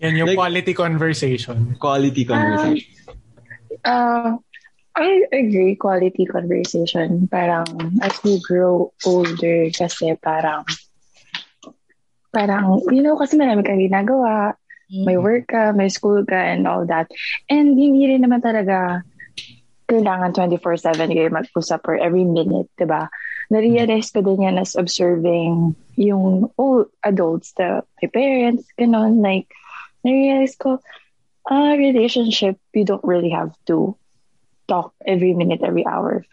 Yan 0.00 0.16
yung 0.16 0.28
Like- 0.32 0.40
quality 0.40 0.72
conversation. 0.72 1.76
Quality 1.76 2.24
conversation. 2.24 2.88
Uh, 3.84 4.40
I 4.96 5.24
agree, 5.32 5.76
quality 5.76 6.26
conversation. 6.26 7.28
Parang, 7.30 7.68
as 8.02 8.16
we 8.24 8.40
grow 8.42 8.92
older, 9.06 9.70
kasi 9.70 10.16
parang, 10.18 10.66
parang, 12.34 12.82
you 12.90 13.00
know, 13.00 13.16
kasi 13.16 13.38
marami 13.38 13.62
kang 13.62 13.80
ginagawa, 13.80 14.58
may 14.90 15.14
work 15.14 15.46
ka, 15.48 15.70
may 15.70 15.88
school 15.88 16.26
ka, 16.26 16.34
and 16.34 16.66
all 16.66 16.82
that. 16.84 17.06
And 17.46 17.78
hindi 17.78 18.10
rin 18.10 18.26
naman 18.26 18.42
talaga 18.42 19.06
kailangan 19.86 20.34
24-7 20.34 21.10
kayo 21.10 21.30
mag-usap 21.30 21.80
or 21.86 21.98
every 21.98 22.26
minute, 22.26 22.70
di 22.78 22.86
ba? 22.86 23.10
Na-realize 23.50 24.10
ko 24.14 24.22
din 24.22 24.46
yan 24.46 24.58
as 24.58 24.78
observing 24.78 25.74
yung 25.98 26.50
old 26.54 26.90
adults, 27.02 27.54
the, 27.58 27.82
my 28.02 28.08
parents, 28.10 28.66
ganon, 28.78 29.22
like, 29.22 29.50
na-realize 30.04 30.56
ko, 30.56 30.80
a 31.50 31.76
relationship, 31.76 32.58
you 32.74 32.84
don't 32.84 33.04
really 33.04 33.30
have 33.30 33.52
to 33.66 33.96
talk 34.68 34.94
every 35.06 35.34
minute, 35.34 35.62
every 35.62 35.86
hour. 35.86 36.24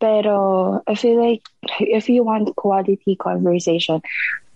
Pero 0.00 0.82
I 0.86 0.94
feel 0.94 1.20
like 1.20 1.42
if 1.80 2.08
you 2.08 2.24
want 2.24 2.56
quality 2.56 3.16
conversation, 3.16 4.00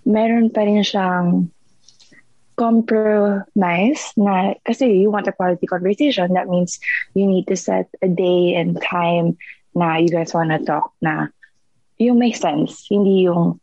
meron 0.04 0.52
pa 0.52 0.64
rin 0.64 0.84
siyang 0.84 1.48
compromise 2.54 4.14
na 4.14 4.54
kasi 4.62 5.02
you 5.02 5.10
want 5.10 5.26
a 5.26 5.34
quality 5.34 5.66
conversation 5.66 6.32
that 6.38 6.46
means 6.46 6.78
you 7.14 7.26
need 7.26 7.46
to 7.50 7.56
set 7.58 7.90
a 7.98 8.06
day 8.06 8.54
and 8.54 8.78
time 8.78 9.34
na 9.74 9.98
you 9.98 10.06
guys 10.06 10.30
want 10.30 10.54
to 10.54 10.62
talk 10.62 10.94
na 11.02 11.26
yung 11.98 12.18
make 12.18 12.38
sense 12.38 12.86
hindi 12.86 13.26
yung 13.26 13.58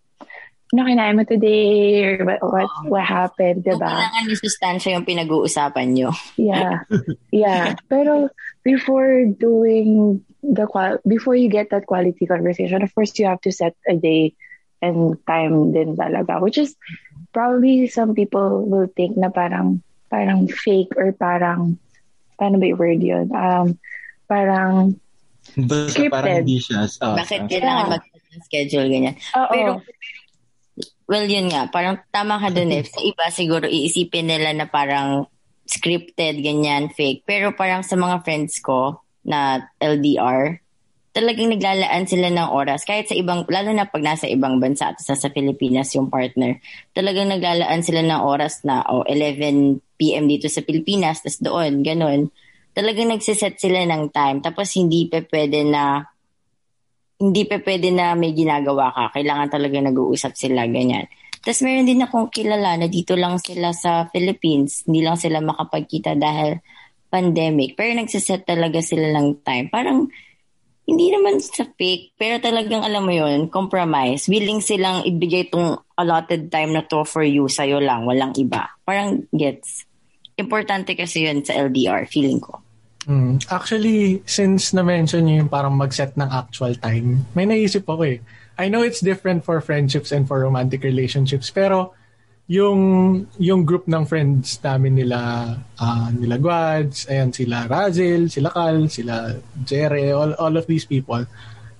ano 0.71 0.87
kinain 0.87 1.19
mo 1.19 1.23
today 1.23 1.99
or 2.15 2.23
what, 2.23 2.39
what, 2.41 2.67
what 2.87 3.03
happened, 3.03 3.59
Kung 3.63 3.75
diba? 3.75 3.91
kailangan 3.91 4.23
yung 4.25 4.39
sustansya 4.39 4.89
yung 4.95 5.03
pinag-uusapan 5.03 5.87
nyo. 5.91 6.09
Yeah. 6.39 6.87
Yeah. 7.29 7.75
Pero 7.91 8.31
before 8.63 9.27
doing 9.27 10.21
the 10.41 10.65
qual 10.65 10.97
before 11.03 11.35
you 11.35 11.51
get 11.51 11.69
that 11.69 11.85
quality 11.85 12.23
conversation, 12.25 12.81
of 12.81 12.89
course 12.95 13.11
you 13.19 13.27
have 13.27 13.43
to 13.43 13.51
set 13.51 13.75
a 13.83 13.93
day 13.93 14.31
and 14.79 15.19
time 15.27 15.75
din 15.75 15.93
talaga, 15.99 16.39
which 16.39 16.57
is 16.57 16.73
probably 17.35 17.85
some 17.85 18.15
people 18.15 18.63
will 18.65 18.87
think 18.87 19.13
na 19.19 19.27
parang 19.29 19.83
parang 20.07 20.47
fake 20.47 20.95
or 20.97 21.11
parang 21.11 21.77
paano 22.39 22.57
ba 22.57 22.65
yung 22.65 22.79
word 22.79 23.01
yun? 23.03 23.27
Um, 23.35 23.75
parang 24.25 24.95
Basta 25.57 25.89
Scripted. 25.99 26.13
parang 26.13 26.35
hindi 26.45 26.61
siya. 26.61 26.85
ah, 27.01 27.17
Bakit 27.17 27.49
kailangan 27.49 27.85
Yeah. 27.97 28.01
mag-schedule, 28.31 28.87
ganyan. 28.87 29.15
Oo. 29.35 29.51
Pero, 29.51 29.71
well, 31.11 31.27
yun 31.27 31.51
nga, 31.51 31.67
parang 31.67 31.99
tama 32.15 32.39
ka 32.39 32.47
dun 32.55 32.71
eh. 32.71 32.87
Sa 32.87 33.03
iba, 33.03 33.27
siguro 33.27 33.67
iisipin 33.67 34.31
nila 34.31 34.55
na 34.55 34.71
parang 34.71 35.27
scripted, 35.67 36.39
ganyan, 36.39 36.87
fake. 36.87 37.27
Pero 37.27 37.51
parang 37.51 37.83
sa 37.83 37.99
mga 37.99 38.23
friends 38.23 38.63
ko 38.63 39.03
na 39.27 39.67
LDR, 39.83 40.63
talagang 41.11 41.51
naglalaan 41.51 42.07
sila 42.07 42.31
ng 42.31 42.49
oras. 42.51 42.87
Kahit 42.87 43.11
sa 43.11 43.15
ibang, 43.15 43.43
lalo 43.47 43.71
na 43.75 43.87
pag 43.87 44.03
nasa 44.03 44.27
ibang 44.27 44.59
bansa 44.63 44.95
at 44.95 44.99
sa, 45.03 45.15
sa 45.15 45.27
Pilipinas 45.31 45.91
yung 45.95 46.07
partner, 46.07 46.59
talagang 46.95 47.27
naglalaan 47.27 47.83
sila 47.83 48.03
ng 48.03 48.21
oras 48.23 48.63
na, 48.63 48.83
oh, 48.87 49.03
11 49.03 49.83
p.m. 49.99 50.27
dito 50.27 50.47
sa 50.47 50.63
Pilipinas, 50.63 51.23
tas 51.23 51.39
doon, 51.39 51.83
ganun. 51.83 52.31
Talagang 52.71 53.11
nagsiset 53.11 53.59
sila 53.59 53.83
ng 53.83 54.11
time. 54.15 54.39
Tapos 54.39 54.71
hindi 54.79 55.07
pa 55.11 55.19
pwede 55.27 55.67
na 55.67 56.07
hindi 57.21 57.45
pa 57.45 57.61
pwede 57.61 57.93
na 57.93 58.17
may 58.17 58.33
ginagawa 58.33 58.89
ka. 58.89 59.21
Kailangan 59.21 59.53
talaga 59.53 59.77
nag-uusap 59.77 60.33
sila, 60.33 60.65
ganyan. 60.65 61.05
Tapos 61.41 61.61
meron 61.61 61.85
din 61.85 62.01
akong 62.01 62.33
kilala 62.33 62.77
na 62.81 62.89
dito 62.89 63.13
lang 63.13 63.37
sila 63.37 63.73
sa 63.73 64.09
Philippines. 64.09 64.85
Hindi 64.89 65.05
lang 65.05 65.17
sila 65.21 65.37
makapagkita 65.41 66.17
dahil 66.17 66.57
pandemic. 67.13 67.77
Pero 67.77 67.93
nagsiset 67.93 68.45
talaga 68.45 68.81
sila 68.81 69.13
ng 69.13 69.45
time. 69.45 69.69
Parang 69.69 70.09
hindi 70.85 71.13
naman 71.13 71.37
sa 71.37 71.65
fake, 71.65 72.17
pero 72.17 72.41
talagang 72.41 72.81
alam 72.81 73.05
mo 73.05 73.13
yon 73.13 73.53
compromise. 73.53 74.25
Willing 74.25 74.65
silang 74.65 75.05
ibigay 75.05 75.49
tong 75.49 75.77
allotted 75.93 76.49
time 76.49 76.73
na 76.73 76.81
to 76.85 77.05
for 77.05 77.21
you, 77.21 77.45
sa'yo 77.45 77.77
lang, 77.77 78.09
walang 78.09 78.33
iba. 78.33 78.73
Parang 78.81 79.29
gets. 79.29 79.85
Importante 80.41 80.97
kasi 80.97 81.29
yun 81.29 81.45
sa 81.45 81.53
LDR, 81.53 82.09
feeling 82.09 82.41
ko. 82.41 82.59
Mm. 83.09 83.41
Actually, 83.49 84.21
since 84.29 84.77
na-mention 84.77 85.25
niyo 85.25 85.45
yung 85.45 85.51
parang 85.51 85.73
mag-set 85.73 86.13
ng 86.13 86.29
actual 86.29 86.77
time, 86.77 87.25
may 87.33 87.49
naisip 87.49 87.85
ako 87.89 88.05
eh. 88.05 88.17
I 88.61 88.69
know 88.69 88.85
it's 88.85 89.01
different 89.01 89.41
for 89.41 89.57
friendships 89.57 90.13
and 90.13 90.29
for 90.29 90.37
romantic 90.37 90.85
relationships, 90.85 91.49
pero 91.49 91.97
yung 92.51 92.79
yung 93.39 93.63
group 93.63 93.87
ng 93.87 94.03
friends 94.03 94.59
namin 94.59 94.99
nila 94.99 95.17
ah, 95.79 96.11
nila 96.11 96.35
Guads, 96.35 97.07
ayan 97.07 97.31
sila 97.31 97.63
Razel, 97.63 98.27
sila 98.27 98.51
Cal, 98.51 98.91
sila 98.91 99.39
Jere, 99.63 100.11
all, 100.11 100.35
all 100.35 100.53
of 100.59 100.67
these 100.67 100.83
people. 100.83 101.23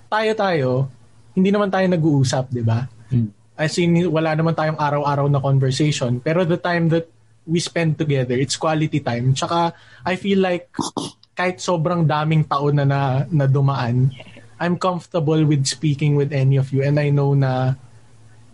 Tayo-tayo, 0.08 0.88
hindi 1.36 1.52
naman 1.52 1.68
tayo 1.68 1.86
nag-uusap, 1.92 2.48
'di 2.48 2.64
ba? 2.64 2.88
Hmm. 3.12 3.28
As 3.52 3.76
in, 3.76 4.00
wala 4.08 4.32
naman 4.32 4.56
tayong 4.56 4.80
araw-araw 4.80 5.28
na 5.28 5.44
conversation. 5.44 6.24
Pero 6.24 6.48
the 6.48 6.56
time 6.56 6.88
that 6.88 7.11
we 7.46 7.58
spend 7.58 7.98
together, 7.98 8.34
it's 8.34 8.56
quality 8.56 9.00
time. 9.00 9.34
Tsaka, 9.34 9.74
I 10.06 10.14
feel 10.16 10.38
like 10.38 10.70
kahit 11.34 11.58
sobrang 11.58 12.06
daming 12.06 12.46
taon 12.46 12.78
na, 12.78 12.84
na, 12.84 13.00
na 13.30 13.46
dumaan, 13.46 14.12
I'm 14.62 14.78
comfortable 14.78 15.42
with 15.42 15.66
speaking 15.66 16.14
with 16.14 16.30
any 16.30 16.56
of 16.56 16.70
you 16.70 16.86
and 16.86 17.00
I 17.00 17.10
know 17.10 17.34
na 17.34 17.74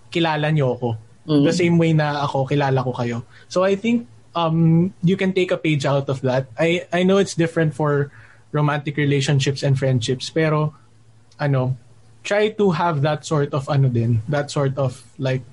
kilala 0.09 0.49
niyo 0.49 0.81
ako. 0.81 0.97
Mm. 1.29 1.45
The 1.45 1.53
same 1.53 1.77
way 1.77 1.93
na 1.93 2.25
ako, 2.25 2.49
kilala 2.49 2.81
ko 2.81 2.97
kayo. 2.97 3.29
So 3.53 3.61
I 3.61 3.77
think 3.77 4.09
um, 4.33 4.95
you 5.05 5.17
can 5.21 5.37
take 5.37 5.51
a 5.53 5.61
page 5.61 5.85
out 5.85 6.09
of 6.09 6.23
that. 6.23 6.49
I, 6.57 6.89
I 6.93 7.03
know 7.03 7.19
it's 7.19 7.35
different 7.35 7.75
for 7.75 8.11
romantic 8.53 8.97
relationships 8.97 9.63
and 9.63 9.77
friendships, 9.79 10.31
pero 10.31 10.73
ano, 11.39 11.77
try 12.25 12.49
to 12.57 12.71
have 12.73 13.03
that 13.03 13.25
sort 13.25 13.53
of 13.53 13.69
ano 13.69 13.89
din, 13.89 14.23
that 14.29 14.51
sort 14.51 14.79
of 14.79 15.05
like 15.19 15.45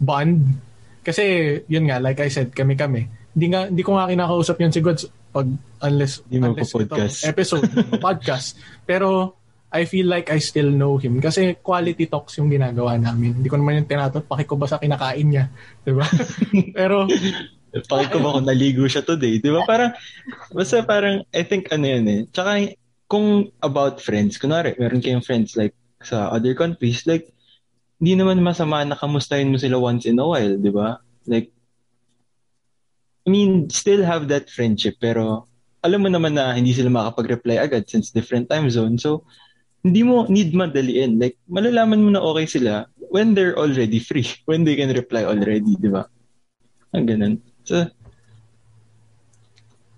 bond. 0.00 0.60
Kasi 1.02 1.22
yun 1.66 1.90
nga, 1.90 1.98
like 1.98 2.22
I 2.22 2.30
said, 2.30 2.54
kami-kami. 2.54 3.10
Hindi 3.34 3.46
nga 3.50 3.60
hindi 3.66 3.82
ko 3.82 3.98
nga 3.98 4.10
kinakausap 4.10 4.56
yun 4.62 4.72
si 4.72 4.80
Goods 4.80 5.04
pag 5.32 5.48
unless 5.82 6.22
Hindi 6.30 6.46
unless 6.46 6.70
po 6.70 6.82
podcast. 6.82 7.18
episode 7.32 7.66
podcast. 7.98 8.48
Pero 8.86 9.38
I 9.72 9.88
feel 9.88 10.04
like 10.04 10.28
I 10.28 10.36
still 10.36 10.68
know 10.68 11.00
him 11.00 11.16
kasi 11.16 11.56
quality 11.64 12.04
talks 12.04 12.36
yung 12.36 12.52
ginagawa 12.52 13.00
namin. 13.00 13.40
Hindi 13.40 13.48
ko 13.48 13.56
naman 13.56 13.82
yung 13.82 13.88
tinatot, 13.88 14.28
paki 14.28 14.44
ko 14.44 14.60
ba 14.60 14.68
sa 14.68 14.76
kinakain 14.76 15.24
niya. 15.32 15.48
Diba? 15.80 16.04
Pero, 16.78 17.08
Pakit 17.72 18.12
ko 18.12 18.20
ba 18.20 18.36
kung 18.36 18.44
naligo 18.44 18.84
siya 18.84 19.00
today? 19.00 19.40
Di 19.40 19.48
ba? 19.48 19.64
Parang, 19.64 19.96
basta 20.52 20.84
parang, 20.84 21.24
I 21.32 21.40
think 21.48 21.72
ano 21.72 21.88
yun 21.88 22.04
eh. 22.04 22.20
Tsaka, 22.28 22.76
kung 23.08 23.48
about 23.64 23.96
friends, 24.04 24.36
kunwari, 24.36 24.76
meron 24.76 25.00
kayong 25.00 25.24
friends 25.24 25.56
like 25.56 25.72
sa 26.04 26.28
other 26.28 26.52
countries, 26.52 27.08
like, 27.08 27.31
hindi 28.02 28.18
naman 28.18 28.42
masama 28.42 28.82
na 28.82 28.98
kamustahin 28.98 29.54
mo 29.54 29.62
sila 29.62 29.78
once 29.78 30.10
in 30.10 30.18
a 30.18 30.26
while, 30.26 30.58
di 30.58 30.74
ba? 30.74 30.98
Like, 31.22 31.54
I 33.22 33.30
mean, 33.30 33.70
still 33.70 34.02
have 34.02 34.26
that 34.26 34.50
friendship, 34.50 34.98
pero 34.98 35.46
alam 35.86 36.02
mo 36.02 36.10
naman 36.10 36.34
na 36.34 36.50
hindi 36.50 36.74
sila 36.74 36.90
makapag-reply 36.90 37.62
agad 37.62 37.86
since 37.86 38.10
different 38.10 38.50
time 38.50 38.66
zone. 38.74 38.98
So, 38.98 39.22
hindi 39.86 40.02
mo 40.02 40.26
need 40.26 40.50
madaliin. 40.50 41.22
Like, 41.22 41.38
malalaman 41.46 42.02
mo 42.02 42.10
na 42.10 42.26
okay 42.26 42.50
sila 42.50 42.90
when 43.14 43.38
they're 43.38 43.54
already 43.54 44.02
free, 44.02 44.26
when 44.50 44.66
they 44.66 44.74
can 44.74 44.90
reply 44.90 45.22
already, 45.22 45.78
di 45.78 45.86
ba? 45.86 46.02
Ang 46.98 47.06
ganun. 47.06 47.34
So, 47.62 47.86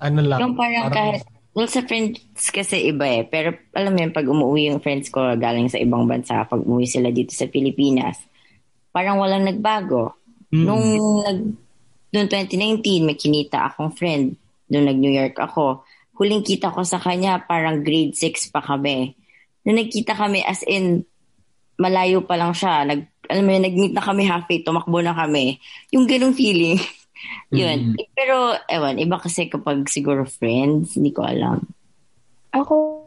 ano 0.05 0.21
lang. 0.21 0.45
Yung 0.45 0.61
parang 0.61 0.93
kahit, 0.93 1.25
well, 1.55 1.71
sa 1.71 1.87
friends 1.87 2.21
kasi 2.51 2.91
iba 2.91 3.07
eh. 3.07 3.23
Pero 3.25 3.55
alam 3.73 3.95
mo 3.95 3.99
yun, 4.03 4.13
pag 4.13 4.27
umuwi 4.27 4.75
yung 4.75 4.83
friends 4.83 5.09
ko 5.09 5.23
galing 5.39 5.71
sa 5.71 5.79
ibang 5.79 6.05
bansa, 6.05 6.45
pag 6.45 6.61
umuwi 6.61 6.85
sila 6.91 7.15
dito 7.15 7.31
sa 7.31 7.47
Pilipinas, 7.47 8.19
parang 8.91 9.23
walang 9.23 9.47
nagbago. 9.47 10.19
mm, 10.51 10.65
Nung 10.67 10.85
nag 11.23 11.41
noong 12.15 12.31
2019, 12.31 13.07
may 13.07 13.19
kinita 13.19 13.71
akong 13.71 13.95
friend. 13.95 14.39
Nung 14.71 14.87
nag-New 14.87 15.15
York 15.15 15.39
ako. 15.39 15.83
Huling 16.15 16.47
kita 16.47 16.71
ko 16.71 16.87
sa 16.87 17.03
kanya, 17.03 17.43
parang 17.43 17.83
grade 17.83 18.15
6 18.15 18.55
pa 18.55 18.63
kami. 18.63 19.19
Nung 19.67 19.79
nagkita 19.79 20.15
kami, 20.15 20.47
as 20.47 20.63
in, 20.63 21.03
malayo 21.75 22.23
pa 22.23 22.39
lang 22.39 22.55
siya. 22.55 22.87
Nag, 22.87 23.03
alam 23.27 23.43
mo 23.43 23.51
yun, 23.51 23.65
nag-meet 23.67 23.95
na 23.99 24.05
kami 24.05 24.23
halfway, 24.31 24.63
tumakbo 24.63 25.03
na 25.03 25.11
kami. 25.11 25.59
Yung 25.91 26.07
ganong 26.07 26.35
feeling. 26.39 26.79
yun. 27.51 27.97
Pero, 28.17 28.59
ewan, 28.69 28.99
iba 28.99 29.17
kasi 29.21 29.49
kapag 29.49 29.87
siguro 29.89 30.25
friends, 30.27 30.97
hindi 30.99 31.11
ko 31.11 31.25
alam. 31.25 31.65
Ako, 32.55 33.07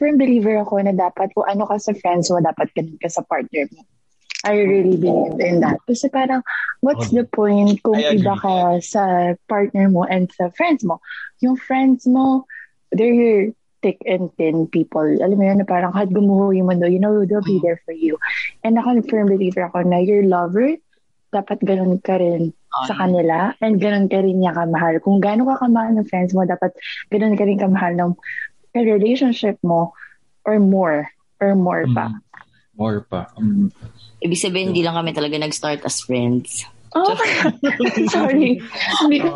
firm 0.00 0.16
believer 0.16 0.56
ako 0.62 0.80
na 0.80 0.96
dapat 0.96 1.32
kung 1.36 1.44
ano 1.44 1.68
ka 1.68 1.76
sa 1.76 1.92
friends 1.92 2.32
mo, 2.32 2.40
dapat 2.40 2.72
ganun 2.72 2.96
ka 2.96 3.08
sa 3.12 3.20
partner 3.26 3.68
mo. 3.74 3.84
I 4.40 4.56
really 4.56 4.96
believe 4.96 5.36
in 5.36 5.60
that. 5.60 5.76
Kasi 5.84 6.08
parang, 6.08 6.40
what's 6.80 7.12
the 7.12 7.28
point 7.28 7.76
kung 7.84 8.00
iba 8.00 8.32
ka 8.40 8.80
sa 8.80 9.36
partner 9.44 9.92
mo 9.92 10.08
and 10.08 10.32
sa 10.32 10.48
friends 10.56 10.80
mo? 10.80 10.96
Yung 11.44 11.60
friends 11.60 12.08
mo, 12.08 12.48
they're 12.88 13.12
your 13.12 13.52
thick 13.84 14.00
and 14.08 14.32
thin 14.40 14.64
people. 14.64 15.04
Alam 15.04 15.36
mo 15.36 15.44
yun, 15.44 15.60
na 15.60 15.68
parang 15.68 15.92
kahit 15.92 16.08
gumuho 16.08 16.56
yung 16.56 16.72
mundo, 16.72 16.88
you 16.88 16.96
know, 16.96 17.20
they'll 17.28 17.44
be 17.44 17.60
there 17.60 17.84
for 17.84 17.92
you. 17.92 18.16
And 18.64 18.80
ako, 18.80 19.04
firm 19.12 19.28
believer 19.28 19.68
ako 19.68 19.84
na 19.84 20.00
your 20.00 20.24
lover, 20.24 20.72
dapat 21.30 21.58
ganun 21.62 21.98
ka 22.02 22.18
rin 22.18 22.50
sa 22.86 22.94
kanila 22.94 23.54
and 23.58 23.78
ganun 23.82 24.06
ka 24.06 24.22
rin 24.22 24.38
niya 24.38 24.54
kamahal. 24.54 24.98
Kung 25.02 25.18
gano'n 25.18 25.46
ka 25.46 25.66
kamahal 25.66 25.90
ng 25.98 26.06
friends 26.06 26.34
mo, 26.34 26.46
dapat 26.46 26.74
ganun 27.10 27.34
ka 27.34 27.46
rin 27.46 27.58
kamahal 27.58 27.94
ng 27.98 28.12
relationship 28.74 29.58
mo 29.62 29.94
or 30.46 30.58
more 30.62 31.10
or 31.42 31.54
more 31.58 31.86
pa. 31.90 32.10
mm, 32.10 32.18
more 32.78 33.02
pa. 33.06 33.30
Mm. 33.38 33.74
Ibig 34.22 34.38
sabihin, 34.38 34.70
hindi 34.70 34.84
lang 34.84 34.94
kami 34.98 35.10
talaga 35.16 35.40
nag-start 35.40 35.82
as 35.82 36.04
friends. 36.04 36.68
Oh, 36.90 37.14
sorry. 38.14 38.58
hindi, 39.06 39.18
ko. 39.22 39.30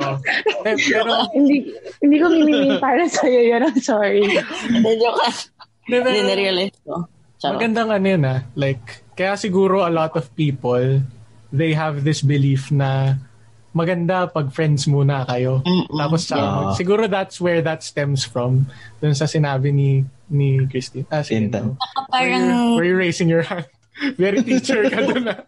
Eh, 0.66 0.74
pero, 0.74 1.10
hindi, 1.30 1.70
hindi 2.02 2.16
ko 2.18 2.26
minimin 2.26 2.82
para 2.82 3.06
sa'yo 3.06 3.40
yun. 3.46 3.62
I'm 3.62 3.78
sorry. 3.78 4.26
Hindi, 4.74 4.90
joke 4.98 5.22
lang. 5.22 5.36
di 5.86 5.98
ba, 6.02 6.08
Hindi 6.10 6.22
na-realize 6.26 6.78
ko. 6.82 7.06
Magandang 7.44 7.94
ano 7.94 8.06
yun 8.10 8.24
ah. 8.26 8.40
Like, 8.58 9.06
kaya 9.14 9.38
siguro 9.38 9.86
a 9.86 9.92
lot 9.92 10.18
of 10.18 10.34
people, 10.34 10.82
they 11.54 11.70
have 11.70 12.02
this 12.02 12.18
belief 12.18 12.74
na 12.74 13.14
maganda 13.70 14.26
pag 14.26 14.50
friends 14.50 14.90
muna 14.90 15.22
kayo. 15.26 15.62
Mm-mm. 15.62 15.94
Tapos 15.94 16.26
sa 16.26 16.36
Yeah. 16.38 16.74
siguro 16.74 17.06
that's 17.06 17.38
where 17.38 17.62
that 17.62 17.86
stems 17.86 18.26
from. 18.26 18.66
Dun 18.98 19.14
sa 19.14 19.30
sinabi 19.30 19.70
ni 19.70 19.90
ni 20.26 20.62
Christine. 20.66 21.06
Ah, 21.10 21.22
sige. 21.22 21.46
No. 21.46 21.78
Were 21.78 22.10
Parang, 22.10 22.42
you, 22.42 22.74
were 22.78 22.86
you 22.86 22.98
raising 22.98 23.30
your 23.30 23.46
hand? 23.46 23.66
Very 24.18 24.42
teacher 24.42 24.90
ka 24.90 24.98
dun 24.98 25.30
ah. 25.30 25.40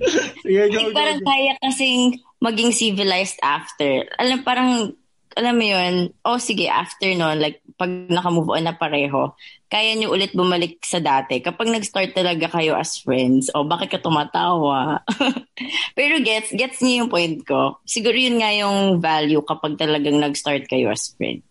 Sige, 0.44 0.72
go, 0.72 0.80
like, 0.80 0.92
go, 0.92 0.96
parang 0.96 1.20
go. 1.20 1.28
kaya 1.28 1.52
kasing 1.60 2.00
maging 2.40 2.72
civilized 2.72 3.36
after. 3.44 4.08
Alam, 4.16 4.40
parang, 4.40 4.96
alam 5.36 5.54
mo 5.56 5.64
yun, 5.66 5.94
oh 6.26 6.38
sige, 6.42 6.66
after 6.66 7.06
nun, 7.14 7.38
like, 7.38 7.62
pag 7.78 7.88
nakamove 8.10 8.50
on 8.52 8.66
na 8.66 8.76
pareho, 8.76 9.32
kaya 9.70 9.94
nyo 9.94 10.10
ulit 10.10 10.34
bumalik 10.34 10.82
sa 10.82 10.98
dati. 10.98 11.38
Kapag 11.38 11.70
nag-start 11.70 12.12
talaga 12.12 12.50
kayo 12.50 12.74
as 12.74 12.98
friends, 13.00 13.48
o 13.54 13.62
oh, 13.62 13.66
bakit 13.66 13.94
ka 13.94 13.98
tumatawa? 14.02 15.00
Pero 15.98 16.18
gets, 16.20 16.50
gets 16.52 16.82
niyo 16.82 17.06
yung 17.06 17.10
point 17.12 17.38
ko. 17.46 17.78
Siguro 17.86 18.18
yun 18.18 18.42
nga 18.42 18.50
yung 18.50 18.98
value 18.98 19.40
kapag 19.46 19.78
talagang 19.78 20.18
nag-start 20.18 20.66
kayo 20.66 20.90
as 20.90 21.14
friends. 21.14 21.46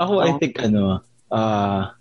Ako, 0.00 0.24
I 0.24 0.32
Oh. 0.32 0.38
think, 0.40 0.56
ano, 0.58 1.04
ah, 1.28 1.94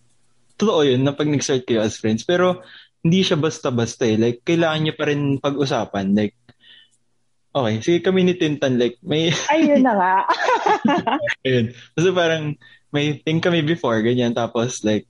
totoo 0.55 0.87
yun 0.87 1.03
na 1.03 1.11
pag 1.11 1.27
nag-start 1.27 1.67
kayo 1.67 1.83
as 1.83 1.99
friends. 1.99 2.23
Pero, 2.23 2.63
hindi 3.03 3.23
siya 3.23 3.39
basta-basta 3.39 4.03
eh. 4.07 4.19
Like, 4.19 4.43
kailangan 4.43 4.79
niyo 4.83 4.93
pa 4.95 5.05
rin 5.07 5.39
pag-usapan. 5.39 6.15
Like, 6.15 6.35
okay, 7.53 7.75
sige 7.81 7.99
kami 8.05 8.25
ni 8.25 8.33
Tintan, 8.37 8.77
like, 8.77 8.97
may, 9.01 9.33
Ayun 9.49 9.81
na 9.81 9.93
nga. 9.95 10.15
ayun. 11.45 11.73
Kasi 11.97 12.09
parang, 12.13 12.43
may 12.89 13.21
thing 13.21 13.41
kami 13.41 13.61
before, 13.61 14.01
ganyan, 14.01 14.33
tapos, 14.33 14.81
like, 14.85 15.05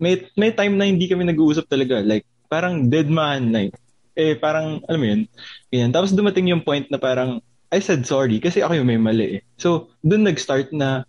may, 0.00 0.24
may 0.36 0.52
time 0.52 0.76
na 0.76 0.88
hindi 0.88 1.08
kami 1.08 1.24
nag-uusap 1.28 1.68
talaga, 1.68 2.00
like, 2.00 2.24
parang 2.48 2.88
dead 2.88 3.08
man, 3.08 3.52
like, 3.52 3.72
eh, 4.14 4.38
parang, 4.38 4.80
alam 4.86 5.00
mo 5.00 5.06
yun, 5.06 5.22
ganyan. 5.68 5.90
Tapos 5.90 6.14
dumating 6.14 6.50
yung 6.50 6.62
point 6.62 6.86
na 6.88 6.98
parang, 7.00 7.42
I 7.74 7.82
said 7.82 8.06
sorry, 8.06 8.38
kasi 8.38 8.62
ako 8.62 8.78
yung 8.78 8.86
may 8.86 9.00
mali 9.00 9.40
eh. 9.40 9.42
So, 9.58 9.90
dun 9.98 10.22
nag-start 10.22 10.70
na, 10.70 11.02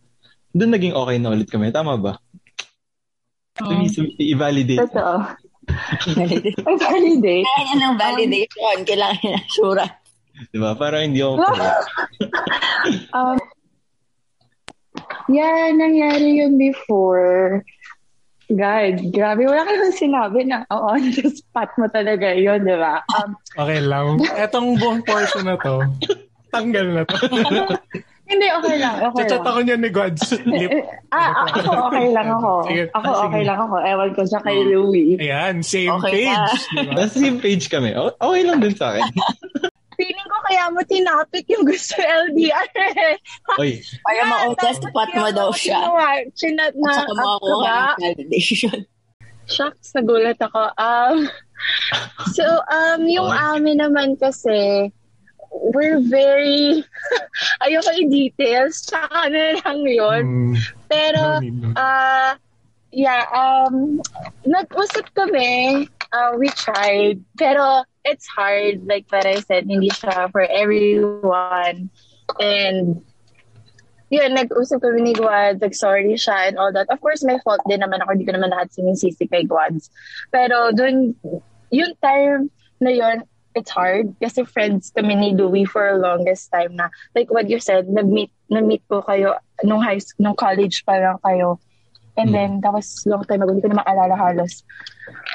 dun 0.50 0.74
naging 0.74 0.98
okay 0.98 1.22
na 1.22 1.30
ulit 1.30 1.46
kami. 1.52 1.70
Tama 1.70 1.94
ba? 2.02 2.18
Oh. 3.62 3.86
So, 3.88 4.02
i-validate. 4.18 4.82
Totoo. 4.90 5.16
Ay, 6.18 6.54
validate. 6.90 7.46
Kaya 7.46 7.74
ng 7.78 7.96
validation, 7.98 8.78
kailangan 8.86 9.30
na 9.30 9.42
sure. 10.36 10.48
Diba? 10.52 10.72
Parang 10.76 11.02
hindi 11.08 11.24
ako 11.24 11.40
um, 13.18 13.38
yeah, 15.28 15.72
nangyari 15.72 16.44
yun 16.44 16.60
before. 16.60 17.64
God, 18.46 19.10
grabe. 19.10 19.50
Wala 19.50 19.66
ka 19.66 19.90
sinabi 19.90 20.46
na, 20.46 20.70
oo, 20.70 20.94
on 20.94 21.02
the 21.02 21.34
spot 21.34 21.74
mo 21.82 21.90
talaga 21.90 22.30
yun, 22.38 22.62
di 22.62 22.78
ba? 22.78 23.02
Um, 23.18 23.34
Okay 23.58 23.82
lang. 23.82 24.22
Etong 24.38 24.78
buong 24.78 25.02
portion 25.02 25.50
na 25.50 25.58
to, 25.58 25.82
tanggal 26.54 26.94
na 26.94 27.02
to. 27.10 27.18
hindi, 28.30 28.46
okay 28.46 28.78
lang. 28.78 29.02
Okay 29.02 29.26
Chat 29.26 29.42
lang. 29.42 29.50
ako 29.50 29.60
niya 29.66 29.78
ni 29.82 29.90
God's 29.90 30.30
lip. 30.46 30.70
Ah, 31.10 31.50
ako 31.50 31.90
okay 31.90 32.08
lang 32.14 32.28
ako. 32.30 32.52
Sige. 32.70 32.84
Ako 32.94 33.02
Ah, 33.02 33.16
sige. 33.18 33.26
okay 33.34 33.44
lang 33.50 33.60
ako. 33.66 33.76
Ewan 33.82 34.12
ko 34.14 34.22
siya 34.30 34.40
kay 34.46 34.58
Louie. 34.62 35.18
Ayan, 35.18 35.56
same 35.66 35.90
Okay 35.98 36.30
page. 36.30 36.54
Diba? 36.70 36.94
Nasa 36.94 37.18
same 37.18 37.40
page 37.42 37.66
kami. 37.66 37.98
Okay 37.98 38.42
lang 38.46 38.62
din 38.62 38.78
sa 38.78 38.94
akin. 38.94 39.10
Feeling 39.96 40.28
ko 40.28 40.38
kaya 40.46 40.64
mo 40.70 40.80
tinapik 40.84 41.46
yung 41.48 41.64
gusto 41.64 41.96
LDR 41.98 42.70
eh. 42.96 43.16
Oy, 43.60 43.80
Para 44.04 44.22
ma-test 44.28 44.84
pot 44.92 45.10
mo 45.12 45.28
daw 45.32 45.50
siya. 45.52 45.80
Chinat 46.36 46.76
At 46.76 46.80
na 46.80 46.92
saka 46.94 47.12
up 47.12 47.16
ka 47.16 47.16
ba? 47.16 47.24
makakuha 47.24 47.72
ng 47.72 48.00
validation. 48.04 48.80
Shucks, 49.54 49.94
nagulat 49.94 50.42
ako. 50.42 50.74
Um, 50.76 51.30
so, 52.34 52.44
um, 52.66 53.06
yung 53.06 53.30
Okay. 53.30 53.46
amin 53.54 53.78
naman 53.78 54.18
kasi, 54.18 54.90
we're 55.72 56.02
very, 56.02 56.82
ayoko 57.64 57.92
i-details, 57.94 58.90
tsaka 58.90 59.30
na 59.30 59.56
lang 59.62 59.80
yun. 59.86 60.24
Mm, 60.26 60.54
Pero, 60.90 61.22
no 61.22 61.46
need, 61.46 61.58
no. 61.62 61.70
ah, 61.78 62.34
yeah, 62.90 63.24
um, 63.32 64.02
nag-usap 64.50 65.14
kami, 65.14 65.86
uh, 66.10 66.34
we 66.42 66.50
tried, 66.58 67.22
pero 67.38 67.86
it's 68.06 68.30
hard, 68.30 68.86
like 68.86 69.10
what 69.10 69.26
I 69.26 69.42
said, 69.42 69.66
hindi 69.66 69.90
siya 69.90 70.32
for 70.32 70.46
everyone. 70.46 71.90
And, 72.40 73.02
yun, 74.14 74.32
nag-usap 74.38 74.86
kami 74.86 75.02
ni 75.02 75.14
Guad, 75.18 75.60
nag-sorry 75.60 76.14
siya 76.14 76.54
and 76.54 76.62
all 76.62 76.72
that. 76.72 76.88
Of 76.94 77.02
course, 77.02 77.26
may 77.26 77.42
fault 77.42 77.66
din 77.66 77.82
naman 77.82 78.06
ako, 78.06 78.14
hindi 78.14 78.30
ko 78.30 78.38
naman 78.38 78.54
lahat 78.54 78.70
sinisisi 78.72 79.26
kay 79.26 79.50
Guads. 79.50 79.90
Pero 80.30 80.70
dun, 80.72 81.18
yung 81.74 81.94
time 82.00 82.54
na 82.78 82.94
yun, 82.94 83.26
it's 83.56 83.72
hard 83.72 84.12
kasi 84.20 84.44
friends 84.44 84.92
kami 84.92 85.16
ni 85.16 85.32
Louie 85.32 85.64
for 85.64 85.88
a 85.88 85.96
longest 85.96 86.52
time 86.52 86.76
na 86.76 86.92
like 87.16 87.32
what 87.32 87.50
you 87.50 87.58
said, 87.58 87.88
nag-meet, 87.88 88.30
nag-meet 88.52 88.84
ko 88.92 89.02
kayo 89.02 89.40
nung 89.64 89.80
high 89.80 90.04
nung 90.20 90.36
college 90.36 90.84
pa 90.84 91.00
lang 91.00 91.18
kayo. 91.24 91.58
And 92.16 92.32
Mm. 92.32 92.34
then, 92.34 92.52
that 92.64 92.74
was 92.74 93.04
long 93.06 93.24
time 93.28 93.44
ago. 93.44 93.52
Hindi 93.52 93.68
ko 93.68 93.76
na 93.76 93.84
maalala 93.84 94.16
halos. 94.16 94.64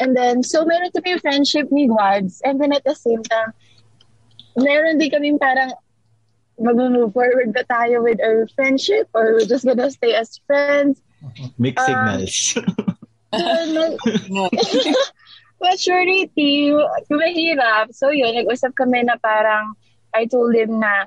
And 0.01 0.17
then, 0.17 0.43
so 0.43 0.65
meron 0.65 0.91
kami 0.97 1.21
friendship 1.21 1.69
ni 1.71 1.87
Guads. 1.87 2.41
And 2.45 2.61
then 2.61 2.73
at 2.73 2.85
the 2.85 2.97
same 2.97 3.23
time, 3.23 3.53
meron 4.57 4.97
din 4.97 5.13
kami 5.13 5.37
parang 5.37 5.77
mag-move 6.61 7.13
forward 7.13 7.53
ba 7.57 7.65
tayo 7.69 8.05
with 8.05 8.21
our 8.21 8.45
friendship 8.53 9.09
or 9.17 9.33
we're 9.37 9.49
just 9.49 9.65
gonna 9.65 9.89
stay 9.93 10.13
as 10.17 10.41
friends. 10.49 11.01
mixed 11.61 11.85
signals. 11.85 12.57
Then, 13.33 13.97
maturity, 15.63 16.73
mahirap. 17.13 17.93
So 17.93 18.09
yun, 18.11 18.41
nag-usap 18.41 18.73
kami 18.73 19.05
na 19.05 19.21
parang 19.21 19.77
I 20.17 20.25
told 20.27 20.57
him 20.57 20.81
na 20.81 21.07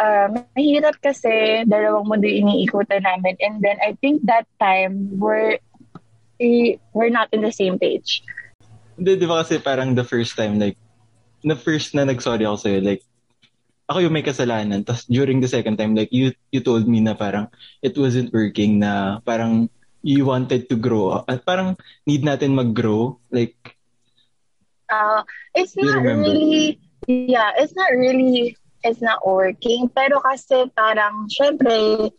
uh, 0.00 0.32
mahirap 0.56 0.96
kasi 1.04 1.62
dalawang 1.68 2.08
mundo 2.08 2.24
iniikutan 2.24 3.04
namin. 3.04 3.36
And 3.44 3.60
then 3.60 3.76
I 3.84 3.94
think 4.00 4.24
that 4.24 4.48
time 4.56 5.20
we're 5.20 5.60
eh, 6.40 6.80
we're 6.96 7.12
not 7.12 7.28
in 7.36 7.44
the 7.44 7.52
same 7.52 7.76
page. 7.76 8.24
Hindi, 8.96 9.20
di 9.20 9.28
ba 9.28 9.44
kasi 9.44 9.60
parang 9.60 9.92
the 9.92 10.04
first 10.04 10.40
time, 10.40 10.56
like, 10.56 10.80
the 11.44 11.56
first 11.56 11.92
na 11.92 12.08
nag-sorry 12.08 12.48
ako 12.48 12.56
sa'yo, 12.56 12.80
like, 12.80 13.04
ako 13.88 14.08
yung 14.08 14.16
may 14.16 14.24
kasalanan. 14.24 14.84
Tapos 14.84 15.04
during 15.04 15.40
the 15.44 15.48
second 15.48 15.76
time, 15.76 15.92
like, 15.92 16.08
you 16.12 16.32
you 16.52 16.64
told 16.64 16.88
me 16.88 17.04
na 17.04 17.12
parang 17.12 17.52
it 17.84 17.92
wasn't 17.96 18.32
working, 18.32 18.80
na 18.80 19.20
parang 19.24 19.68
you 20.00 20.24
wanted 20.24 20.68
to 20.72 20.76
grow. 20.80 21.20
At 21.28 21.44
parang 21.44 21.76
need 22.08 22.24
natin 22.24 22.56
mag-grow. 22.56 23.20
Like, 23.28 23.56
Uh, 24.90 25.22
it's 25.54 25.78
not 25.78 26.02
remember? 26.02 26.26
really, 26.26 26.74
yeah, 27.06 27.54
it's 27.54 27.78
not 27.78 27.94
really, 27.94 28.58
it's 28.82 29.00
not 29.00 29.24
working. 29.26 29.88
Pero 29.92 30.20
kasi 30.20 30.68
parang, 30.76 31.28
syempre, 31.28 32.10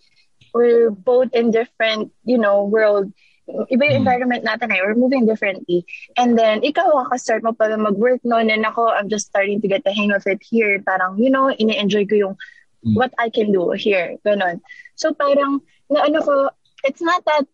we're 0.54 0.92
both 0.92 1.34
in 1.34 1.52
different, 1.52 2.12
you 2.24 2.38
know, 2.38 2.64
world. 2.66 3.12
Iba 3.50 3.84
yung 3.84 3.98
Mm. 4.00 4.04
environment 4.06 4.44
natin 4.48 4.72
eh. 4.72 4.80
We're 4.80 4.96
moving 4.96 5.26
differently. 5.26 5.84
And 6.16 6.40
then, 6.40 6.62
ikaw, 6.64 7.04
start 7.18 7.44
mo 7.44 7.52
pa 7.52 7.68
mag-work 7.76 8.24
noon. 8.24 8.48
And 8.48 8.64
ako, 8.64 8.88
I'm 8.88 9.10
just 9.10 9.28
starting 9.28 9.60
to 9.62 9.68
get 9.68 9.84
the 9.84 9.92
hang 9.92 10.12
of 10.16 10.24
it 10.28 10.40
here. 10.44 10.80
Parang, 10.80 11.20
you 11.20 11.30
know, 11.30 11.52
ini-enjoy 11.52 12.08
ko 12.08 12.16
yung 12.16 12.36
Mm. 12.82 12.96
what 12.98 13.14
I 13.22 13.30
can 13.30 13.52
do 13.52 13.72
here. 13.78 14.18
Ganon. 14.26 14.62
So 14.98 15.14
parang, 15.14 15.62
na 15.90 16.02
ano 16.10 16.22
ko, 16.22 16.50
it's 16.82 17.02
not 17.02 17.22
that, 17.26 17.46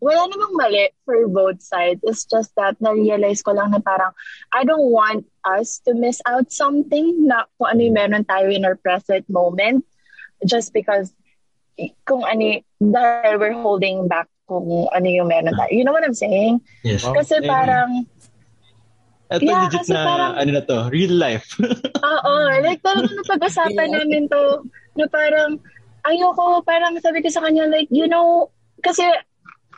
wala 0.00 0.26
namang 0.28 0.54
mali 0.54 0.90
for 1.04 1.26
both 1.28 1.62
sides. 1.62 2.00
It's 2.04 2.24
just 2.24 2.52
that 2.56 2.76
na-realize 2.80 3.40
ko 3.40 3.52
lang 3.52 3.70
na 3.70 3.80
parang, 3.80 4.12
I 4.52 4.64
don't 4.64 4.90
want 4.92 5.24
us 5.44 5.80
to 5.88 5.94
miss 5.94 6.20
out 6.26 6.52
something 6.52 7.26
na 7.26 7.44
kung 7.56 7.68
ano 7.72 7.80
yung 7.80 7.96
meron 7.96 8.24
tayo 8.24 8.50
in 8.50 8.64
our 8.64 8.76
present 8.76 9.24
moment 9.30 9.84
just 10.44 10.72
because 10.72 11.12
kung 12.04 12.22
ano, 12.22 12.60
dahil 12.78 13.40
we're 13.40 13.56
holding 13.56 14.06
back 14.06 14.28
kung 14.44 14.86
ano 14.92 15.08
yung 15.08 15.32
meron 15.32 15.56
tayo. 15.56 15.72
You 15.72 15.84
know 15.84 15.92
what 15.96 16.04
I'm 16.04 16.16
saying? 16.16 16.60
yes. 16.84 17.00
Kasi 17.02 17.40
agree. 17.40 17.48
parang, 17.48 17.90
Ito 19.24 19.40
Yeah, 19.40 19.66
legit 19.66 19.88
na, 19.88 20.04
parang- 20.04 20.36
ano 20.36 20.50
na 20.52 20.62
to, 20.68 20.78
real 20.92 21.16
life. 21.16 21.48
Oo, 22.12 22.34
like 22.60 22.84
talagang 22.84 23.16
napag-usapan 23.24 23.88
Yeah. 23.88 24.04
namin 24.04 24.28
to 24.28 24.68
na 25.00 25.08
parang 25.08 25.56
ayoko, 26.04 26.60
parang 26.60 26.92
sabi 27.00 27.24
ko 27.24 27.32
sa 27.32 27.40
kanya 27.40 27.64
like, 27.72 27.88
you 27.88 28.04
know, 28.04 28.52
kasi 28.84 29.00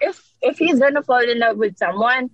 if 0.00 0.20
if 0.42 0.58
he's 0.58 0.78
gonna 0.78 1.02
fall 1.02 1.22
in 1.22 1.38
love 1.38 1.56
with 1.56 1.76
someone, 1.76 2.30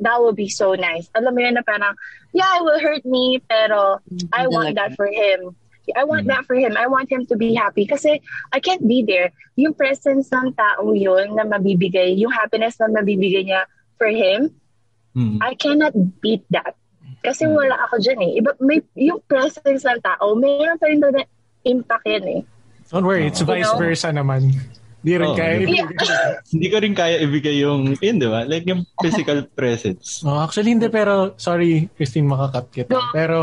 that 0.00 0.20
would 0.20 0.36
be 0.36 0.48
so 0.48 0.74
nice. 0.74 1.08
Alam 1.16 1.34
mo 1.34 1.40
yun 1.40 1.54
na 1.56 1.64
parang, 1.64 1.96
yeah, 2.32 2.60
it 2.60 2.62
will 2.62 2.80
hurt 2.80 3.04
me, 3.04 3.40
pero 3.48 4.00
I 4.32 4.46
want 4.48 4.76
that 4.76 4.92
for 4.94 5.06
him. 5.08 5.56
I 5.94 6.02
want 6.02 6.26
Mm. 6.26 6.34
that 6.34 6.44
for 6.50 6.58
him. 6.58 6.74
I 6.74 6.90
want 6.90 7.06
him 7.06 7.30
to 7.30 7.36
be 7.38 7.54
happy 7.54 7.86
kasi 7.86 8.18
I 8.50 8.58
can't 8.58 8.82
be 8.82 9.06
there. 9.06 9.30
Yung 9.54 9.72
presence 9.72 10.28
ng 10.34 10.52
tao 10.58 10.90
yun 10.90 11.38
na 11.38 11.46
mabibigay, 11.46 12.18
yung 12.18 12.34
happiness 12.34 12.74
na 12.82 12.90
mabibigay 12.90 13.46
niya 13.46 13.70
for 13.96 14.10
him, 14.10 14.50
Hmm. 15.16 15.40
I 15.40 15.56
cannot 15.56 15.96
beat 16.20 16.44
that. 16.52 16.76
Kasi 17.24 17.48
Mm. 17.48 17.56
wala 17.56 17.88
ako 17.88 18.04
dyan 18.04 18.20
eh. 18.20 18.30
Iba, 18.36 18.52
may, 18.60 18.84
yung 19.00 19.24
presence 19.24 19.80
ng 19.88 20.04
tao, 20.04 20.36
mayroon 20.36 20.76
pa 20.76 20.92
rin 20.92 21.00
doon 21.00 21.16
na 21.16 21.24
impact 21.64 22.04
yan 22.04 22.26
eh. 22.28 22.40
Don't 22.92 23.08
worry, 23.08 23.24
it's 23.24 23.40
You 23.40 23.48
vice 23.48 23.64
know? 23.72 23.80
versa 23.80 24.12
naman. 24.12 24.52
Di 25.04 25.14
rin 25.14 25.28
Oo, 25.30 25.36
kaya 25.36 25.60
ibigay. 25.60 25.84
Hindi 26.52 26.66
ko 26.72 26.76
rin 26.82 26.94
kaya 26.96 27.16
ibigay 27.22 27.56
yung, 27.62 27.94
yun, 28.00 28.16
di 28.18 28.28
ba? 28.28 28.42
Like 28.48 28.66
yung 28.66 28.84
physical 28.98 29.44
presence. 29.58 30.24
Oh, 30.26 30.42
actually, 30.42 30.74
hindi. 30.74 30.88
Pero, 30.90 31.36
sorry, 31.38 31.88
Christine, 31.94 32.26
makakat 32.26 32.66
kita. 32.72 32.90
Go. 32.90 33.02
Pero, 33.14 33.38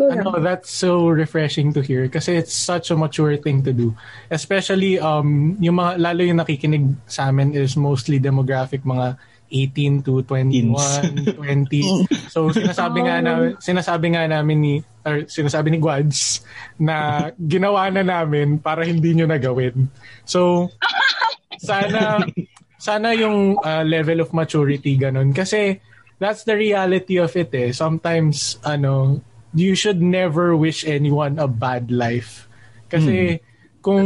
ano, 0.00 0.40
that's 0.40 0.70
so 0.72 1.12
refreshing 1.12 1.76
to 1.76 1.84
hear 1.84 2.08
kasi 2.08 2.32
it's 2.32 2.56
such 2.56 2.88
a 2.88 2.96
mature 2.96 3.36
thing 3.36 3.60
to 3.60 3.72
do. 3.72 3.92
Especially, 4.32 4.96
um, 4.96 5.60
yung 5.60 5.76
mga, 5.76 6.00
lalo 6.00 6.20
yung 6.24 6.40
nakikinig 6.40 6.88
sa 7.04 7.28
amin 7.28 7.52
is 7.52 7.76
mostly 7.76 8.16
demographic, 8.16 8.80
mga 8.80 9.20
18 9.50 10.06
to 10.06 10.22
21, 10.22 11.34
20. 11.34 12.06
So, 12.34 12.54
sinasabi 12.54 13.02
nga 13.04 13.18
na, 13.18 13.58
sinasabi 13.58 14.14
nga 14.14 14.24
namin 14.30 14.58
ni, 14.62 14.74
or 15.02 15.26
sinasabi 15.26 15.74
ni 15.74 15.78
Guads 15.82 16.46
na 16.78 17.28
ginawa 17.34 17.90
na 17.90 18.06
namin 18.06 18.62
para 18.62 18.86
hindi 18.86 19.12
nyo 19.18 19.26
nagawin. 19.26 19.90
So, 20.22 20.70
sana, 21.58 22.22
sana 22.78 23.12
yung 23.18 23.58
uh, 23.58 23.82
level 23.82 24.22
of 24.22 24.30
maturity 24.30 24.94
ganun. 24.94 25.34
Kasi, 25.34 25.82
that's 26.22 26.46
the 26.46 26.54
reality 26.54 27.18
of 27.18 27.34
it 27.34 27.50
eh. 27.50 27.74
Sometimes, 27.74 28.62
ano, 28.62 29.18
you 29.50 29.74
should 29.74 29.98
never 29.98 30.54
wish 30.54 30.86
anyone 30.86 31.42
a 31.42 31.50
bad 31.50 31.90
life. 31.90 32.46
Kasi, 32.86 33.42
kung 33.80 34.04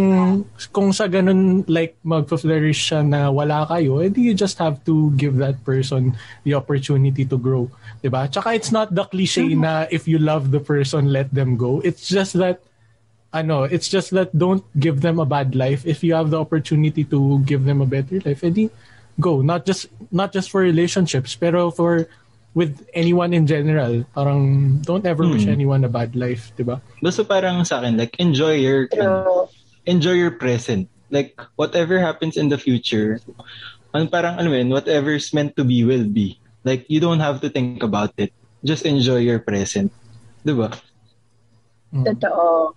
kung 0.70 0.95
sa 0.95 1.11
ganun 1.11 1.66
like 1.66 1.99
magfa-flourish 2.07 2.79
siya 2.79 3.03
na 3.03 3.27
wala 3.31 3.66
kayo, 3.66 3.99
edi 3.99 4.31
you 4.31 4.35
just 4.35 4.59
have 4.62 4.79
to 4.87 5.11
give 5.18 5.35
that 5.43 5.59
person 5.66 6.14
the 6.47 6.55
opportunity 6.55 7.27
to 7.27 7.35
grow. 7.35 7.66
'Di 7.99 8.09
ba? 8.09 8.31
Tsaka 8.31 8.55
it's 8.55 8.70
not 8.70 8.95
the 8.95 9.03
cliche 9.03 9.43
na 9.59 9.91
if 9.91 10.07
you 10.07 10.22
love 10.22 10.55
the 10.55 10.62
person, 10.62 11.11
let 11.11 11.27
them 11.35 11.59
go. 11.59 11.83
It's 11.83 12.07
just 12.07 12.39
that 12.39 12.62
ano, 13.35 13.66
it's 13.66 13.91
just 13.91 14.14
that 14.14 14.31
don't 14.31 14.62
give 14.79 15.03
them 15.03 15.18
a 15.18 15.27
bad 15.27 15.59
life. 15.59 15.83
If 15.83 16.07
you 16.07 16.14
have 16.14 16.31
the 16.31 16.39
opportunity 16.39 17.03
to 17.11 17.43
give 17.43 17.66
them 17.66 17.83
a 17.83 17.89
better 17.91 18.22
life, 18.22 18.47
edi 18.47 18.70
go. 19.18 19.43
Not 19.43 19.66
just 19.66 19.91
not 20.14 20.31
just 20.31 20.55
for 20.55 20.62
relationships, 20.62 21.35
pero 21.35 21.75
for 21.75 22.07
with 22.55 22.87
anyone 22.95 23.35
in 23.35 23.51
general. 23.51 24.07
Parang 24.14 24.79
don't 24.87 25.03
ever 25.03 25.27
wish 25.27 25.51
Hmm. 25.51 25.59
anyone 25.59 25.83
a 25.83 25.91
bad 25.91 26.14
life, 26.14 26.55
'di 26.55 26.62
ba? 26.62 26.79
Basta 27.03 27.27
parang 27.27 27.66
sa 27.66 27.83
akin, 27.83 27.99
like, 27.99 28.14
enjoy 28.22 28.55
your, 28.62 28.87
True. 28.87 29.51
Enjoy 29.87 30.16
your 30.18 30.32
present. 30.32 30.89
Like, 31.11 31.39
whatever 31.57 32.01
happens 32.01 32.37
in 32.37 32.49
the 32.49 32.59
future, 32.59 33.20
ano, 33.95 34.07
parang, 34.09 34.39
ano 34.39 34.51
yun, 34.51 34.70
whatever's 34.70 35.32
meant 35.32 35.55
to 35.57 35.64
be 35.64 35.85
will 35.85 36.09
be. 36.09 36.41
Like, 36.64 36.89
you 36.89 36.99
don't 36.99 37.20
have 37.20 37.41
to 37.43 37.49
think 37.49 37.82
about 37.82 38.16
it. 38.16 38.32
Just 38.64 38.89
enjoy 38.89 39.20
your 39.20 39.39
present. 39.39 39.93
Diba? 40.45 40.72
Totoo. 41.93 42.74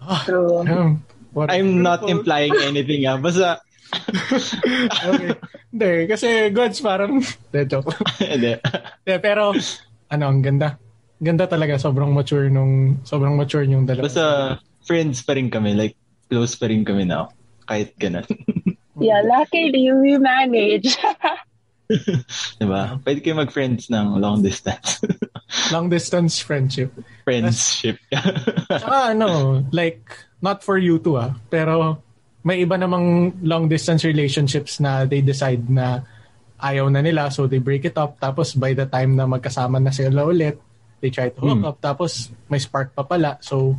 Ah, 0.00 0.22
True. 0.24 0.64
damn. 0.64 1.04
What 1.30 1.52
I'm 1.52 1.78
not 1.82 2.08
implying 2.10 2.56
anything 2.58 3.06
ah. 3.06 3.14
Basta, 3.20 3.62
okay. 5.10 5.38
Hindi, 5.70 5.92
kasi 6.10 6.50
goods 6.50 6.82
parang, 6.82 7.22
de, 7.54 7.62
joke. 7.66 7.94
hindi. 8.18 8.58
De, 9.06 9.14
pero, 9.22 9.54
ano, 10.10 10.24
ang 10.26 10.42
ganda. 10.42 10.74
Ganda 11.20 11.46
talaga, 11.46 11.78
sobrang 11.78 12.10
mature 12.10 12.50
nung, 12.50 12.98
sobrang 13.06 13.36
mature 13.38 13.62
yung 13.68 13.86
dalawa. 13.86 14.08
Basta, 14.10 14.24
friends 14.82 15.22
pa 15.22 15.34
rin 15.34 15.48
kami. 15.48 15.74
Like, 15.74 15.94
close 16.28 16.54
pa 16.54 16.66
rin 16.66 16.84
kami 16.84 17.04
now. 17.04 17.30
Kahit 17.64 17.94
ganun. 17.96 18.26
Yeah, 19.00 19.24
luckily 19.24 19.88
we 20.04 20.20
manage. 20.20 20.92
diba? 22.60 23.00
Pwede 23.00 23.18
kayo 23.24 23.40
mag-friends 23.40 23.88
ng 23.88 24.20
long 24.20 24.44
distance. 24.44 25.00
Long 25.72 25.88
distance 25.88 26.36
friendship. 26.36 26.92
Friendship. 27.24 27.96
Tsaka 28.68 29.16
ano, 29.16 29.64
like, 29.72 30.04
not 30.44 30.60
for 30.60 30.76
you 30.76 31.00
two 31.00 31.16
ah, 31.16 31.32
pero 31.48 32.04
may 32.44 32.60
iba 32.60 32.76
namang 32.76 33.36
long 33.40 33.72
distance 33.72 34.04
relationships 34.04 34.80
na 34.80 35.04
they 35.04 35.20
decide 35.20 35.64
na 35.68 36.04
ayaw 36.60 36.88
na 36.92 37.00
nila 37.00 37.28
so 37.32 37.48
they 37.48 37.60
break 37.60 37.84
it 37.84 37.96
up 37.96 38.16
tapos 38.16 38.52
by 38.52 38.72
the 38.72 38.84
time 38.84 39.16
na 39.16 39.24
magkasama 39.24 39.76
na 39.76 39.92
sila 39.92 40.24
ulit 40.24 40.56
they 41.00 41.08
try 41.08 41.28
to 41.28 41.40
hook 41.40 41.60
Hmm. 41.60 41.68
up 41.68 41.76
tapos 41.80 42.28
may 42.48 42.56
spark 42.56 42.92
pa 42.92 43.04
pala 43.04 43.36
so 43.40 43.76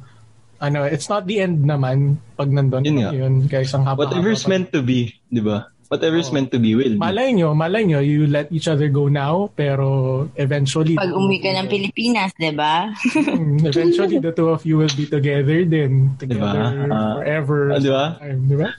ano 0.62 0.86
it's 0.86 1.09
not 1.09 1.26
the 1.26 1.41
end 1.41 1.66
naman 1.66 2.16
pag 2.38 2.47
nandun 2.47 2.86
Yun 2.86 2.97
nga. 3.01 3.09
yun 3.12 3.34
guys 3.45 3.74
ang 3.74 3.84
haba 3.84 4.05
Whatever's 4.05 4.45
meant 4.45 4.70
to 4.70 4.80
be, 4.80 5.09
di 5.28 5.41
ba? 5.41 5.66
Whatever's 5.91 6.32
Oo. 6.32 6.39
meant 6.39 6.49
to 6.49 6.59
be 6.62 6.72
will 6.72 6.95
be. 6.95 7.01
malay 7.01 7.36
nyo 7.36 7.51
malay 7.51 7.84
nyo 7.84 7.99
you 7.99 8.24
let 8.24 8.47
each 8.47 8.70
other 8.70 8.88
go 8.88 9.09
now 9.09 9.51
pero 9.51 10.24
eventually 10.39 10.95
Pag 10.95 11.12
umuwi 11.12 11.43
ka 11.43 11.51
ng 11.51 11.68
Pilipinas, 11.68 12.32
di 12.38 12.53
ba? 12.55 12.93
Mm, 13.12 13.66
eventually 13.68 14.22
the 14.22 14.32
two 14.32 14.47
of 14.47 14.64
you 14.64 14.80
will 14.80 14.93
be 14.95 15.03
together 15.03 15.66
then 15.66 16.16
together 16.16 16.88
Ah, 16.88 17.20
forever 17.20 17.76
ah, 17.76 17.82
di 17.82 17.91
ba? 17.91 18.05
Time, 18.22 18.39
di 18.47 18.55
ba? 18.55 18.70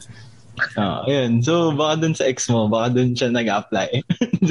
Ah, 0.77 1.03
ayun. 1.09 1.41
So, 1.41 1.73
baka 1.73 2.05
dun 2.05 2.15
sa 2.15 2.29
ex 2.29 2.45
mo, 2.47 2.69
baka 2.69 2.93
dun 2.95 3.17
siya 3.17 3.33
nag-apply. 3.33 4.05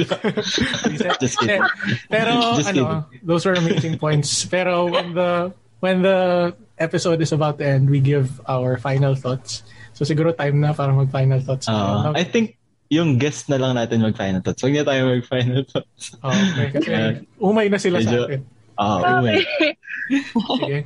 Just 1.22 1.38
kidding. 1.38 1.62
Pero 2.10 2.58
Just 2.58 2.74
ano, 2.74 3.06
those 3.22 3.46
were 3.46 3.54
amazing 3.54 3.96
points. 3.96 4.44
Pero 4.44 4.90
when 4.90 5.14
the 5.14 5.54
when 5.80 6.02
the 6.02 6.52
episode 6.82 7.22
is 7.22 7.30
about 7.30 7.56
to 7.56 7.64
end, 7.64 7.86
we 7.86 8.02
give 8.02 8.42
our 8.44 8.74
final 8.76 9.14
thoughts. 9.14 9.62
So 9.94 10.02
siguro 10.02 10.34
time 10.34 10.58
na 10.58 10.74
para 10.74 10.90
mag-final 10.90 11.38
thoughts. 11.38 11.70
Ah, 11.70 12.10
tayo. 12.10 12.18
I 12.18 12.24
think 12.24 12.58
yung 12.90 13.16
guest 13.16 13.46
na 13.46 13.56
lang 13.56 13.78
natin 13.78 14.02
mag-final 14.02 14.42
thoughts. 14.42 14.60
Huwag 14.60 14.74
na 14.74 14.84
tayo 14.84 15.00
mag-final 15.08 15.62
thoughts. 15.62 16.18
Oh, 16.18 16.34
okay. 16.34 16.68
Kasi 16.74 16.90
umay 17.40 17.70
na 17.70 17.78
sila 17.78 18.02
Medyo- 18.02 18.10
sa 18.10 18.26
akin. 18.26 18.40
Ah, 18.74 18.98
Okay. 19.22 19.36
okay. 19.38 19.72
Sige. 20.58 20.78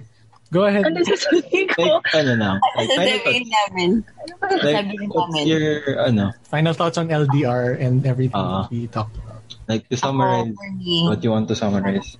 Go 0.47 0.63
ahead. 0.63 0.87
Ano 0.87 1.03
sasabihin 1.03 1.67
ko? 1.75 1.83
Like, 1.99 2.15
ano 2.15 2.33
na? 2.39 2.51
Like, 2.79 2.87
final 2.87 3.19
thoughts. 3.19 3.27
Sasabihin 3.27 3.45
namin. 3.51 3.91
Like, 4.07 4.63
Sasabihin 4.63 5.09
what's 5.11 5.33
namin. 5.35 5.45
your, 5.51 5.65
ano, 5.99 6.25
Final 6.47 6.75
thoughts 6.75 6.99
on 6.99 7.07
LDR 7.11 7.75
and 7.79 8.07
everything 8.07 8.39
Ah. 8.39 8.63
that 8.63 8.71
we 8.71 8.87
talked 8.87 9.17
about. 9.19 9.35
like 9.67 9.83
to 9.91 9.99
summarize 9.99 10.55
Ako, 10.55 11.11
what 11.11 11.19
you 11.27 11.31
want 11.35 11.51
to 11.51 11.59
summarize. 11.59 12.15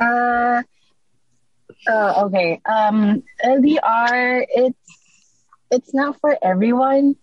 Uh, 0.00 0.64
uh, 1.88 2.26
okay. 2.26 2.60
Um, 2.66 3.22
LDR, 3.42 4.46
it's 4.48 4.86
it's 5.70 5.94
not 5.94 6.20
for 6.20 6.36
everyone. 6.42 7.16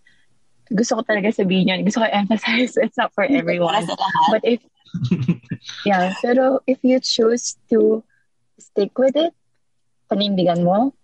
Gusto 0.72 0.96
ko 0.96 1.02
talaga 1.04 1.32
sabihin 1.32 1.68
yun. 1.68 1.84
Gusto 1.84 2.00
ko 2.00 2.08
emphasize 2.08 2.76
it's 2.76 2.96
not 2.96 3.12
for 3.14 3.24
everyone. 3.24 3.86
But 4.32 4.42
if 4.44 4.60
yeah, 5.84 6.14
pero 6.22 6.60
if 6.66 6.80
you 6.82 7.00
choose 7.00 7.56
to 7.70 8.02
stick 8.58 8.96
with 8.98 9.16
it, 9.16 9.32
panindigan 10.10 10.64
mo. 10.64 10.94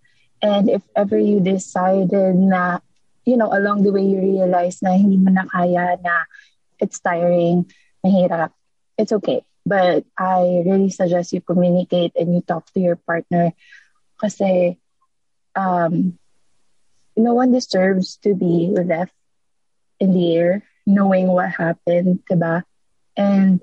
And 0.41 0.69
if 0.69 0.81
ever 0.97 1.21
you 1.21 1.37
decided 1.37 2.33
na, 2.33 2.81
you 3.25 3.37
know, 3.37 3.53
along 3.53 3.85
the 3.85 3.93
way 3.93 4.01
you 4.01 4.17
realize 4.17 4.81
na 4.81 4.97
hindi 4.97 5.21
mo 5.21 5.29
na 5.29 5.45
kaya 5.45 6.01
na 6.01 6.25
it's 6.81 6.97
tiring, 6.97 7.69
mahirap, 8.01 8.49
it's 8.97 9.13
okay. 9.21 9.45
But 9.65 10.05
I 10.17 10.63
really 10.65 10.89
suggest 10.89 11.33
you 11.33 11.41
communicate 11.41 12.13
and 12.15 12.33
you 12.33 12.41
talk 12.41 12.71
to 12.73 12.79
your 12.79 12.95
partner 12.97 13.53
kasi 14.19 14.77
um, 15.55 16.17
no 17.15 17.33
one 17.33 17.51
deserves 17.51 18.17
to 18.23 18.33
be 18.35 18.71
left 18.73 19.13
in 19.99 20.13
the 20.13 20.35
air 20.35 20.63
knowing 20.85 21.27
what 21.27 21.49
happened, 21.49 22.19
diba? 22.29 22.63
And 23.17 23.61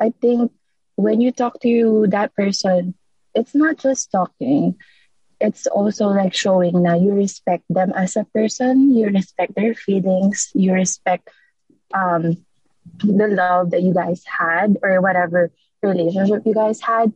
I 0.00 0.12
think 0.20 0.52
when 0.96 1.20
you 1.20 1.32
talk 1.32 1.60
to 1.62 2.06
that 2.10 2.34
person, 2.34 2.94
it's 3.34 3.54
not 3.54 3.78
just 3.78 4.10
talking. 4.10 4.76
It's 5.40 5.66
also 5.66 6.08
like 6.08 6.34
showing 6.34 6.82
that 6.84 7.00
you 7.00 7.12
respect 7.12 7.64
them 7.68 7.92
as 7.96 8.16
a 8.16 8.24
person, 8.24 8.94
you 8.94 9.08
respect 9.08 9.54
their 9.54 9.74
feelings, 9.74 10.50
you 10.54 10.72
respect 10.72 11.28
um, 11.94 12.38
the 13.02 13.28
love 13.28 13.70
that 13.70 13.82
you 13.82 13.94
guys 13.94 14.22
had 14.26 14.78
or 14.82 15.00
whatever 15.00 15.50
relationship 15.82 16.42
you 16.46 16.54
guys 16.54 16.80
had. 16.80 17.12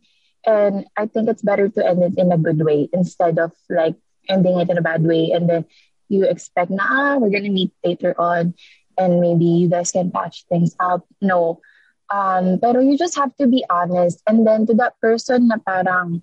And 0.47 0.87
I 0.97 1.07
think 1.07 1.29
it's 1.29 1.43
better 1.43 1.69
to 1.69 1.87
end 1.87 2.03
it 2.03 2.15
in 2.19 2.31
a 2.31 2.39
good 2.39 2.63
way 2.63 2.89
instead 2.93 3.39
of 3.39 3.53
like 3.69 3.97
ending 4.29 4.61
it 4.61 4.71
in 4.71 4.79
a 4.79 4.83
bad 4.83 5.03
way 5.03 5.31
and 5.31 5.49
then 5.49 5.65
you 6.09 6.25
expect 6.25 6.71
na 6.71 6.83
ah, 6.83 7.17
we're 7.19 7.35
gonna 7.35 7.51
meet 7.51 7.75
later 7.85 8.15
on 8.19 8.55
and 8.99 9.21
maybe 9.21 9.45
you 9.45 9.69
guys 9.69 9.91
can 9.93 10.11
patch 10.11 10.45
things 10.49 10.75
up. 10.79 11.07
No. 11.21 11.61
Um, 12.09 12.59
pero 12.63 12.79
you 12.79 12.97
just 12.97 13.19
have 13.19 13.35
to 13.37 13.47
be 13.47 13.67
honest. 13.69 14.23
And 14.27 14.47
then 14.47 14.67
to 14.67 14.75
that 14.79 14.95
person 15.03 15.49
na 15.49 15.59
parang 15.59 16.23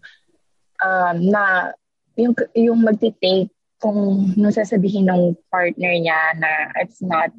um, 0.79 1.15
na 1.19 1.75
yung, 2.15 2.35
yung 2.55 2.81
magti-take 2.81 3.51
kung 3.83 4.31
nung 4.39 4.55
sasabihin 4.55 5.11
ng 5.11 5.35
partner 5.51 5.91
niya 5.91 6.39
na 6.39 6.71
it's 6.79 7.03
not 7.03 7.35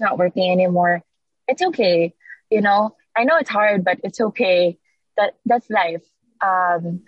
not 0.00 0.18
working 0.18 0.50
anymore. 0.50 1.02
It's 1.48 1.62
okay. 1.62 2.14
You 2.50 2.60
know, 2.60 2.96
I 3.16 3.24
know 3.24 3.36
it's 3.36 3.50
hard, 3.50 3.84
but 3.84 3.98
it's 4.02 4.20
okay. 4.20 4.78
That 5.16 5.34
that's 5.44 5.68
life. 5.70 6.02
Um, 6.40 7.04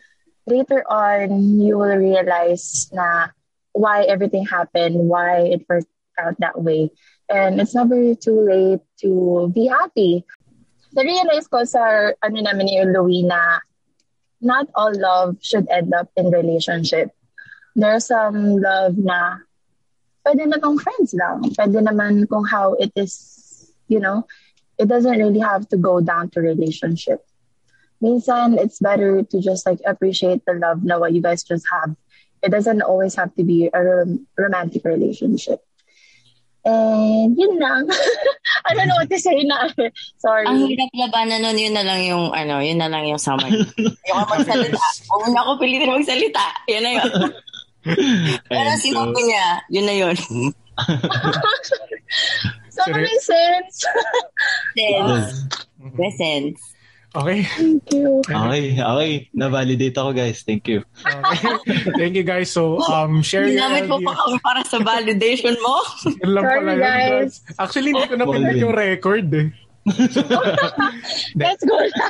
later 0.46 0.84
on, 0.90 1.60
you 1.60 1.78
will 1.78 1.96
realize 1.96 2.90
na 2.92 3.28
why 3.72 4.02
everything 4.04 4.44
happened, 4.44 4.96
why 4.96 5.40
it 5.40 5.66
worked 5.68 5.88
out 6.20 6.36
that 6.40 6.60
way. 6.60 6.90
And 7.28 7.60
it's 7.60 7.74
never 7.74 8.14
too 8.14 8.40
late 8.44 8.84
to 9.00 9.50
be 9.54 9.66
happy. 9.66 10.24
Na-realize 10.92 11.48
ko 11.48 11.64
sa 11.64 12.12
ano 12.20 12.36
namin 12.44 12.68
ni 12.68 12.84
Louie 12.84 13.24
na 13.24 13.64
not 14.44 14.68
all 14.76 14.92
love 14.92 15.40
should 15.40 15.64
end 15.72 15.94
up 15.94 16.12
in 16.16 16.28
relationship. 16.28 17.08
There's 17.72 18.12
some 18.12 18.60
love 18.60 19.00
na 19.00 19.40
pwede 20.24 20.46
na 20.48 20.58
tong 20.58 20.78
friends 20.78 21.14
lang. 21.14 21.42
Pwede 21.54 21.78
naman 21.82 22.28
kung 22.28 22.44
how 22.46 22.74
it 22.78 22.90
is, 22.96 23.70
you 23.88 24.00
know, 24.00 24.26
it 24.78 24.88
doesn't 24.88 25.18
really 25.18 25.40
have 25.40 25.68
to 25.70 25.76
go 25.76 26.00
down 26.00 26.30
to 26.30 26.40
relationship. 26.40 27.22
Minsan, 28.02 28.58
it's 28.58 28.82
better 28.82 29.22
to 29.22 29.36
just 29.38 29.66
like 29.66 29.78
appreciate 29.86 30.42
the 30.46 30.54
love 30.58 30.82
na 30.82 30.98
what 30.98 31.14
you 31.14 31.22
guys 31.22 31.46
just 31.46 31.66
have. 31.70 31.94
It 32.42 32.50
doesn't 32.50 32.82
always 32.82 33.14
have 33.14 33.30
to 33.38 33.44
be 33.44 33.70
a 33.70 33.78
rom- 33.78 34.26
romantic 34.34 34.82
relationship. 34.84 35.62
And 36.64 37.34
yun 37.38 37.58
lang. 37.58 37.90
I 38.66 38.74
don't 38.74 38.86
know 38.86 38.98
what 38.98 39.10
to 39.10 39.18
say 39.18 39.42
na. 39.42 39.70
Sorry. 40.18 40.46
Ang 40.46 40.66
hirap 40.66 40.90
labanan 40.94 41.42
nun, 41.42 41.58
yun 41.58 41.74
na 41.74 41.82
lang 41.82 42.06
yung, 42.06 42.30
ano, 42.30 42.62
yun 42.62 42.78
na 42.78 42.86
lang 42.86 43.06
yung 43.06 43.18
summary. 43.18 43.66
Yung 44.10 44.18
ako 44.18 44.38
magsalita. 44.38 44.78
Huwag 45.10 45.30
na 45.34 45.40
ako 45.42 45.50
pilitin 45.58 45.90
magsalita. 45.90 46.46
Yun 46.70 46.82
na 46.82 46.90
yun. 46.98 47.10
Pero 47.82 48.68
Ayun, 48.70 48.78
sinabi 48.78 49.20
niya, 49.26 49.46
yun 49.68 49.86
na 49.86 49.94
yun. 49.94 50.16
so, 52.74 52.80
Seri- 52.86 53.04
may 53.04 53.18
sense. 53.20 53.76
Then, 54.78 55.02
Yes. 55.04 55.28
presence. 55.94 56.60
Okay? 57.12 57.44
Thank 57.44 57.92
you. 57.92 58.24
Okay, 58.24 58.80
okay. 58.80 59.12
Na-validate 59.36 59.92
ako, 60.00 60.16
guys. 60.16 60.40
Thank 60.48 60.64
you. 60.64 60.80
okay. 61.04 61.84
Thank 62.00 62.16
you 62.16 62.24
guys. 62.24 62.48
So, 62.48 62.80
um, 62.88 63.20
share 63.20 63.44
your 63.44 63.60
Ginamit 63.60 63.84
mo 63.84 64.00
pa 64.00 64.16
kami 64.16 64.40
para 64.40 64.64
sa 64.64 64.80
validation 64.80 65.52
mo. 65.60 65.76
Yun 66.08 66.30
lang 66.32 66.44
Sorry, 66.48 66.56
pala 66.56 66.72
yun, 66.72 66.80
guys. 66.80 67.32
Actually, 67.60 67.92
hindi 67.92 68.08
ko 68.08 68.16
na 68.16 68.24
pinag 68.24 68.56
yung 68.56 68.72
record 68.72 69.28
eh. 69.36 69.52
Let's 71.36 71.60
go 71.68 71.76
na. 71.76 72.08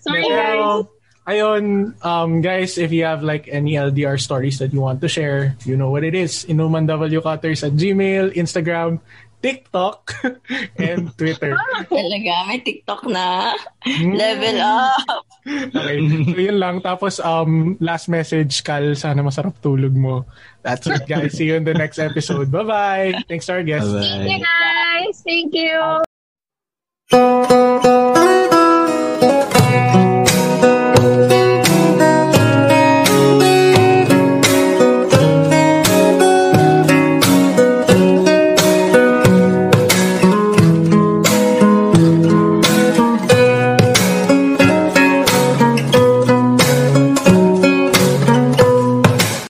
Sorry, 0.00 0.24
Pero, 0.24 0.32
guys. 0.32 0.88
Ayun, 1.22 1.94
um, 2.02 2.40
guys, 2.42 2.78
if 2.78 2.90
you 2.90 3.04
have 3.06 3.22
like 3.22 3.46
any 3.46 3.78
LDR 3.78 4.18
stories 4.18 4.58
that 4.58 4.74
you 4.74 4.80
want 4.82 5.00
to 5.00 5.08
share, 5.08 5.54
you 5.64 5.76
know 5.76 5.90
what 5.90 6.02
it 6.02 6.14
is. 6.14 6.44
InumanWcutters 6.50 7.62
at 7.62 7.78
Gmail, 7.78 8.34
Instagram, 8.34 8.98
TikTok, 9.42 10.14
and 10.78 11.10
Twitter. 11.18 11.54
Talaga, 11.86 12.46
may 12.46 12.58
TikTok 12.62 13.06
na. 13.06 13.54
Level 13.86 14.58
up. 14.62 15.26
Okay, 15.46 15.98
so 16.30 16.38
yun 16.38 16.58
lang. 16.58 16.82
Tapos, 16.82 17.18
um, 17.18 17.74
last 17.82 18.06
message, 18.10 18.62
Kal, 18.62 18.94
sana 18.94 19.22
masarap 19.22 19.58
tulog 19.58 19.94
mo. 19.94 20.26
That's 20.62 20.86
it, 20.86 21.06
guys. 21.06 21.34
See 21.38 21.50
you 21.50 21.58
in 21.58 21.66
the 21.66 21.74
next 21.74 21.98
episode. 21.98 22.50
Bye-bye. 22.50 23.26
Thanks 23.26 23.46
to 23.46 23.58
our 23.58 23.66
guests. 23.66 23.90
Bye-bye. 23.90 24.06
Thank 24.06 24.30
you, 24.30 24.40
guys. 24.42 25.14
Thank 25.26 25.54
you. 25.54 26.02